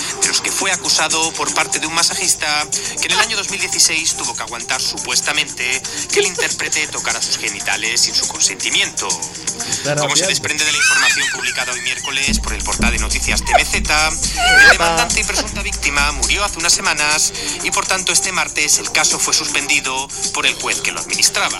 fue 0.61 0.71
acusado 0.71 1.33
por 1.33 1.51
parte 1.55 1.79
de 1.79 1.87
un 1.87 1.95
masajista 1.95 2.67
que 2.99 3.07
en 3.07 3.13
el 3.13 3.19
año 3.19 3.35
2016 3.35 4.13
tuvo 4.13 4.35
que 4.35 4.43
aguantar 4.43 4.79
supuestamente 4.79 5.81
que 6.13 6.19
el 6.19 6.27
intérprete 6.27 6.85
tocara 6.85 7.19
sus 7.19 7.39
genitales 7.39 8.01
sin 8.01 8.13
su 8.13 8.27
consentimiento. 8.27 9.07
Como 9.97 10.15
se 10.15 10.27
desprende 10.27 10.63
de 10.63 10.71
la 10.71 10.77
información 10.77 11.25
publicada 11.33 11.71
hoy 11.71 11.81
miércoles 11.81 12.39
por 12.39 12.53
el 12.53 12.63
portal 12.63 12.91
de 12.91 12.99
noticias 12.99 13.41
TVZ, 13.43 13.73
el 13.73 14.69
demandante 14.69 15.21
y 15.21 15.23
presunta 15.23 15.63
víctima 15.63 16.11
murió 16.11 16.45
hace 16.45 16.59
unas 16.59 16.73
semanas 16.73 17.33
y 17.63 17.71
por 17.71 17.87
tanto 17.87 18.13
este 18.13 18.31
martes 18.31 18.77
el 18.77 18.91
caso 18.91 19.17
fue 19.17 19.33
suspendido 19.33 20.07
por 20.31 20.45
el 20.45 20.53
juez 20.53 20.79
que 20.81 20.91
lo 20.91 20.99
administraba. 20.99 21.59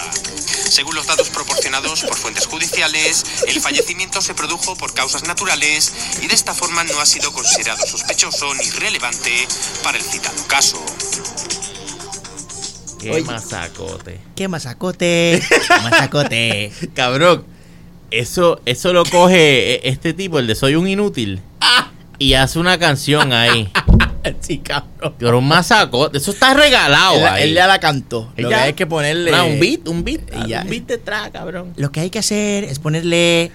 Según 0.71 0.95
los 0.95 1.05
datos 1.05 1.29
proporcionados 1.29 2.01
por 2.03 2.15
fuentes 2.15 2.45
judiciales, 2.47 3.25
el 3.45 3.59
fallecimiento 3.59 4.21
se 4.21 4.33
produjo 4.33 4.77
por 4.77 4.93
causas 4.93 5.23
naturales 5.27 5.91
y 6.21 6.27
de 6.27 6.33
esta 6.33 6.53
forma 6.53 6.85
no 6.85 6.97
ha 7.01 7.05
sido 7.05 7.33
considerado 7.33 7.85
sospechoso 7.85 8.53
ni 8.55 8.69
relevante 8.71 9.49
para 9.83 9.97
el 9.97 10.03
citado 10.05 10.47
caso. 10.47 10.81
Qué 13.01 13.11
Oye. 13.11 13.23
masacote. 13.23 14.21
¿Qué 14.33 14.47
masacote? 14.47 15.43
¿Qué 15.49 15.59
masacote? 15.83 16.71
Cabrón, 16.93 17.43
eso, 18.09 18.61
eso 18.65 18.93
lo 18.93 19.03
coge 19.03 19.73
e- 19.75 19.89
este 19.89 20.13
tipo, 20.13 20.39
el 20.39 20.47
de 20.47 20.55
Soy 20.55 20.75
un 20.75 20.87
inútil, 20.87 21.41
y 22.17 22.35
hace 22.35 22.59
una 22.59 22.79
canción 22.79 23.33
ahí. 23.33 23.69
sí, 24.39 24.59
cabrón. 24.59 25.15
Pero 25.17 25.39
un 25.39 25.47
masacote, 25.47 26.17
eso 26.17 26.31
está 26.31 26.53
regalado 26.53 27.15
Él, 27.17 27.25
ahí. 27.27 27.43
él 27.43 27.53
ya 27.55 27.67
la 27.67 27.79
cantó. 27.79 28.31
Lo 28.37 28.49
ya- 28.49 28.57
que 28.57 28.63
hay 28.63 28.73
que 28.73 28.85
ponerle. 28.87 29.33
Ah, 29.33 29.43
un 29.43 29.59
beat, 29.59 29.87
un 29.87 30.03
beat, 30.03 30.21
ya. 30.47 30.61
un 30.63 30.69
beat 30.69 30.83
detrás, 30.85 31.29
cabrón. 31.31 31.73
Lo 31.75 31.91
que 31.91 31.99
hay 32.01 32.09
que 32.09 32.19
hacer 32.19 32.63
es 32.65 32.79
ponerle 32.79 33.51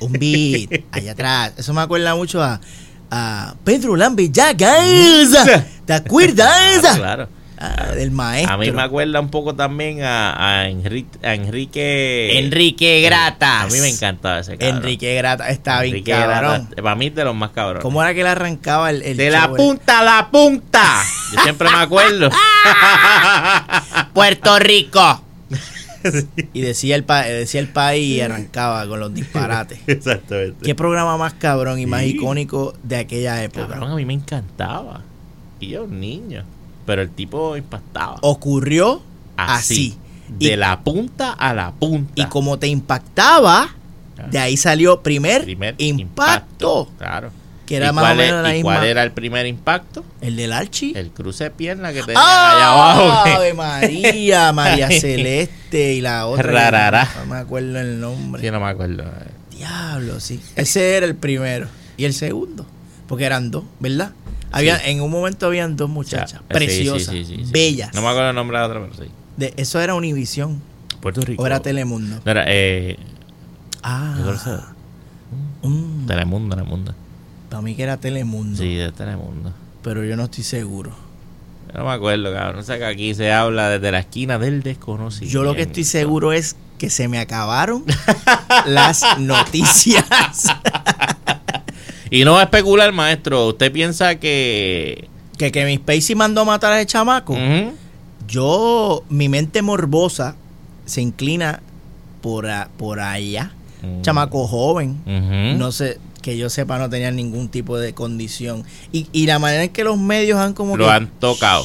un 0.00 0.12
beat 0.12 0.82
allá 0.92 1.12
atrás. 1.12 1.52
Eso 1.56 1.72
me 1.74 1.80
acuerda 1.80 2.14
mucho 2.14 2.42
a, 2.42 2.60
a 3.10 3.54
Pedro 3.64 3.96
Lambe. 3.96 4.28
¿Te 5.86 5.92
acuerdas? 5.92 6.80
Claro, 6.80 6.96
claro. 6.98 7.28
Del 7.94 8.10
maestro. 8.10 8.54
A 8.54 8.56
mí 8.56 8.70
me 8.72 8.80
acuerda 8.80 9.20
un 9.20 9.28
poco 9.30 9.54
también 9.54 10.02
a, 10.02 10.60
a, 10.62 10.68
Enrique, 10.68 11.18
a 11.22 11.34
Enrique. 11.34 12.38
Enrique 12.38 13.02
Gratas. 13.02 13.64
A 13.64 13.66
mí 13.66 13.78
me 13.80 13.88
encantaba 13.90 14.38
ese 14.38 14.56
cabrón. 14.56 14.78
Enrique 14.78 15.14
Grata 15.16 15.48
está 15.50 15.82
bien 15.82 15.96
Enrique 15.96 16.10
cabrón. 16.12 16.66
Grata, 16.68 16.82
para 16.82 16.94
mí 16.96 17.10
de 17.10 17.24
los 17.24 17.34
más 17.34 17.50
cabrones. 17.50 17.82
¿Cómo 17.82 18.02
era 18.02 18.14
que 18.14 18.22
le 18.22 18.30
arrancaba 18.30 18.88
el, 18.90 19.02
el 19.02 19.16
De 19.16 19.30
la 19.30 19.48
punta 19.52 19.98
a 19.98 20.02
la 20.02 20.28
punta. 20.30 21.02
Yo 21.36 21.42
siempre 21.42 21.68
me 21.68 21.76
acuerdo. 21.76 22.30
Puerto 24.14 24.58
Rico. 24.58 25.22
Y 26.54 26.62
decía 26.62 26.96
el, 26.96 27.04
pa- 27.04 27.24
decía 27.24 27.60
el 27.60 27.68
país 27.68 28.16
y 28.16 28.20
arrancaba 28.22 28.86
con 28.88 29.00
los 29.00 29.12
disparates. 29.12 29.80
Exactamente. 29.86 30.56
¿Qué 30.64 30.74
programa 30.74 31.18
más 31.18 31.34
cabrón 31.34 31.78
y 31.78 31.84
más 31.84 32.00
Sí. 32.00 32.12
icónico 32.16 32.72
de 32.82 32.96
aquella 32.96 33.42
época? 33.44 33.68
Cabrón, 33.68 33.90
a 33.92 33.94
mí 33.96 34.06
me 34.06 34.14
encantaba. 34.14 35.02
Y 35.60 35.68
yo, 35.68 35.86
niño. 35.86 36.42
Pero 36.86 37.02
el 37.02 37.10
tipo 37.10 37.56
impactaba. 37.56 38.16
Ocurrió 38.22 39.02
así. 39.36 39.94
Así. 39.94 39.98
De 40.38 40.52
Y- 40.54 40.56
la 40.56 40.80
punta 40.80 41.32
a 41.32 41.54
la 41.54 41.72
punta. 41.72 42.12
Y 42.14 42.24
como 42.26 42.58
te 42.58 42.68
impactaba, 42.68 43.68
de 44.30 44.38
ahí 44.38 44.56
salió 44.56 45.02
primer, 45.02 45.42
Primer 45.44 45.74
impacto. 45.78 46.88
Claro. 46.98 47.30
Que 47.66 47.76
era 47.76 47.90
¿Y 47.90 47.92
más 47.92 48.02
cuál, 48.04 48.20
es- 48.20 48.26
menos 48.26 48.42
la 48.42 48.50
y 48.50 48.52
misma. 48.54 48.74
cuál 48.74 48.84
era 48.86 49.02
el 49.04 49.12
primer 49.12 49.46
impacto? 49.46 50.04
El 50.20 50.36
del 50.36 50.52
Archie. 50.52 50.92
El 50.98 51.10
cruce 51.10 51.44
de 51.44 51.50
pierna 51.52 51.92
que 51.92 52.02
tenía 52.02 52.20
allá 52.20 52.72
abajo. 52.72 53.02
¡Ah! 53.12 53.34
Ave 53.36 53.54
María, 53.54 54.52
María 54.52 54.88
Celeste 54.88 55.94
y 55.94 56.00
la 56.00 56.26
otra. 56.26 56.50
Rarará. 56.50 57.08
No 57.20 57.26
me 57.26 57.36
acuerdo 57.40 57.78
el 57.78 58.00
nombre. 58.00 58.42
Sí, 58.42 58.50
no 58.50 58.58
me 58.60 58.66
acuerdo. 58.66 59.04
Diablo, 59.56 60.18
sí. 60.20 60.40
Ese 60.56 60.96
era 60.96 61.06
el 61.06 61.14
primero. 61.14 61.68
Y 61.96 62.04
el 62.06 62.14
segundo. 62.14 62.66
Porque 63.06 63.24
eran 63.24 63.50
dos, 63.50 63.64
¿verdad? 63.80 64.12
Había, 64.52 64.78
En 64.84 65.00
un 65.00 65.10
momento 65.10 65.46
habían 65.46 65.76
dos 65.76 65.88
muchachas. 65.88 66.32
Ya, 66.32 66.38
sí, 66.38 66.44
preciosas. 66.48 67.14
sí, 67.14 67.44
bellas. 67.50 67.94
No 67.94 68.02
me 68.02 68.08
acuerdo 68.08 68.30
el 68.30 68.34
nombre 68.36 68.56
de 68.58 68.62
la 68.62 68.68
otra, 68.68 68.80
pero 68.88 68.94
sí. 69.04 69.10
De, 69.36 69.54
eso 69.56 69.80
era 69.80 69.94
Univisión. 69.94 70.60
Puerto 71.00 71.20
Rico. 71.22 71.42
O 71.42 71.46
era 71.46 71.60
Telemundo. 71.60 72.20
No, 72.24 72.30
era, 72.30 72.44
eh, 72.48 72.96
Ah. 73.82 74.16
mm, 75.62 76.06
Telemundo, 76.06 76.54
Telemundo. 76.56 76.94
para 77.48 77.62
mí 77.62 77.74
que 77.74 77.82
era 77.82 77.96
Telemundo. 77.96 78.58
Sí, 78.58 78.74
de 78.74 78.92
Telemundo. 78.92 79.52
Pero 79.82 80.04
yo 80.04 80.16
no 80.16 80.24
estoy 80.24 80.44
seguro. 80.44 80.90
No 81.74 81.84
me 81.84 81.90
acuerdo, 81.92 82.32
cabrón. 82.32 82.56
No 82.56 82.62
sé 82.62 82.78
que 82.78 82.84
aquí 82.84 83.14
se 83.14 83.32
habla 83.32 83.68
desde 83.70 83.92
la 83.92 84.00
esquina 84.00 84.38
del 84.38 84.62
desconocido. 84.62 85.30
Yo 85.30 85.42
lo 85.44 85.54
que 85.54 85.62
estoy 85.62 85.84
seguro 85.84 86.32
es 86.32 86.56
que 86.78 86.90
se 86.90 87.08
me 87.08 87.18
acabaron 87.18 87.84
las 88.66 89.02
noticias. 89.18 90.04
Y 92.10 92.24
no 92.24 92.32
va 92.34 92.40
a 92.40 92.44
especular, 92.44 92.92
maestro. 92.92 93.48
¿Usted 93.48 93.70
piensa 93.72 94.16
que... 94.16 95.08
que 95.38 95.52
Kevin 95.52 95.78
Spacey 95.78 96.14
mandó 96.16 96.40
a 96.42 96.44
matar 96.44 96.72
a 96.72 96.78
ese 96.80 96.86
chamaco. 96.86 97.36
Yo, 98.28 99.02
mi 99.08 99.28
mente 99.28 99.62
morbosa 99.62 100.36
se 100.86 101.00
inclina 101.00 101.60
por, 102.20 102.48
a- 102.48 102.68
por 102.76 103.00
allá. 103.00 103.52
Mm. 103.82 104.02
Chamaco 104.02 104.46
joven. 104.46 105.00
No 105.58 105.72
sé, 105.72 105.98
que 106.22 106.36
yo 106.36 106.50
sepa, 106.50 106.78
no 106.78 106.90
tenía 106.90 107.10
ningún 107.10 107.48
tipo 107.48 107.78
de 107.78 107.94
condición. 107.94 108.64
Y, 108.92 109.06
y 109.12 109.26
la 109.26 109.38
manera 109.38 109.64
en 109.64 109.70
que 109.70 109.84
los 109.84 109.98
medios 109.98 110.38
han 110.38 110.52
como 110.52 110.76
Lo 110.76 110.86
que- 110.86 110.90
han 110.92 111.08
tocado. 111.18 111.64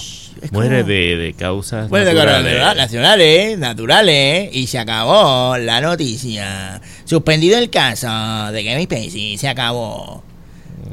Muere 0.51 0.81
como- 0.81 0.89
de, 0.89 1.15
de 1.17 1.33
causas 1.33 1.89
de 1.89 2.13
naturales. 2.13 2.59
cosas 2.59 2.75
nacionales, 2.77 3.57
naturales, 3.57 4.49
y 4.53 4.67
se 4.67 4.77
acabó 4.79 5.57
la 5.57 5.81
noticia. 5.81 6.81
Suspendido 7.05 7.57
el 7.57 7.69
caso 7.69 8.51
de 8.51 8.63
Kevin 8.63 8.83
Spacey, 8.85 9.37
se 9.37 9.47
acabó. 9.47 10.23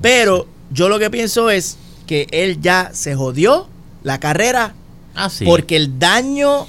Pero 0.03 0.46
yo 0.70 0.88
lo 0.88 0.98
que 0.98 1.09
pienso 1.11 1.48
es 1.50 1.76
que 2.07 2.26
él 2.32 2.61
ya 2.61 2.90
se 2.92 3.14
jodió 3.14 3.68
la 4.03 4.18
carrera 4.20 4.74
Ah, 5.14 5.30
sí. 5.30 5.44
porque 5.44 5.76
el 5.76 5.98
daño, 5.98 6.66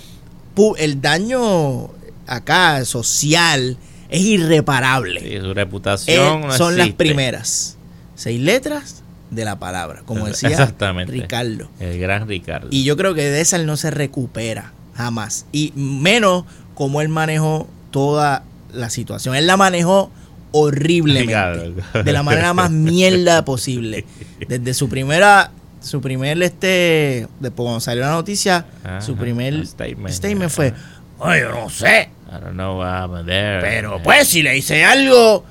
el 0.78 1.02
daño 1.02 1.90
acá 2.28 2.86
social 2.86 3.78
es 4.10 4.22
irreparable. 4.22 5.20
Sí, 5.22 5.40
su 5.40 5.48
Él- 5.48 5.56
reputación 5.56 6.42
no 6.42 6.52
son 6.58 6.78
las 6.78 6.90
primeras 6.92 7.78
seis 8.16 8.40
letras 8.40 9.02
de 9.32 9.46
la 9.46 9.58
palabra, 9.58 10.04
como 10.06 10.28
decía 10.28 10.50
Exactamente. 10.50 11.12
Ricardo. 11.12 11.68
El 11.80 11.98
gran 12.00 12.28
Ricardo. 12.28 12.68
Y 12.70 12.84
yo 12.84 12.96
creo 12.96 13.16
que 13.16 13.24
de 13.24 13.42
esa 13.42 13.56
él 13.56 13.66
no 13.66 13.78
se 13.78 13.90
recupera 13.90 14.74
jamás. 14.96 15.48
Y 15.52 15.74
menos 15.76 16.46
como 16.76 17.02
él 17.02 17.10
manejó 17.10 17.68
toda 17.90 18.44
la 18.72 18.90
situación. 18.92 19.36
Él 19.36 19.48
la 19.48 19.58
manejó 19.58 20.12
horriblemente. 20.54 21.74
De 22.04 22.14
la 22.14 22.24
manera 22.24 22.54
más 22.54 22.72
mierda 22.72 23.44
posible. 23.44 24.06
Desde 24.48 24.74
su 24.74 24.88
primera, 24.88 25.52
su 25.82 26.00
primer 26.00 26.42
este, 26.42 27.28
después 27.40 27.66
cuando 27.66 27.80
salió 27.82 28.04
la 28.04 28.12
noticia, 28.12 28.66
Ajá, 28.84 29.02
su 29.02 29.16
primer 29.18 29.68
statement. 29.68 30.10
statement, 30.14 30.52
fue, 30.52 30.74
Oye, 31.20 31.42
yo 31.42 31.50
no 31.52 31.70
sé. 31.70 32.10
I 32.28 32.32
don't 32.42 32.54
know 32.54 32.78
what 32.80 32.88
happened 33.04 33.26
there. 33.28 33.60
Pero 33.62 34.02
pues 34.02 34.28
si 34.30 34.42
le 34.42 34.58
hice 34.58 34.84
algo. 34.86 35.44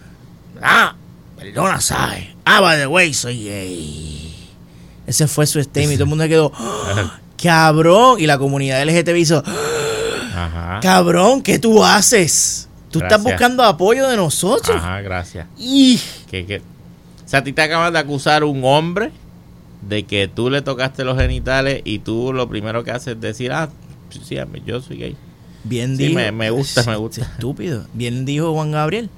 Ah, 0.60 0.94
perdona, 1.38 1.80
¿sabes? 1.80 2.28
Ah, 2.44 2.60
by 2.60 2.78
the 2.78 2.86
way, 2.86 3.12
soy 3.14 3.44
gay. 3.44 4.48
ese 5.06 5.26
fue 5.28 5.46
su 5.46 5.62
statement. 5.62 5.92
Y 5.92 5.96
todo 5.96 6.04
el 6.04 6.08
mundo 6.10 6.26
quedó, 6.28 6.52
"¡Ah! 6.56 7.20
cabrón. 7.42 8.20
Y 8.20 8.26
la 8.26 8.38
comunidad 8.38 8.82
LGTB 8.82 9.16
hizo, 9.18 9.42
"¡Ah! 9.46 9.52
Ajá. 10.34 10.80
cabrón, 10.82 11.42
¿qué 11.42 11.58
tú 11.58 11.84
haces? 11.84 12.68
Tú 12.92 12.98
estás 13.00 13.22
buscando 13.22 13.62
apoyo 13.64 14.08
de 14.08 14.16
nosotros. 14.16 14.76
Ajá, 14.76 15.00
gracias. 15.00 15.46
Y 15.58 15.96
O 15.96 17.28
sea, 17.28 17.40
a 17.40 17.44
ti 17.44 17.52
te 17.52 17.62
acabas 17.62 17.92
de 17.92 17.98
acusar 17.98 18.44
un 18.44 18.62
hombre 18.64 19.10
de 19.88 20.04
que 20.04 20.28
tú 20.28 20.50
le 20.50 20.62
tocaste 20.62 21.02
los 21.04 21.18
genitales 21.18 21.80
y 21.84 21.98
tú 22.00 22.32
lo 22.32 22.48
primero 22.48 22.84
que 22.84 22.90
haces 22.92 23.14
es 23.14 23.20
decir, 23.20 23.50
ah, 23.52 23.68
sí, 24.10 24.36
yo 24.66 24.80
soy 24.80 24.96
gay. 24.98 25.16
bien 25.64 25.96
Sí, 25.96 26.04
dijo. 26.08 26.14
me- 26.16 26.30
me 26.32 26.50
gusta, 26.50 26.82
me 26.84 26.96
gusta. 26.96 27.22
Estúpido. 27.22 27.86
Bien 27.94 28.24
dijo 28.24 28.52
Juan 28.52 28.70
Gabriel. 28.72 29.08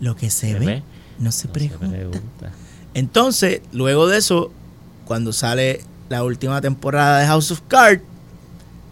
Lo 0.00 0.14
que 0.16 0.30
se, 0.30 0.52
Se 0.52 0.58
ve, 0.58 0.66
ve, 0.66 0.82
no 1.18 1.32
se 1.32 1.48
No 1.48 1.54
se 1.54 1.68
pregunta. 1.68 1.88
pregunta. 1.88 2.52
Entonces, 2.94 3.60
luego 3.72 4.06
de 4.06 4.18
eso, 4.18 4.50
cuando 5.06 5.32
sale 5.32 5.80
la 6.08 6.22
última 6.24 6.60
temporada 6.60 7.20
de 7.20 7.26
House 7.26 7.50
of 7.50 7.62
Cards, 7.68 8.02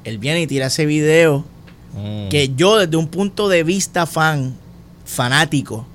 él 0.04 0.18
viene 0.18 0.42
y 0.42 0.46
tira 0.46 0.66
ese 0.66 0.84
video 0.86 1.44
Mm. 1.94 2.28
que 2.28 2.52
yo 2.56 2.78
desde 2.78 2.96
un 2.96 3.06
punto 3.06 3.48
de 3.48 3.62
vista 3.62 4.06
fan, 4.06 4.54
fanático, 5.04 5.86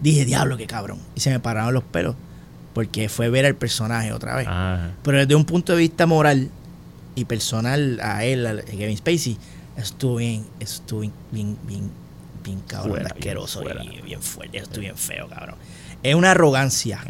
dije, 0.00 0.24
diablo, 0.24 0.56
qué 0.56 0.66
cabrón. 0.66 0.98
Y 1.14 1.20
se 1.20 1.30
me 1.30 1.40
pararon 1.40 1.74
los 1.74 1.84
pelos 1.84 2.14
porque 2.74 3.08
fue 3.08 3.28
ver 3.28 3.44
al 3.44 3.56
personaje 3.56 4.12
otra 4.12 4.36
vez. 4.36 4.46
Pero 5.02 5.18
desde 5.18 5.34
un 5.34 5.44
punto 5.44 5.72
de 5.72 5.78
vista 5.78 6.06
moral 6.06 6.50
y 7.16 7.24
personal 7.24 7.98
a 8.02 8.24
él, 8.24 8.46
a 8.46 8.62
Kevin 8.62 8.96
Spacey, 8.96 9.36
estuvo 9.76 10.16
bien, 10.16 10.46
estuvo 10.60 11.00
bien, 11.00 11.12
bien, 11.32 11.58
bien, 11.66 11.90
bien 12.44 12.60
cabrón, 12.66 12.90
Fuera, 12.92 13.06
asqueroso 13.06 13.64
bien 13.64 13.78
y 13.82 14.00
bien 14.02 14.22
fuerte, 14.22 14.58
estuvo 14.58 14.80
bien 14.80 14.96
feo, 14.96 15.28
cabrón. 15.28 15.56
Es 16.04 16.14
una 16.14 16.30
arrogancia 16.30 17.00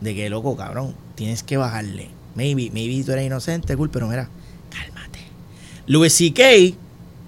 de 0.00 0.14
que, 0.14 0.30
loco, 0.30 0.56
cabrón, 0.56 0.94
tienes 1.14 1.42
que 1.42 1.58
bajarle. 1.58 2.08
Maybe, 2.34 2.70
maybe 2.72 3.04
tú 3.04 3.12
eres 3.12 3.26
inocente, 3.26 3.76
cool, 3.76 3.90
pero 3.90 4.08
mira, 4.08 4.30
cálmate. 4.70 5.18
Louis 5.86 6.12
C.K. 6.12 6.42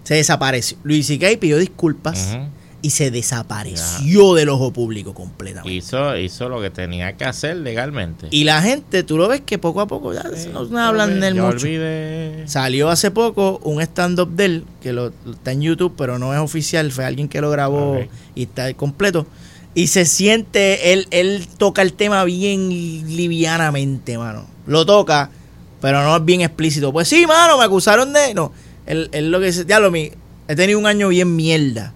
se 0.04 0.14
desapareció. 0.14 0.78
Louis 0.82 1.06
C.K. 1.06 1.26
pidió 1.38 1.58
disculpas 1.58 2.36
y 2.82 2.90
se 2.90 3.10
desapareció 3.10 4.34
del 4.34 4.48
ojo 4.48 4.72
público 4.72 5.12
completamente. 5.12 5.70
Hizo, 5.76 6.16
hizo 6.16 6.48
lo 6.48 6.62
que 6.62 6.70
tenía 6.70 7.14
que 7.16 7.24
hacer 7.26 7.58
legalmente. 7.58 8.28
Y 8.30 8.44
la 8.44 8.62
gente, 8.62 9.02
tú 9.02 9.18
lo 9.18 9.28
ves 9.28 9.42
que 9.42 9.58
poco 9.58 9.82
a 9.82 9.86
poco 9.86 10.14
ya 10.14 10.22
Sí, 10.34 10.48
no, 10.52 10.64
no 10.64 10.78
hablan 10.80 11.20
de 11.20 11.28
él 11.28 11.34
mucho. 11.34 11.48
olvidé. 11.48 12.44
Salió 12.48 12.88
hace 12.88 13.10
poco 13.10 13.60
un 13.64 13.82
stand-up 13.82 14.30
de 14.30 14.44
él, 14.46 14.64
que 14.80 14.92
lo, 14.94 15.12
lo- 15.26 15.32
está 15.32 15.52
en 15.52 15.60
YouTube, 15.60 15.94
pero 15.96 16.18
no 16.18 16.32
es 16.32 16.40
oficial, 16.40 16.90
fue 16.90 17.04
alguien 17.04 17.28
que 17.28 17.40
lo 17.42 17.50
grabó 17.50 18.00
y 18.34 18.44
está 18.44 18.72
completo. 18.74 19.26
Y 19.74 19.86
se 19.88 20.04
siente, 20.06 20.92
él, 20.94 21.06
él 21.10 21.46
toca 21.58 21.82
el 21.82 21.92
tema 21.92 22.24
bien 22.24 22.70
livianamente, 23.14 24.18
mano. 24.18 24.46
Lo 24.66 24.84
toca, 24.86 25.30
pero 25.80 26.02
no 26.02 26.16
es 26.16 26.24
bien 26.24 26.40
explícito. 26.40 26.92
Pues 26.92 27.08
sí, 27.08 27.26
mano, 27.26 27.58
me 27.58 27.64
acusaron 27.64 28.12
de... 28.12 28.34
No, 28.34 28.52
él, 28.90 29.08
él 29.12 29.30
lo 29.30 29.40
que 29.40 29.46
dice, 29.46 29.64
ya 29.66 29.78
lo 29.80 29.90
mi, 29.90 30.10
he 30.48 30.56
tenido 30.56 30.78
un 30.78 30.86
año 30.86 31.08
bien 31.08 31.36
mierda. 31.36 31.92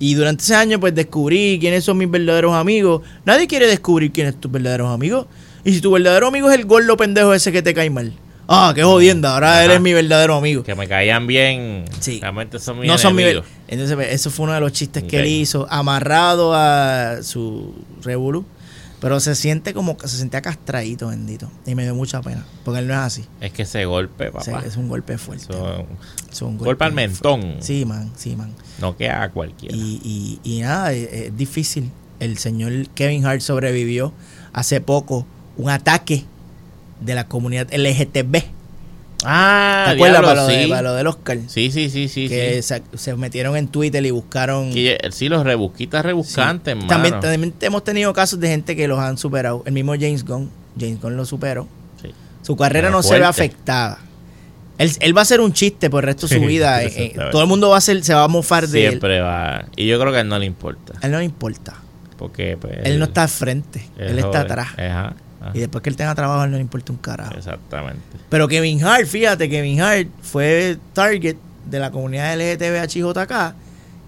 Y 0.00 0.14
durante 0.14 0.42
ese 0.42 0.54
año, 0.56 0.80
pues 0.80 0.94
descubrí 0.94 1.58
quiénes 1.60 1.84
son 1.84 1.96
mis 1.96 2.10
verdaderos 2.10 2.54
amigos. 2.54 3.02
Nadie 3.24 3.46
quiere 3.46 3.66
descubrir 3.68 4.10
quiénes 4.10 4.34
son 4.34 4.40
tus 4.40 4.52
verdaderos 4.52 4.92
amigos. 4.92 5.26
Y 5.64 5.72
si 5.72 5.80
tu 5.80 5.92
verdadero 5.92 6.26
amigo 6.26 6.50
es 6.50 6.58
el 6.58 6.66
gordo 6.66 6.96
pendejo 6.96 7.32
ese 7.32 7.52
que 7.52 7.62
te 7.62 7.72
cae 7.72 7.88
mal. 7.88 8.12
Ah, 8.48 8.72
qué 8.74 8.82
jodienda, 8.82 9.34
ahora 9.34 9.52
Ajá. 9.52 9.64
él 9.64 9.70
es 9.70 9.80
mi 9.80 9.92
verdadero 9.94 10.34
amigo. 10.34 10.64
Que 10.64 10.74
me 10.74 10.86
caían 10.86 11.26
bien. 11.26 11.84
Sí. 12.00 12.18
Realmente 12.20 12.58
son 12.58 12.80
mis 12.80 12.88
No 12.88 12.98
son 12.98 13.14
mi. 13.14 13.22
Entonces, 13.22 13.94
pues, 13.94 14.12
eso 14.12 14.30
fue 14.30 14.44
uno 14.44 14.54
de 14.54 14.60
los 14.60 14.72
chistes 14.72 15.04
que 15.04 15.20
él 15.20 15.26
hizo, 15.26 15.66
amarrado 15.70 16.52
a 16.52 17.22
su 17.22 17.74
revolú. 18.02 18.44
Pero 19.04 19.20
se 19.20 19.34
siente 19.34 19.74
como 19.74 19.98
que 19.98 20.08
se 20.08 20.16
sentía 20.16 20.40
castradito, 20.40 21.08
bendito. 21.08 21.50
Y 21.66 21.74
me 21.74 21.82
dio 21.82 21.94
mucha 21.94 22.22
pena, 22.22 22.42
porque 22.64 22.80
él 22.80 22.86
no 22.86 22.94
es 22.94 23.00
así. 23.00 23.26
Es 23.38 23.52
que 23.52 23.64
ese 23.64 23.84
golpe, 23.84 24.32
papá. 24.32 24.62
es 24.64 24.78
un 24.78 24.88
golpe 24.88 25.18
fuerte. 25.18 25.44
Eso-. 25.44 25.86
Es 26.32 26.40
un 26.40 26.56
golpe 26.56 26.70
al 26.86 26.92
fuerte. 26.94 26.94
mentón. 26.94 27.56
Sí, 27.60 27.84
man, 27.84 28.10
sí, 28.16 28.34
man. 28.34 28.54
No 28.80 28.96
queda 28.96 29.24
a 29.24 29.30
cualquiera. 29.30 29.76
Y, 29.76 30.00
y, 30.02 30.40
y 30.42 30.60
nada, 30.62 30.94
es, 30.94 31.12
es 31.12 31.36
difícil. 31.36 31.90
El 32.18 32.38
señor 32.38 32.72
Kevin 32.94 33.26
Hart 33.26 33.42
sobrevivió 33.42 34.14
hace 34.54 34.80
poco 34.80 35.26
un 35.58 35.68
ataque 35.68 36.24
de 37.02 37.14
la 37.14 37.28
comunidad 37.28 37.68
LGTB. 37.74 38.53
Ah, 39.24 39.84
¿Te 39.86 39.92
acuerdas 39.94 40.20
diablo, 40.20 40.28
para, 40.28 40.42
lo 40.42 40.46
de- 40.48 40.68
para 40.68 40.82
lo 40.82 40.94
del 40.94 41.06
Oscar? 41.06 41.38
sí, 41.46 41.70
sí, 41.70 41.90
sí, 41.90 42.08
sí. 42.08 42.28
que 42.28 42.62
sí. 42.62 42.62
Se, 42.62 42.82
se 42.96 43.16
metieron 43.16 43.56
en 43.56 43.68
Twitter 43.68 44.04
y 44.04 44.10
buscaron... 44.10 44.72
Que, 44.72 44.98
sí, 45.12 45.28
los 45.28 45.44
rebusquitas 45.44 46.04
rebuscantes. 46.04 46.76
También, 46.86 47.20
también 47.20 47.54
hemos 47.60 47.84
tenido 47.84 48.12
casos 48.12 48.40
de 48.40 48.48
gente 48.48 48.76
que 48.76 48.88
los 48.88 48.98
han 48.98 49.18
superado. 49.18 49.62
El 49.66 49.72
mismo 49.72 49.92
James 49.94 50.24
Gunn, 50.24 50.50
James 50.78 51.00
Gunn 51.00 51.16
lo 51.16 51.24
superó. 51.24 51.66
Sí. 52.02 52.10
Su 52.42 52.56
carrera 52.56 52.90
no 52.90 53.02
se 53.02 53.18
ve 53.18 53.24
afectada. 53.24 53.98
Él, 54.76 54.90
él 55.00 55.16
va 55.16 55.22
a 55.22 55.24
ser 55.24 55.40
un 55.40 55.52
chiste 55.52 55.88
por 55.88 56.02
el 56.04 56.08
resto 56.08 56.26
de 56.26 56.36
su 56.36 56.42
vida. 56.46 56.82
eh, 56.84 56.92
eh, 56.96 57.16
todo 57.30 57.42
el 57.42 57.48
mundo 57.48 57.70
va 57.70 57.78
a 57.78 57.80
ser, 57.80 58.02
se 58.04 58.14
va 58.14 58.24
a 58.24 58.28
mofar 58.28 58.66
de 58.68 58.84
él. 58.84 58.90
Siempre 58.90 59.20
va. 59.20 59.66
Y 59.76 59.86
yo 59.86 59.98
creo 60.00 60.12
que 60.12 60.18
a 60.18 60.20
él 60.22 60.28
no 60.28 60.38
le 60.38 60.46
importa. 60.46 60.94
A 61.00 61.06
él 61.06 61.12
no 61.12 61.18
le 61.18 61.24
importa. 61.24 61.74
Porque, 62.16 62.56
pues, 62.58 62.78
Él 62.84 62.98
no 63.00 63.06
está 63.06 63.24
al 63.24 63.28
frente. 63.28 63.88
Él, 63.98 64.18
está 64.18 64.28
jode. 64.28 64.38
atrás. 64.38 64.68
Ajá, 64.78 65.14
ajá. 65.44 65.50
Y 65.56 65.60
después 65.60 65.82
que 65.82 65.90
él 65.90 65.96
tenga 65.96 66.14
trabajo, 66.14 66.46
no 66.46 66.56
le 66.56 66.60
importa 66.62 66.92
un 66.92 66.98
carajo. 66.98 67.34
Exactamente. 67.36 68.00
Pero 68.28 68.48
Kevin 68.48 68.82
Hart, 68.84 69.06
fíjate, 69.06 69.48
Kevin 69.48 69.80
Hart 69.80 70.08
fue 70.22 70.78
target 70.92 71.36
de 71.70 71.78
la 71.78 71.90
comunidad 71.90 72.34
LGTBHJK 72.36 73.54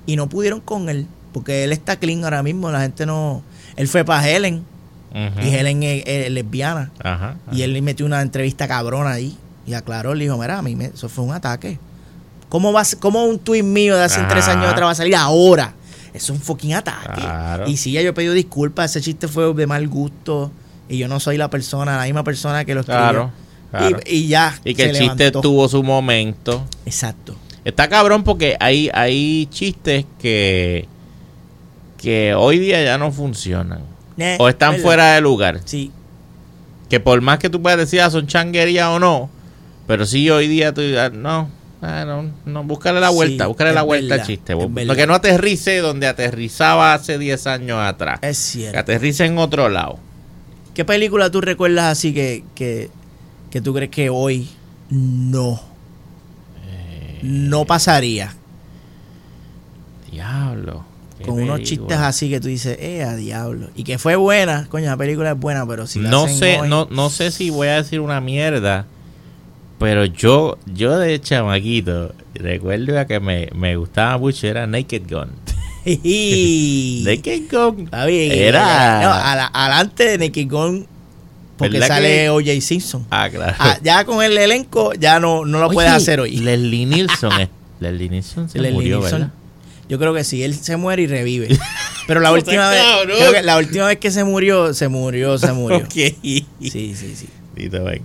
y 0.07 0.17
no 0.17 0.29
pudieron 0.29 0.61
con 0.61 0.89
él. 0.89 1.07
Porque 1.33 1.65
él 1.65 1.73
está 1.73 1.97
clean 1.97 2.25
ahora 2.25 2.43
mismo. 2.43 2.71
La 2.71 2.81
gente 2.81 3.05
no. 3.07 3.43
Él 3.77 3.89
fue 3.89 4.05
para 4.05 4.27
Helen. 4.29 4.65
Y 5.43 5.49
Helen 5.55 5.83
es, 5.83 6.03
es 6.07 6.31
lesbiana. 6.31 6.91
Ajá. 7.03 7.37
Y 7.51 7.63
él 7.63 7.73
le 7.73 7.81
metió 7.83 8.05
una 8.05 8.21
entrevista 8.23 8.69
cabrona 8.69 9.13
ahí. 9.13 9.37
Y 9.67 9.75
aclaró, 9.75 10.15
le 10.15 10.25
dijo, 10.25 10.37
mira, 10.39 10.59
a 10.59 10.63
mí 10.63 10.77
me- 10.77 10.87
eso 10.87 11.09
fue 11.09 11.25
un 11.25 11.33
ataque. 11.33 11.79
¿Cómo, 12.49 12.73
va, 12.73 12.83
¿Cómo 13.01 13.25
un 13.25 13.39
tweet 13.39 13.63
mío 13.63 13.97
de 13.97 14.05
hace 14.05 14.21
Ajá. 14.21 14.29
tres 14.29 14.47
años 14.49 14.67
atrás 14.67 14.87
va 14.87 14.91
a 14.93 14.95
salir 14.95 15.17
ahora? 15.17 15.75
Es 16.15 16.31
un 16.31 16.39
fucking 16.39 16.75
ataque. 16.75 17.21
Claro. 17.21 17.67
Y 17.67 17.77
sí, 17.77 17.93
ya 17.93 18.01
yo 18.03 18.11
he 18.11 18.13
pedido 18.13 18.33
disculpas. 18.35 18.91
Ese 18.91 19.01
chiste 19.01 19.27
fue 19.29 19.53
de 19.53 19.67
mal 19.67 19.87
gusto. 19.89 20.51
Y 20.89 20.99
yo 20.99 21.09
no 21.09 21.19
soy 21.21 21.37
la 21.37 21.51
persona, 21.51 21.97
la 21.97 22.05
misma 22.05 22.23
persona 22.25 22.65
que 22.65 22.75
lo 22.75 22.81
escribió. 22.81 23.03
Claro, 23.03 23.31
claro. 23.71 23.99
Y, 24.07 24.17
y 24.25 24.29
ya. 24.29 24.59
Y 24.65 24.75
que 24.75 24.85
el 24.85 24.93
chiste 24.97 25.25
levantó. 25.25 25.41
tuvo 25.41 25.69
su 25.69 25.83
momento. 25.83 26.65
Exacto. 26.85 27.35
Está 27.65 27.89
cabrón 27.89 28.23
porque 28.23 28.57
hay, 28.61 28.89
hay 28.95 29.47
chistes 29.51 30.05
que, 30.21 30.87
que 31.99 32.35
hoy 32.35 32.59
día 32.59 32.83
ya 32.85 32.99
no 32.99 33.11
funcionan. 33.11 33.81
O 34.39 34.49
están 34.49 34.73
¿verdad? 34.73 34.85
fuera 34.85 35.13
de 35.15 35.21
lugar. 35.21 35.61
Sí. 35.65 35.91
Que 36.89 37.01
por 37.01 37.21
más 37.21 37.39
que 37.39 37.51
tú 37.51 37.61
puedas 37.61 37.79
decir, 37.79 38.01
ah, 38.01 38.11
son 38.11 38.27
changuería 38.29 38.91
o 38.93 38.99
no. 38.99 39.29
Pero 39.89 40.07
sí, 40.07 40.31
hoy 40.31 40.47
día 40.49 40.73
tú 40.73 40.83
no. 41.15 41.51
ah, 41.83 42.05
no, 42.07 42.31
no, 42.45 42.65
búscale 42.65 43.01
la 43.01 43.09
Sí, 43.11 43.15
vuelta, 43.15 43.47
búscale 43.49 43.71
es 43.71 43.75
la 43.75 43.83
vuelta 43.83 44.15
al 44.15 44.23
chiste. 44.23 44.53
es 44.53 44.59
Lo 44.59 44.69
verdad. 44.69 44.95
que 44.97 45.07
no 45.07 45.15
aterrice 45.15 45.79
donde 45.79 46.07
aterrizaba 46.07 46.95
hace 46.95 47.19
10 47.19 47.47
años 47.49 47.79
atrás. 47.81 48.21
Es 48.23 48.29
Que 48.29 48.35
cierto. 48.61 48.79
aterrice 48.79 49.25
en 49.25 49.39
otro 49.39 49.69
lado. 49.69 49.99
¿Qué 50.77 50.85
película 50.85 51.31
tú 51.31 51.41
recuerdas 51.41 51.87
así 51.87 52.13
que, 52.13 52.45
que, 52.55 52.91
que 53.51 53.61
tú 53.63 53.73
crees 53.73 53.91
que 53.91 54.11
hoy 54.11 54.47
no? 54.91 55.59
Eh, 56.69 57.21
No 57.23 57.65
pasaría. 57.65 58.35
Diablo. 60.11 60.85
Con 61.25 61.41
unos 61.41 61.61
película. 61.61 61.65
chistes 61.89 61.97
así 61.99 62.29
que 62.29 62.41
tú 62.41 62.49
dices, 62.49 62.77
eh, 62.79 63.03
a 63.03 63.17
diablo. 63.17 63.69
Y 63.75 63.85
que 63.85 63.97
fue 63.99 64.17
buena, 64.17 64.67
coño, 64.69 64.85
la 64.87 64.97
película 64.99 65.31
es 65.33 65.39
buena, 65.41 65.67
pero 65.67 65.87
si 65.87 65.99
la 66.01 66.11
no 66.11 66.25
hacen 66.25 66.37
sé, 66.39 66.59
hoy- 66.61 66.69
no, 66.69 66.87
no 66.91 67.09
sé 67.09 67.31
si 67.31 67.49
voy 67.49 67.69
a 67.69 67.77
decir 67.77 68.01
una 68.01 68.21
mierda, 68.21 68.85
pero 69.79 70.05
yo, 70.05 70.59
yo 70.67 70.99
de 70.99 71.19
chamaquito, 71.21 72.15
recuerdo 72.35 73.07
que 73.07 73.19
me, 73.19 73.49
me 73.55 73.77
gustaba 73.77 74.19
mucho, 74.19 74.47
era 74.47 74.67
Naked 74.67 75.05
Gun. 75.11 75.31
Naked 75.87 77.43
Gun 77.51 77.85
Está 77.85 78.07
bien. 78.07 78.33
era... 78.33 79.01
No, 79.03 79.13
a 79.13 79.37
la- 79.37 79.51
adelante 79.53 80.05
de 80.05 80.19
Nicky 80.19 80.45
Gun, 80.45 80.87
porque 81.57 81.75
¿Verdad 81.79 81.89
sale 81.89 82.09
que- 82.09 82.31
O.J. 82.31 82.61
Simpson. 82.61 83.07
Ah, 83.11 83.29
claro. 83.31 83.55
Ah, 83.59 83.79
ya 83.83 84.05
con 84.05 84.23
el 84.23 84.37
elenco 84.37 84.93
ya 84.95 85.21
no, 85.21 85.45
no 85.45 85.59
lo 85.61 85.71
puedes 85.71 85.91
Oye, 85.91 85.97
hacer 85.97 86.21
hoy. 86.21 86.37
Leslie 86.39 86.87
Nielsen, 86.87 87.33
es- 87.41 87.49
Leslie 87.81 88.09
Nielsen 88.09 88.49
se 88.49 88.59
Leslie 88.59 88.73
murió, 88.75 88.99
Nielsen. 88.99 89.19
¿verdad? 89.21 89.35
Yo 89.89 89.99
creo 89.99 90.13
que 90.15 90.25
sí, 90.25 90.43
él 90.43 90.55
se 90.55 90.77
muere 90.77 91.03
y 91.03 91.07
revive. 91.07 91.49
Pero 92.07 92.21
la 92.21 92.33
última 92.33 92.69
vez, 92.71 92.83
creo 93.05 93.33
que 93.33 93.43
la 93.43 93.57
última 93.59 93.87
vez 93.87 93.99
que 93.99 94.11
se 94.11 94.25
murió, 94.25 94.75
se 94.75 94.89
murió, 94.89 95.39
se 95.39 95.53
murió. 95.53 95.87
Sí, 95.91 96.45
sí, 96.61 96.95
sí. 96.95 97.29
Te 97.55 97.69
ven. 97.79 98.03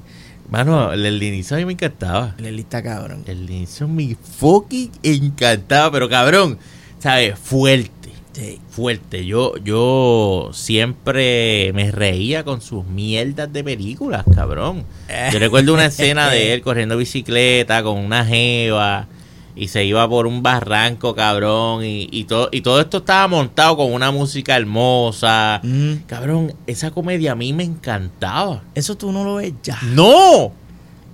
Mano, 0.50 0.94
Leslie 0.96 1.32
Nielsen 1.32 1.56
a 1.56 1.60
mí 1.60 1.66
me 1.66 1.74
encantaba. 1.74 2.36
El 2.38 2.56
lista 2.58 2.84
cabrón. 2.84 3.24
Leslie 3.26 3.48
Nielsen 3.60 3.96
me 3.96 4.16
fucking 4.38 4.92
encantaba, 5.02 5.92
pero 5.92 6.10
cabrón, 6.10 6.58
¿sabes? 7.02 7.38
Fuerte. 7.38 8.12
Sí. 8.34 8.62
fuerte. 8.70 9.26
Yo, 9.26 9.58
yo 9.58 10.52
siempre 10.54 11.72
me 11.74 11.92
reía 11.92 12.46
con 12.46 12.62
sus 12.62 12.86
mierdas 12.86 13.52
de 13.52 13.62
películas, 13.62 14.24
cabrón. 14.34 14.86
Yo 15.34 15.40
recuerdo 15.40 15.74
una 15.74 15.88
escena 15.88 16.30
de 16.30 16.54
él 16.54 16.62
corriendo 16.62 16.96
bicicleta 16.96 17.84
con 17.84 17.98
una 17.98 18.26
jeva 18.26 19.08
y 19.54 19.68
se 19.68 19.84
iba 19.84 20.08
por 20.08 20.28
un 20.28 20.42
barranco, 20.42 21.14
cabrón. 21.14 21.84
Y, 21.84 22.08
y, 22.10 22.24
todo, 22.24 22.48
y 22.54 22.62
todo 22.62 22.80
esto 22.80 23.00
estaba 23.00 23.28
montado 23.28 23.76
con 23.76 23.92
una 23.92 24.12
música 24.12 24.56
hermosa. 24.56 25.60
Mm, 25.62 25.94
Cabrón, 26.08 26.54
esa 26.68 26.92
comedia 26.92 27.34
a 27.34 27.36
mí 27.36 27.52
me 27.52 27.64
encantaba. 27.64 28.64
Eso 28.76 28.96
tú 28.96 29.12
no 29.12 29.26
lo 29.26 29.36
ves 29.36 29.54
ya. 29.62 29.78
¡No! 29.82 30.54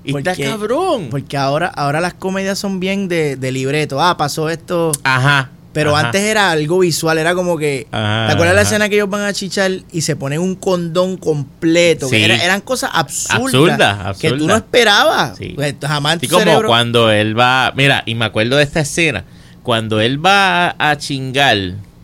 Y 0.03 0.11
¿Por 0.11 0.21
está 0.21 0.35
cabrón. 0.35 1.07
Porque 1.09 1.35
ahora, 1.35 1.67
ahora 1.67 1.99
las 1.99 2.13
comedias 2.13 2.59
son 2.59 2.79
bien 2.79 3.07
de, 3.07 3.35
de 3.35 3.51
libreto. 3.51 3.99
Ah, 4.01 4.15
pasó 4.15 4.49
esto. 4.49 4.91
Ajá. 5.03 5.49
Pero 5.77 5.95
ajá. 5.95 6.07
antes 6.07 6.21
era 6.21 6.49
algo 6.51 6.79
visual, 6.79 7.17
era 7.19 7.35
como 7.35 7.57
que. 7.57 7.87
Ajá, 7.91 8.27
¿Te 8.27 8.33
acuerdas 8.33 8.55
la 8.55 8.61
ajá. 8.61 8.69
escena 8.69 8.89
que 8.89 8.95
ellos 8.95 9.09
van 9.09 9.21
a 9.21 9.33
chichar 9.33 9.71
y 9.91 10.01
se 10.01 10.15
ponen 10.15 10.39
un 10.41 10.55
condón 10.55 11.17
completo? 11.17 12.09
Que 12.09 12.17
Sí. 12.17 12.23
era- 12.23 12.43
eran 12.43 12.61
cosas 12.61 12.89
absurdas. 12.93 13.39
Absurdas, 13.41 14.17
Que 14.17 14.31
tú 14.31 14.47
no 14.47 14.55
esperabas. 14.55 15.37
Sí. 15.37 15.53
Pues, 15.55 15.75
jamás 15.81 16.17
Así 16.17 16.27
tu 16.27 16.33
como 16.33 16.45
cerebro- 16.45 16.67
cuando 16.67 17.11
él 17.11 17.37
va, 17.39 17.73
mira, 17.75 18.01
y 18.05 18.15
me 18.15 18.25
acuerdo 18.25 18.57
de 18.57 18.63
esta 18.63 18.79
escena, 18.79 19.23
cuando 19.63 20.01
él 20.01 20.23
va 20.25 20.75
a 20.79 20.97
chingar 20.97 21.57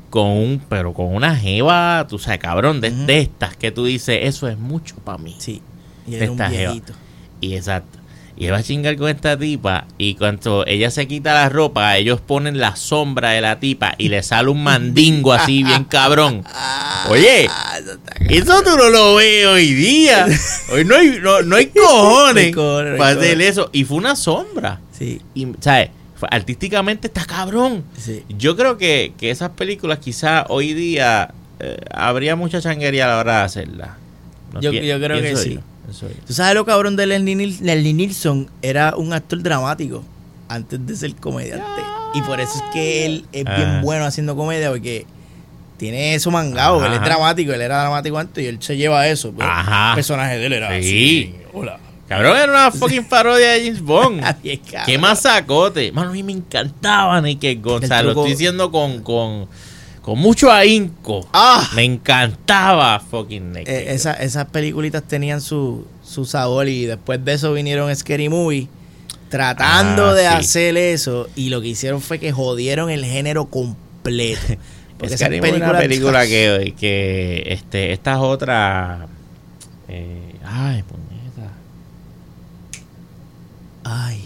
con 0.10 0.28
un, 0.28 0.62
pero 0.70 0.94
con 0.94 1.08
una 1.16 1.36
jeva, 1.36 2.06
tú 2.08 2.20
sabes, 2.20 2.40
cabrón, 2.40 2.80
de, 2.82 2.94
estas 3.08 3.56
que 3.58 3.72
tú 3.72 3.86
dices, 3.86 4.20
eso 4.24 4.48
es 4.48 4.58
mucho 4.60 4.96
para 4.98 5.18
mí. 5.18 5.36
Sí. 5.40 5.62
Y 6.08 6.16
era 6.16 6.30
un 6.32 6.38
viejito. 6.38 6.94
Y 7.42 7.56
exacto. 7.56 7.98
Y 8.36 8.48
él 8.48 8.54
va 8.54 8.58
a 8.58 8.64
chingar 8.64 8.96
con 8.98 9.10
esta 9.10 9.38
tipa 9.38 9.86
y 10.00 10.16
cuando 10.16 10.66
ella 10.66 10.90
se 10.90 11.08
quita 11.08 11.34
la 11.36 11.50
ropa, 11.50 11.96
ellos 11.98 12.20
ponen 12.20 12.60
la 12.60 12.76
sombra 12.76 13.30
de 13.32 13.42
la 13.42 13.60
tipa 13.60 13.94
y 14.00 14.10
le 14.10 14.24
sale 14.24 14.50
un 14.50 14.64
mandingo 14.64 15.34
así 15.34 15.64
bien 15.64 15.84
cabrón. 15.84 16.44
Oye, 17.10 17.48
Ah, 17.50 17.78
eso 18.30 18.64
tú 18.64 18.76
no 18.76 18.90
lo 18.90 19.16
ves 19.16 19.46
hoy 19.46 19.74
día. 19.74 20.26
Hoy 20.72 20.84
no 20.84 20.96
hay, 20.96 21.20
no, 21.22 21.42
no 21.44 21.56
hay 21.56 21.66
cojones 21.76 22.56
no 22.56 22.98
para 22.98 23.10
hacer 23.20 23.40
eso. 23.42 23.70
Y 23.72 23.84
fue 23.84 23.98
una 23.98 24.16
sombra. 24.16 24.80
Sí, 24.98 25.22
Y, 25.36 25.48
¿sabes? 25.60 25.90
Artísticamente 26.32 27.08
está 27.08 27.26
cabrón. 27.26 27.84
sí. 27.98 28.24
Yo 28.30 28.56
creo 28.56 28.78
que, 28.78 29.14
que 29.18 29.30
esas 29.30 29.50
películas 29.52 30.00
quizá 30.00 30.46
hoy 30.50 30.74
día 30.74 31.34
eh, 31.60 31.78
habría 31.94 32.36
mucha 32.36 32.62
changuería 32.62 33.06
a 33.06 33.10
la 33.10 33.18
hora 33.20 33.38
de 33.40 33.44
hacerlas. 33.44 33.90
No 34.54 34.62
Yo- 34.62 34.72
yo 34.72 35.00
creo 35.00 35.22
que 35.22 35.36
sí. 35.36 35.54
yo, 35.56 35.60
Tú 36.26 36.34
sabes 36.34 36.56
lo 36.56 36.66
cabrón 36.66 36.96
de 36.96 37.06
Leslie, 37.06 37.36
Nil- 37.36 37.60
Leslie 37.62 37.94
Nielsen 37.94 38.50
era 38.62 38.96
un 38.96 39.14
actor 39.14 39.42
dramático 39.44 40.04
antes 40.48 40.86
de 40.86 40.96
ser 40.96 41.16
comediante. 41.16 41.82
Y 42.16 42.22
por 42.22 42.40
eso 42.40 42.54
es 42.56 42.64
que 42.74 43.06
él 43.06 43.26
es 43.32 43.44
Ah. 43.48 43.56
bien 43.56 43.82
bueno 43.82 44.06
haciendo 44.06 44.36
comedia 44.36 44.70
porque 44.70 45.06
tiene 45.78 46.16
eso 46.16 46.32
mangado. 46.32 46.86
Él 46.86 46.94
es 46.94 47.02
dramático, 47.02 47.52
él 47.54 47.62
era 47.62 47.80
dramático 47.82 48.18
antes 48.18 48.44
y 48.44 48.48
él 48.48 48.58
se 48.62 48.78
lleva 48.78 49.08
eso. 49.08 49.32
pues. 49.32 49.48
Ajá. 49.50 49.90
El 49.90 49.96
personaje 49.96 50.38
de 50.38 50.46
él 50.46 50.54
era 50.54 50.70
Sí. 50.70 50.76
así. 50.80 51.36
Hola. 51.54 51.80
Cabrón, 52.08 52.38
era 52.38 52.52
una 52.52 52.72
fucking 52.72 53.06
parodia 53.06 53.52
de 53.54 53.64
James 53.66 53.82
Bond. 53.82 54.22
Bien. 54.44 54.62
¿Qué 54.86 54.98
más 54.98 55.22
sacote? 55.22 55.92
Mano, 55.92 56.10
a 56.10 56.14
mí 56.14 56.22
me 56.22 56.34
encantaba 56.34 57.20
Naked 57.22 57.60
Gun. 57.62 57.84
O 57.84 57.88
sea, 57.88 58.00
El 58.02 58.06
lo 58.08 58.12
estoy 58.12 58.32
diciendo 58.32 58.72
con, 58.72 59.02
con, 59.02 59.48
con 60.04 60.20
mucho 60.20 60.52
ahínco. 60.52 61.28
Ah. 61.34 61.68
Me 61.76 61.84
encantaba 61.84 63.00
fucking 63.00 63.54
Naked 63.54 63.68
Eh, 63.74 63.94
esa- 63.96 64.14
esas 64.14 64.46
películas 64.46 65.02
tenían 65.08 65.42
su, 65.42 65.88
su 66.04 66.26
sabor 66.26 66.68
y 66.68 66.86
después 66.86 67.24
de 67.26 67.34
eso 67.34 67.54
vinieron 67.54 67.94
Scary 67.96 68.30
Movie 68.30 68.68
tratando 69.30 70.10
Ah, 70.10 70.14
de 70.14 70.22
sí. 70.22 70.28
hacer 70.28 70.78
eso 70.78 71.28
y 71.36 71.50
lo 71.50 71.60
que 71.62 71.70
hicieron 71.70 72.02
fue 72.02 72.20
que 72.20 72.32
jodieron 72.32 72.90
el 72.92 73.04
género 73.06 73.46
completo. 73.46 74.42
Porque 75.00 75.16
Es 75.16 75.22
esas 75.22 75.30
que 75.30 75.40
una 75.42 75.78
película 75.80 76.28
que, 76.28 76.76
que 76.80 77.44
este, 77.48 77.94
estas 77.94 78.20
otras. 78.20 79.08
eh, 79.88 80.36
ay, 80.46 80.84
puñeta. 80.84 81.52
Ay, 83.84 84.23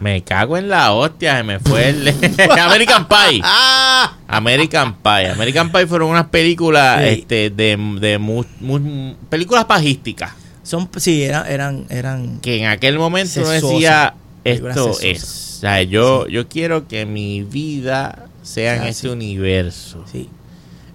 Me 0.00 0.22
cago 0.24 0.56
en 0.56 0.68
la 0.68 0.92
hostia, 0.92 1.36
se 1.36 1.42
me 1.42 1.58
fue 1.60 1.88
el. 1.90 2.08
American 2.60 3.06
Pie. 3.08 3.42
American 4.28 4.94
Pie. 5.02 5.30
American 5.30 5.70
Pie 5.72 5.86
fueron 5.86 6.10
unas 6.10 6.26
películas 6.26 7.00
Sí. 7.02 7.08
este, 7.08 7.50
de, 7.50 7.76
de 8.00 8.18
mu- 8.18 8.44
mu- 8.60 9.14
películas 9.28 9.64
pajísticas. 9.66 10.32
Son, 10.62 10.88
sí, 10.96 11.22
eran, 11.22 11.46
eran, 11.50 11.86
eran. 11.90 12.40
Que 12.40 12.58
en 12.60 12.66
aquel 12.66 12.98
momento 12.98 13.32
Sesosas. 13.32 13.62
decía, 13.62 14.14
esto 14.44 14.96
es. 15.00 15.22
O 15.56 15.60
sea, 15.60 15.82
yo, 15.82 16.26
yo 16.28 16.48
quiero 16.48 16.86
que 16.88 17.06
mi 17.06 17.42
vida 17.42 18.26
sea 18.42 18.76
en 18.76 18.82
Ah, 18.82 18.92
sí. 18.92 19.06
universo. 19.08 20.04
Sí. 20.10 20.28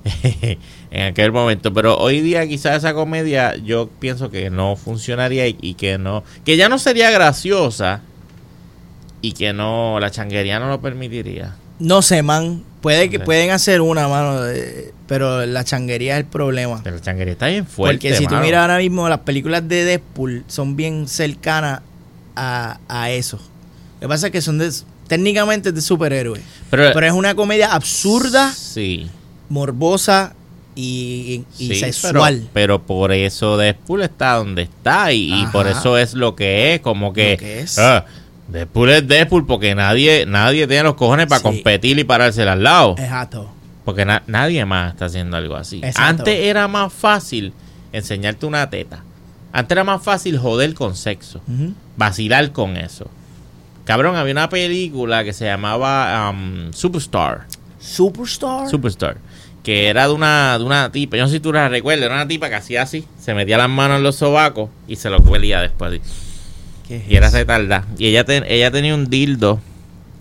en 0.92 1.04
aquel 1.08 1.32
momento. 1.32 1.74
Pero 1.74 1.98
hoy 1.98 2.22
día 2.22 2.48
quizás 2.48 2.78
esa 2.78 2.94
comedia 2.94 3.56
yo 3.56 3.90
pienso 4.00 4.30
que 4.30 4.50
no 4.50 4.76
funcionaría 4.76 5.48
y, 5.48 5.58
y 5.62 5.74
que 5.76 5.98
no, 5.98 6.24
que 6.44 6.58
ya 6.58 6.70
no 6.70 6.78
sería 6.80 7.12
graciosa 7.12 8.02
y 9.22 9.34
que 9.34 9.54
no, 9.54 10.00
la 10.00 10.10
changuería 10.12 10.60
no 10.60 10.70
lo 10.70 10.82
permitiría. 10.82 11.56
No 11.80 12.02
sé, 12.02 12.22
man. 12.24 12.64
Puede 12.82 13.10
que 13.10 13.18
No 13.18 13.22
sé. 13.22 13.26
pueden 13.26 13.52
hacer 13.52 13.82
una, 13.82 14.08
mano, 14.08 14.48
eh, 14.48 14.92
pero 15.08 15.46
la 15.46 15.64
changuería 15.64 16.16
es 16.18 16.22
el 16.24 16.26
problema. 16.26 16.82
Pero 16.84 16.96
la 16.96 17.02
changuería 17.02 17.34
está 17.34 17.48
bien 17.48 17.66
fuerte. 17.68 17.96
Porque 17.98 18.16
si 18.18 18.26
tú 18.26 18.34
mano. 18.34 18.46
miras 18.46 18.62
ahora 18.62 18.78
mismo 18.80 19.08
las 19.08 19.20
películas 19.20 19.68
de 19.68 19.84
Deadpool 19.86 20.44
son 20.48 20.76
bien 20.76 21.08
cercanas 21.08 21.82
a, 22.36 22.80
a 22.88 23.12
eso. 23.12 23.38
Lo 24.00 24.00
que 24.02 24.08
pasa 24.08 24.28
es 24.28 24.32
que 24.32 24.42
son 24.42 24.58
de, 24.58 24.72
técnicamente 25.08 25.72
de 25.72 25.82
superhéroes. 25.82 26.42
pero, 26.72 26.90
Pero 26.94 27.06
es 27.06 27.14
una 27.14 27.36
comedia 27.36 27.72
absurda, 27.74 28.52
sí, 28.52 29.10
morbosa 29.50 30.34
y, 30.74 31.44
y 31.60 31.68
sí, 31.68 31.76
sexual. 31.76 32.48
Pero, 32.54 32.80
pero 32.80 32.82
por 32.82 33.12
eso 33.12 33.58
Deadpool 33.58 34.02
está 34.04 34.36
donde 34.36 34.64
está 34.64 35.12
y, 35.12 35.44
y 35.44 35.46
por 35.48 35.68
eso 35.68 35.98
es 36.00 36.14
lo 36.16 36.36
que 36.36 36.74
es, 36.76 36.82
como 36.82 37.14
que, 37.14 37.34
Lo 37.34 37.38
que 37.38 37.60
es. 37.60 37.78
ah, 37.78 38.06
Deadpool 38.52 38.90
es 38.90 39.08
Deadpool 39.08 39.46
porque 39.46 39.74
nadie 39.76 40.26
nadie 40.26 40.68
tiene 40.68 40.84
los 40.84 40.96
cojones 40.96 41.28
para 41.28 41.40
Sí. 41.40 41.44
competir 41.44 41.98
y 42.00 42.04
pararse 42.04 42.44
al 42.44 42.64
lado. 42.64 42.96
Exacto. 42.98 43.50
Porque 43.86 44.06
na- 44.06 44.24
nadie 44.28 44.64
más 44.66 44.92
está 44.94 45.06
haciendo 45.06 45.38
algo 45.38 45.56
así. 45.56 45.78
Exacto. 45.78 46.02
Antes 46.04 46.40
era 46.40 46.68
más 46.68 46.92
fácil 46.94 47.54
enseñarte 47.92 48.46
una 48.46 48.70
teta. 48.70 49.04
Antes 49.54 49.72
era 49.76 49.84
más 49.84 50.04
fácil 50.04 50.38
joder 50.38 50.74
con 50.74 50.96
sexo. 50.96 51.42
Vacilar 51.98 52.52
con 52.52 52.78
eso. 52.78 53.10
Cabrón, 53.86 54.16
había 54.16 54.32
una 54.34 54.48
película 54.50 55.24
que 55.24 55.34
se 55.34 55.46
llamaba 55.46 56.30
um, 56.30 56.72
Superstar. 56.72 57.48
Superstar. 57.80 58.70
Superstar. 58.70 59.18
Que 59.64 59.88
era 59.88 60.08
de 60.08 60.14
una, 60.14 60.58
de 60.58 60.64
una 60.64 60.92
tipa. 60.92 61.18
Yo 61.18 61.24
no 61.24 61.28
sé 61.30 61.36
si 61.36 61.40
tú 61.40 61.52
la 61.52 61.68
recuerdas. 61.68 62.06
Era 62.06 62.16
una 62.16 62.28
tipa 62.28 62.50
que 62.50 62.56
hacía 62.56 62.84
así. 62.84 63.06
Se 63.20 63.34
metía 63.34 63.58
las 63.58 63.70
manos 63.70 63.98
en 63.98 64.04
los 64.04 64.16
sobacos 64.16 64.70
y 64.88 64.96
se 64.96 65.10
los 65.10 65.22
huelía 65.26 65.62
después. 65.62 66.00
así. 66.00 66.31
¿Qué 66.92 66.98
es 66.98 67.10
Y 67.10 67.16
era 67.16 67.30
retardada. 67.30 67.86
Y 67.98 68.08
ella, 68.08 68.26
ten- 68.26 68.44
ella 68.48 68.70
tenía 68.70 68.94
un 68.96 69.10
dildo. 69.10 69.62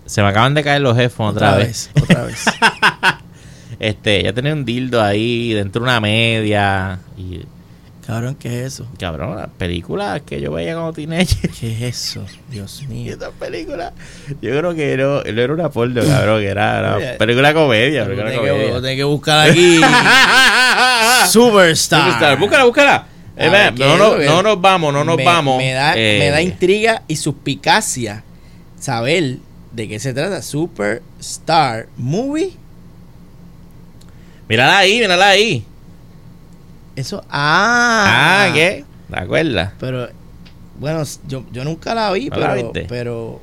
Se 0.05 0.21
me 0.21 0.29
acaban 0.29 0.53
de 0.53 0.63
caer 0.63 0.81
los 0.81 0.97
headphones 0.97 1.35
otra, 1.35 1.55
vez. 1.57 1.89
Otra 2.01 2.23
vez. 2.23 2.45
Este, 3.79 4.19
ella 4.19 4.31
tenía 4.31 4.53
un 4.53 4.63
dildo 4.63 5.01
ahí 5.01 5.53
dentro 5.53 5.81
de 5.81 5.89
una 5.89 5.99
media. 5.99 6.99
Y, 7.17 7.41
Cabrón, 8.05 8.35
¿qué 8.39 8.59
es 8.65 8.73
eso? 8.73 8.87
cabrón, 8.99 9.35
las 9.35 9.47
películas 9.49 10.21
que 10.25 10.39
yo 10.39 10.51
veía 10.51 10.75
como 10.75 10.93
teenager. 10.93 11.49
¿Qué 11.49 11.71
es 11.87 12.07
eso? 12.07 12.23
Dios 12.49 12.83
mío. 12.89 13.17
películas, 13.39 13.93
yo 14.41 14.51
creo 14.57 14.75
que 14.75 14.97
no, 14.97 15.21
no 15.23 15.41
era 15.41 15.53
una 15.53 15.69
porno, 15.69 16.01
cabrón, 16.03 16.41
que 16.41 16.47
era 16.47 16.95
una 16.97 17.11
película 17.17 17.53
comedia. 17.53 18.05
Tengo 18.05 18.21
película 18.23 18.31
que, 18.31 18.49
comedia. 18.51 18.73
tengo 18.81 18.95
que 18.95 19.03
buscar 19.03 19.49
aquí. 19.49 19.75
Superstar. 21.27 22.01
Superstar, 22.03 22.37
búscala, 22.39 22.63
búscala. 22.65 23.05
Eh, 23.37 23.47
A 23.47 23.49
ver, 23.49 23.71
ve, 23.73 23.77
¿qué 23.77 23.85
no, 24.27 24.41
nos 24.43 24.59
vamos, 24.61 24.93
no 24.93 25.03
nos 25.03 25.17
me, 25.17 25.23
vamos. 25.25 25.57
Me 25.57 25.71
da, 25.71 25.93
Eh, 25.95 26.17
me 26.19 26.29
da 26.29 26.41
intriga 26.41 27.03
y 27.07 27.15
suspicacia 27.15 28.23
saber 28.79 29.37
de 29.71 29.87
qué 29.87 29.99
se 29.99 30.13
trata. 30.13 30.41
Superstar 30.41 31.87
Movie. 31.97 32.51
Mírala 34.49 34.79
ahí, 34.79 34.99
mírala 34.99 35.29
ahí. 35.29 35.65
Eso. 36.95 37.23
Ah. 37.29 38.47
Ah, 38.49 38.53
¿qué? 38.53 38.83
¿Te 39.09 39.19
acuerdas? 39.19 39.71
Pero. 39.79 40.09
Bueno, 40.79 41.03
yo, 41.27 41.43
yo 41.51 41.63
nunca 41.63 41.93
la 41.93 42.11
vi, 42.11 42.25
¿No 42.29 42.35
pero. 42.35 42.55
la 42.55 42.71
pero 42.87 43.41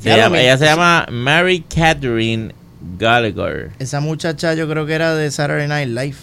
Se 0.00 0.16
llama- 0.16 0.40
ella 0.40 0.58
se 0.58 0.66
llama 0.66 1.06
Mary 1.10 1.60
Catherine 1.62 2.54
Gallagher. 2.98 3.70
Esa 3.78 4.00
muchacha 4.00 4.54
yo 4.54 4.68
creo 4.68 4.86
que 4.86 4.92
era 4.94 5.14
de 5.14 5.30
Saturday 5.30 5.66
Night 5.68 5.88
Live. 5.88 6.16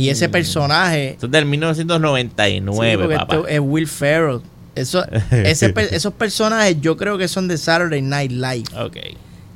Y 0.00 0.08
ese 0.08 0.28
Mm. 0.28 0.30
personaje. 0.30 1.08
Esto 1.10 1.26
es 1.26 1.32
del 1.32 1.46
1999, 1.46 2.92
sí, 2.92 2.98
porque 2.98 3.16
papá. 3.16 3.36
es 3.48 3.60
Will 3.60 3.86
Ferrell. 3.86 4.40
Eso, 4.74 5.04
ese 5.30 5.72
esos 5.90 6.12
personajes 6.14 6.80
yo 6.80 6.96
creo 6.96 7.18
que 7.18 7.28
son 7.28 7.46
de 7.48 7.58
Saturday 7.58 8.02
Night 8.02 8.32
Live. 8.32 8.64
Ok. 8.78 8.96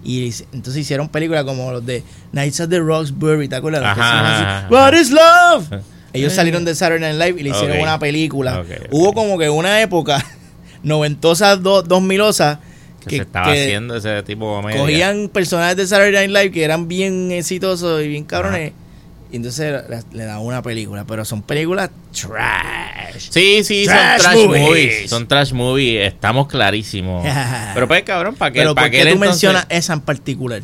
Y 0.05 0.32
entonces 0.53 0.76
hicieron 0.76 1.09
películas 1.09 1.42
como 1.44 1.72
los 1.72 1.84
de 1.84 2.05
Nights 2.32 2.61
at 2.61 2.68
the 2.68 2.78
Roxbury, 2.78 3.49
¿te 3.49 3.57
acuerdas? 3.57 3.82
Ajá, 3.84 4.66
What 4.70 4.92
is 4.94 5.11
love? 5.11 5.68
Ellos 6.12 6.32
salieron 6.32 6.64
de 6.64 6.74
Saturday 6.74 7.01
Night 7.12 7.20
Live 7.28 7.40
y 7.40 7.44
le 7.44 7.51
hicieron 7.51 7.78
una 7.80 7.99
película. 7.99 8.64
Hubo 8.90 9.12
como 9.12 9.36
que 9.38 9.51
una 9.51 9.80
época 9.82 10.24
noventosa, 10.82 11.57
do, 11.57 11.82
dos 11.82 12.03
milosa, 12.03 12.61
Que, 13.09 13.16
se 13.16 13.22
estaba 13.22 13.52
que 13.52 13.62
haciendo 13.62 13.96
ese 13.96 14.22
tipo 14.22 14.57
de 14.57 14.62
comedia. 14.62 14.80
cogían 14.80 15.28
personajes 15.28 15.76
de 15.76 15.86
Saturday 15.86 16.12
Night 16.28 16.30
Live 16.30 16.50
que 16.52 16.64
eran 16.64 16.88
bien 16.88 17.30
exitosos 17.32 18.02
y 18.04 18.09
bien 18.09 18.24
cabrones. 18.24 18.72
Y 19.32 19.36
entonces 19.36 19.82
le, 20.12 20.24
daban 20.24 20.44
una 20.44 20.62
película. 20.62 21.04
Pero 21.04 21.24
son 21.24 21.42
películas 21.42 21.90
trash. 22.12 23.28
Sí, 23.30 23.64
sí, 23.64 23.84
Trash 23.84 24.20
son 24.22 24.32
trash 24.32 24.46
movies. 24.46 24.62
movies. 24.62 25.11
Son 25.11 25.26
trash 25.28 25.52
movies, 25.52 26.00
estamos 26.07 26.46
clarísimos. 26.46 27.26
Pero 27.74 27.88
pues, 27.88 28.02
cabrón, 28.04 28.34
¿para 28.36 28.52
qué? 28.52 28.61
Pero 28.61 28.74
para 28.74 28.86
¿por 28.86 28.90
qué 28.92 29.02
tú 29.02 29.09
entonces- 29.09 29.28
mencionas 29.30 29.66
esa 29.68 29.92
en 29.94 30.00
particular? 30.00 30.62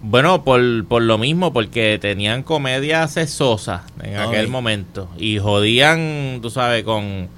Bueno, 0.00 0.44
por, 0.44 0.86
por 0.86 1.02
lo 1.02 1.18
mismo, 1.18 1.52
porque 1.52 1.98
tenían 2.00 2.44
comedia 2.44 3.06
sexosa 3.08 3.82
en 4.02 4.16
aquel 4.16 4.46
momento. 4.48 5.10
Y 5.18 5.38
jodían, 5.38 6.38
tú 6.40 6.50
sabes, 6.50 6.84
con, 6.84 7.28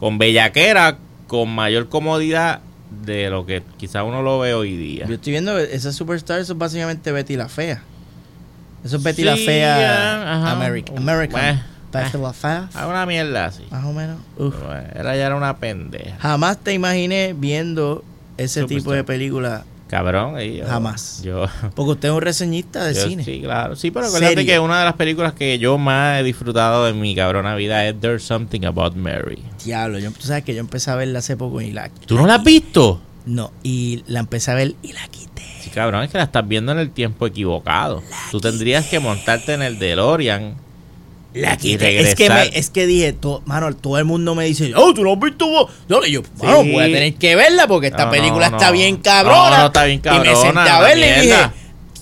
con 0.00 0.18
bellaquera, 0.18 0.98
con 1.28 1.48
mayor 1.48 1.88
comodidad 1.88 2.60
de 3.04 3.30
lo 3.30 3.44
que 3.46 3.62
quizá 3.76 4.02
uno 4.02 4.22
lo 4.22 4.38
ve 4.38 4.54
hoy 4.54 4.76
día. 4.76 5.06
Yo 5.06 5.14
estoy 5.14 5.32
viendo 5.32 5.54
que 5.56 5.74
esa 5.74 5.92
superstar, 5.92 6.40
eso 6.40 6.52
es 6.54 6.58
básicamente 6.58 7.12
Betty 7.12 7.36
la 7.36 7.48
Fea. 7.48 7.82
Eso 8.84 8.96
es 8.96 9.02
Betty 9.02 9.22
Sí, 9.22 9.24
la 9.24 9.36
Fea 9.36 10.32
ajá. 10.36 10.52
American. 10.52 10.96
American. 10.98 11.44
Eh, 11.56 11.62
Betty 11.92 12.18
la 12.18 12.32
Fea, 12.32 12.68
Ah, 12.74 12.86
una 12.86 13.04
mierda 13.06 13.46
así. 13.46 13.64
más 13.70 13.84
o 13.84 13.92
menos. 13.92 14.18
Uf. 14.36 14.54
Era 14.94 15.16
ya 15.16 15.26
era 15.26 15.36
una 15.36 15.56
pendeja. 15.58 16.16
Jamás 16.20 16.58
te 16.58 16.72
imaginé 16.72 17.34
viendo 17.36 18.04
ese 18.36 18.60
Superstar. 18.60 18.78
tipo 18.78 18.92
de 18.92 19.04
película. 19.04 19.64
Cabrón. 19.88 20.40
y 20.40 20.58
yo- 20.58 20.66
Jamás. 20.66 21.22
Yo, 21.24 21.46
Porque 21.74 21.92
usted 21.92 22.08
es 22.08 22.14
un 22.14 22.20
reseñista 22.20 22.84
de 22.84 22.94
yo 22.94 23.08
cine. 23.08 23.24
Sí, 23.24 23.40
claro. 23.42 23.74
Sí, 23.74 23.90
pero 23.90 24.06
acuérdate 24.06 24.34
Serio. 24.36 24.52
que 24.52 24.58
una 24.60 24.78
de 24.78 24.84
las 24.84 24.94
películas 24.94 25.32
que 25.32 25.58
yo 25.58 25.78
más 25.78 26.20
he 26.20 26.22
disfrutado 26.22 26.84
de 26.84 26.92
mi 26.92 27.14
cabrona 27.16 27.54
vida 27.54 27.86
es 27.86 27.98
There's 27.98 28.22
Something 28.22 28.64
About 28.66 28.94
Mary. 28.94 29.42
Diablo, 29.64 29.98
yo, 29.98 30.10
tú 30.12 30.22
sabes 30.26 30.44
que 30.44 30.54
yo 30.54 30.60
empecé 30.60 30.90
a 30.90 30.94
verla 30.94 31.20
hace 31.20 31.36
poco 31.36 31.60
y 31.60 31.72
la... 31.72 31.88
¿Tú 32.06 32.16
no 32.16 32.26
la 32.26 32.34
has 32.36 32.44
visto? 32.44 33.00
No, 33.26 33.50
y 33.62 34.02
la 34.06 34.20
empecé 34.20 34.50
a 34.50 34.54
ver 34.54 34.74
y 34.82 34.92
la 34.92 35.06
quité. 35.08 35.42
Sí, 35.60 35.70
cabrón, 35.70 36.02
es 36.04 36.10
que 36.10 36.18
la 36.18 36.24
estás 36.24 36.46
viendo 36.46 36.72
en 36.72 36.78
el 36.78 36.90
tiempo 36.90 37.26
equivocado. 37.26 38.02
Tú 38.30 38.40
tendrías 38.40 38.86
que 38.86 39.00
montarte 39.00 39.54
en 39.54 39.62
el 39.62 39.78
DeLorean. 39.78 40.54
La 41.34 41.56
quité. 41.56 42.00
Es 42.00 42.14
que, 42.14 42.28
me, 42.30 42.42
es 42.54 42.70
que 42.70 42.86
dije, 42.86 43.12
to- 43.12 43.42
mano, 43.44 43.72
todo 43.76 43.98
el 43.98 44.04
mundo 44.04 44.34
me 44.34 44.44
dice, 44.46 44.72
oh, 44.74 44.92
tú 44.94 45.04
no 45.04 45.12
has 45.12 45.20
visto 45.20 45.46
vos. 45.46 45.70
Yo 45.88 46.00
le 46.00 46.08
digo, 46.08 46.22
mano, 46.42 46.62
Sí. 46.62 46.72
voy 46.72 46.82
a 46.82 46.86
tener 46.86 47.14
que 47.14 47.36
verla 47.36 47.66
porque 47.68 47.88
esta 47.88 48.06
No, 48.06 48.10
película 48.10 48.48
no, 48.50 48.56
está 48.56 48.68
no. 48.68 48.72
bien 48.72 48.96
cabrona. 48.96 49.58
No, 49.58 49.66
está 49.66 49.84
bien 49.84 50.00
Y 50.04 50.08
me 50.08 50.24
senté 50.34 50.54
cabrona, 50.54 50.76
a 50.76 50.80
verla 50.80 51.06
y 51.06 51.20
dije, 51.26 51.36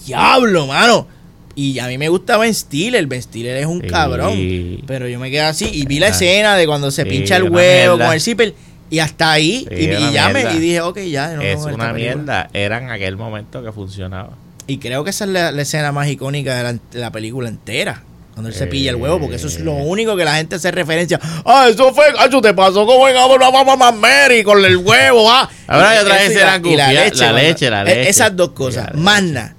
diablo, 0.06 0.66
mano. 0.66 1.06
Y 1.54 1.78
a 1.78 1.86
mí 1.88 1.96
me 1.98 2.08
gusta 2.08 2.36
Ben 2.36 2.54
Stiller. 2.54 3.06
Ben 3.06 3.22
Stiller 3.22 3.56
es 3.56 3.66
un 3.66 3.80
Sí. 3.80 3.88
cabrón. 3.88 4.38
Pero 4.86 5.08
yo 5.08 5.18
me 5.18 5.30
quedé 5.30 5.40
así 5.42 5.68
y 5.72 5.86
vi 5.86 5.98
la 5.98 6.06
Ah. 6.06 6.10
escena 6.10 6.56
de 6.56 6.66
cuando 6.66 6.90
se 6.90 7.02
Sí, 7.04 7.08
pincha 7.08 7.36
el 7.36 7.44
huevo 7.50 7.98
con 7.98 8.12
el 8.12 8.20
zipper. 8.20 8.54
Y 8.90 9.00
hasta 9.00 9.32
ahí. 9.32 9.66
Y, 9.70 9.84
y 9.86 10.12
ya 10.12 10.28
me 10.28 10.42
y 10.42 10.58
dije, 10.60 10.80
ok, 10.82 10.98
ya. 11.00 11.32
no 11.34 11.42
es 11.42 11.58
una 11.64 11.92
mierda. 11.92 12.48
Era 12.52 12.78
en 12.78 12.90
aquel 12.90 13.16
momento 13.16 13.62
que 13.62 13.72
funcionaba. 13.72 14.30
Y 14.68 14.78
creo 14.78 15.02
que 15.02 15.10
esa 15.10 15.24
es 15.24 15.30
la, 15.30 15.50
la 15.50 15.62
escena 15.62 15.92
más 15.92 16.08
icónica 16.08 16.54
de 16.56 16.62
la, 16.62 16.72
de 16.72 16.98
la 17.00 17.10
película 17.10 17.48
entera. 17.48 18.02
Cuando 18.36 18.50
él 18.50 18.54
se 18.54 18.66
pilla 18.66 18.90
el 18.90 18.96
huevo, 18.96 19.18
porque 19.18 19.36
eso 19.36 19.46
es 19.46 19.60
lo 19.60 19.72
Eh. 19.78 19.82
único 19.86 20.14
que 20.14 20.22
la 20.22 20.36
gente 20.36 20.56
hace 20.56 20.70
referencia. 20.70 21.18
Ah, 21.46 21.68
eso 21.70 21.94
fue, 21.94 22.04
cacho, 22.14 22.42
te 22.42 22.52
pasó 22.52 22.84
como 22.84 23.08
en 23.08 23.16
Amor 23.16 23.40
Mamá 23.40 23.92
Mary 23.92 24.44
con 24.44 24.62
el 24.62 24.76
huevo, 24.76 25.30
ah. 25.32 25.48
Ahora 25.66 25.88
hay 25.90 25.96
Y 25.96 26.00
otra 26.02 26.22
eso 26.22 26.28
vez 26.34 26.36
y 26.72 26.76
la 26.76 26.92
leche. 26.92 27.16
la 27.16 27.26
cuando- 27.30 27.38
leche, 27.42 27.70
la 27.70 27.84
leche. 27.84 28.08
Esas 28.10 28.36
dos 28.36 28.50
cosas. 28.50 28.90
la 28.92 29.00
Magna. 29.00 29.56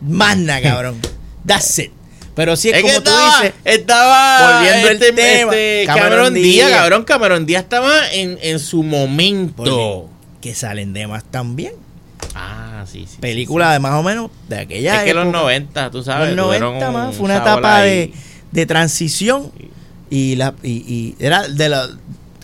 Magna, 0.00 0.60
cabrón. 0.62 1.00
That's 1.46 1.78
it. 1.78 1.92
Pero 2.34 2.56
sí 2.56 2.70
es, 2.70 2.76
Es 2.78 2.82
como 2.82 2.94
que 2.94 3.00
tú 3.00 3.10
estaba, 3.10 3.36
dices. 3.42 3.54
estaba 3.64 4.52
volviendo 4.58 4.88
al 4.88 4.94
este, 4.94 5.12
tema, 5.12 5.52
este, 5.54 5.84
Cameron 5.86 6.08
Cameron, 6.10 6.34
Díaz, 6.34 6.66
Díaz. 6.68 6.80
cabrón, 6.80 7.04
Cameron 7.04 7.46
Díaz 7.46 7.62
estaba 7.62 8.10
en, 8.10 8.38
en 8.42 8.58
su 8.58 8.82
momento. 8.82 9.54
Porque- 9.56 10.16
que 10.40 10.54
salen 10.56 10.92
de 10.92 11.06
más 11.06 11.22
también. 11.24 11.72
Ah, 12.34 12.65
sí, 12.84 13.06
sí. 13.08 13.16
Película 13.20 13.72
de 13.72 13.78
más 13.78 13.94
o 13.94 14.02
menos 14.02 14.30
de 14.48 14.58
aquella. 14.58 14.96
Es 14.98 15.04
que 15.04 15.14
los 15.14 15.24
época. 15.24 15.38
90, 15.38 15.90
tú 15.90 16.02
sabes. 16.02 16.34
los 16.34 16.46
90 16.48 16.66
tuvieron 16.68 16.92
más, 16.92 17.14
fue 17.14 17.24
una 17.26 17.36
etapa 17.38 17.80
de, 17.82 18.12
de 18.52 18.66
transición 18.66 19.50
y 20.10 20.36
la 20.36 20.54
y, 20.62 20.72
y 20.72 21.14
era 21.18 21.48
de 21.48 21.68
la 21.68 21.88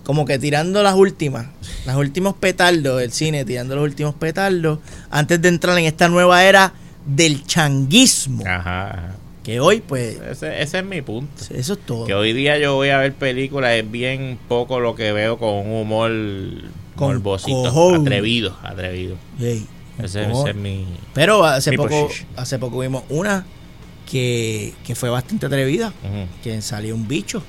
como 0.04 0.24
que 0.24 0.38
tirando 0.38 0.82
las 0.82 0.94
últimas 0.94 1.46
los 1.86 1.94
últimos 1.96 2.34
petardos 2.34 2.98
del 3.00 3.12
cine 3.12 3.44
tirando 3.44 3.76
los 3.76 3.84
últimos 3.84 4.14
petardos 4.16 4.80
antes 5.10 5.40
de 5.40 5.48
entrar 5.48 5.78
en 5.78 5.84
esta 5.84 6.08
nueva 6.08 6.44
era 6.44 6.72
del 7.06 7.44
changuismo 7.46 8.42
Ajá, 8.44 8.88
ajá. 8.90 9.14
que 9.44 9.60
hoy 9.60 9.80
pues 9.80 10.18
Ese, 10.28 10.60
ese 10.60 10.78
es 10.80 10.84
mi 10.84 11.02
punto. 11.02 11.44
eso 11.54 11.72
es 11.74 11.78
todo 11.86 12.04
Que 12.06 12.14
hoy 12.14 12.32
día 12.32 12.58
yo 12.58 12.74
voy 12.74 12.88
a 12.88 12.98
ver 12.98 13.12
películas, 13.14 13.74
es 13.74 13.88
bien 13.88 14.38
poco 14.48 14.80
lo 14.80 14.96
que 14.96 15.12
veo 15.12 15.38
con 15.38 15.50
un 15.54 15.72
humor 15.82 16.10
Con 16.96 17.08
morbosito, 17.14 17.62
cojones. 17.62 18.00
atrevido, 18.00 18.58
atrevido. 18.64 19.14
Ey, 19.40 19.64
Ese, 20.04 20.20
cojones. 20.24 20.40
ese 20.40 20.50
es 20.50 20.56
mi... 20.56 20.86
pero 21.14 21.44
hace 21.44 21.70
Mi 21.70 21.76
poco 21.76 22.06
position. 22.08 22.28
hace 22.36 22.58
poco 22.58 22.78
vimos 22.80 23.04
una 23.08 23.44
que, 24.10 24.74
que 24.84 24.94
fue 24.94 25.08
bastante 25.10 25.46
atrevida 25.46 25.92
que 26.42 26.60
salió 26.62 26.94
un 26.94 27.06
bicho 27.08 27.42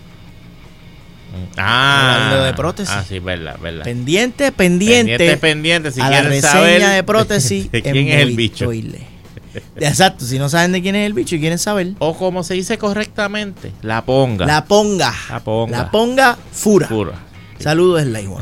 Ah, 1.57 2.25
Hablando 2.27 2.45
de 2.45 2.53
prótesis. 2.53 2.93
Ah, 2.95 3.03
sí, 3.07 3.17
verdad, 3.19 3.57
verdad. 3.59 3.83
pendiente 3.83 4.51
pendiente, 4.51 5.17
Pendiente, 5.17 5.37
pendiente. 5.37 5.91
Si 5.91 5.99
a 5.99 6.03
la 6.03 6.09
quieren 6.11 6.29
reseña 6.29 6.51
saber 6.51 6.81
de 6.89 7.03
prótesis 7.03 7.71
de 7.71 7.81
quién 7.81 8.07
es 8.07 8.21
el 8.21 8.35
bicho. 8.35 8.69
Exacto, 9.79 10.25
si 10.25 10.37
no 10.39 10.49
saben 10.49 10.71
de 10.73 10.81
quién 10.81 10.95
es 10.95 11.05
el 11.07 11.13
bicho 11.13 11.35
y 11.35 11.39
quieren 11.39 11.57
saber, 11.57 11.93
O 11.99 12.15
como 12.15 12.43
se 12.43 12.53
dice 12.53 12.77
correctamente, 12.77 13.71
la 13.81 14.03
ponga. 14.05 14.45
la 14.45 14.65
ponga. 14.65 15.13
La 15.29 15.39
ponga. 15.39 15.77
La 15.77 15.91
ponga 15.91 16.37
fura. 16.51 16.87
Pura. 16.87 17.13
Saludos, 17.59 18.05
lo 18.05 18.41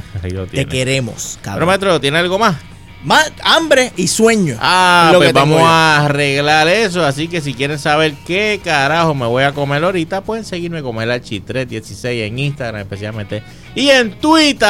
Te 0.52 0.66
queremos, 0.66 1.34
Pero 1.36 1.44
cabrón. 1.44 1.68
maestro, 1.68 2.02
¿tiene 2.02 2.18
algo 2.18 2.40
más? 2.40 2.58
Más 3.04 3.32
hambre 3.44 3.92
y 3.98 4.08
sueño. 4.08 4.58
Ah, 4.60 5.10
Lo 5.12 5.20
pues 5.20 5.30
que 5.30 5.34
vamos 5.34 5.60
yo. 5.60 5.66
a 5.66 6.06
arreglar 6.06 6.68
eso. 6.68 7.04
Así 7.04 7.28
que 7.28 7.42
si 7.42 7.54
quieren 7.54 7.80
saber 7.80 8.14
qué 8.28 8.60
carajo 8.64 9.16
me 9.16 9.26
voy 9.26 9.44
a 9.44 9.54
comer 9.54 9.84
ahorita, 9.84 10.22
pueden 10.22 10.46
seguirme 10.46 10.84
como 10.84 11.02
el 11.02 11.10
H316 11.10 12.28
en 12.28 12.38
Instagram 12.40 12.82
especialmente. 12.82 13.42
Y 13.74 13.90
en 13.90 14.12
Twitter, 14.20 14.70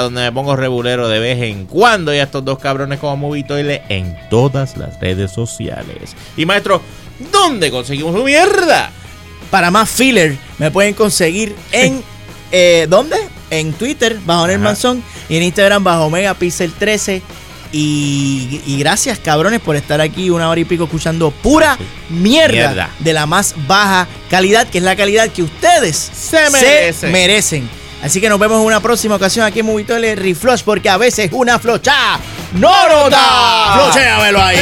donde 0.00 0.22
me 0.22 0.32
pongo 0.32 0.56
regulero 0.56 1.08
de 1.08 1.18
vez 1.20 1.40
en 1.42 1.64
cuando. 1.66 2.14
Y 2.14 2.18
a 2.18 2.24
estos 2.24 2.44
dos 2.44 2.58
cabrones 2.58 2.98
como 2.98 3.16
Movie 3.16 3.44
Toilet 3.44 3.82
en 3.88 4.14
todas 4.28 4.76
las 4.76 5.00
redes 5.00 5.32
sociales. 5.32 6.14
Y 6.36 6.44
maestro, 6.44 6.82
¿Dónde 7.32 7.70
conseguimos 7.70 8.16
su 8.16 8.24
mierda? 8.24 8.90
Para 9.50 9.70
más 9.70 9.90
filler, 9.90 10.36
me 10.58 10.70
pueden 10.70 10.94
conseguir 10.94 11.54
en. 11.72 12.02
eh, 12.52 12.86
¿Dónde? 12.88 13.16
En 13.50 13.72
Twitter, 13.72 14.18
bajo 14.24 14.46
Nel 14.46 14.56
Ajá. 14.56 14.64
Manzón. 14.64 15.02
Y 15.28 15.36
en 15.36 15.42
Instagram, 15.42 15.84
bajo 15.84 16.08
Megapixel 16.08 16.72
13. 16.72 17.20
Y, 17.72 18.60
y 18.66 18.78
gracias, 18.78 19.18
cabrones, 19.20 19.60
por 19.60 19.76
estar 19.76 20.00
aquí 20.00 20.28
una 20.30 20.48
hora 20.48 20.60
y 20.60 20.64
pico 20.64 20.84
escuchando 20.84 21.30
pura 21.30 21.78
mierda, 22.08 22.52
Mierda. 22.52 22.90
de 22.98 23.12
la 23.12 23.26
más 23.26 23.54
baja 23.68 24.08
calidad, 24.28 24.66
que 24.68 24.78
es 24.78 24.84
la 24.84 24.96
calidad 24.96 25.28
que 25.30 25.42
ustedes 25.44 25.96
Se 26.12 26.50
merecen. 26.50 27.12
merecen. 27.12 27.70
Así 28.02 28.20
que 28.20 28.28
nos 28.28 28.38
vemos 28.40 28.58
en 28.60 28.66
una 28.66 28.80
próxima 28.80 29.14
ocasión 29.16 29.44
aquí 29.44 29.60
en 29.60 29.66
Movitole 29.66 30.16
Reflush, 30.16 30.62
porque 30.64 30.88
a 30.88 30.96
veces 30.96 31.28
una 31.32 31.58
flocha 31.58 32.18
no 32.54 32.88
nota. 32.88 33.74
Flochéamelo 33.74 34.42
ahí. 34.42 34.58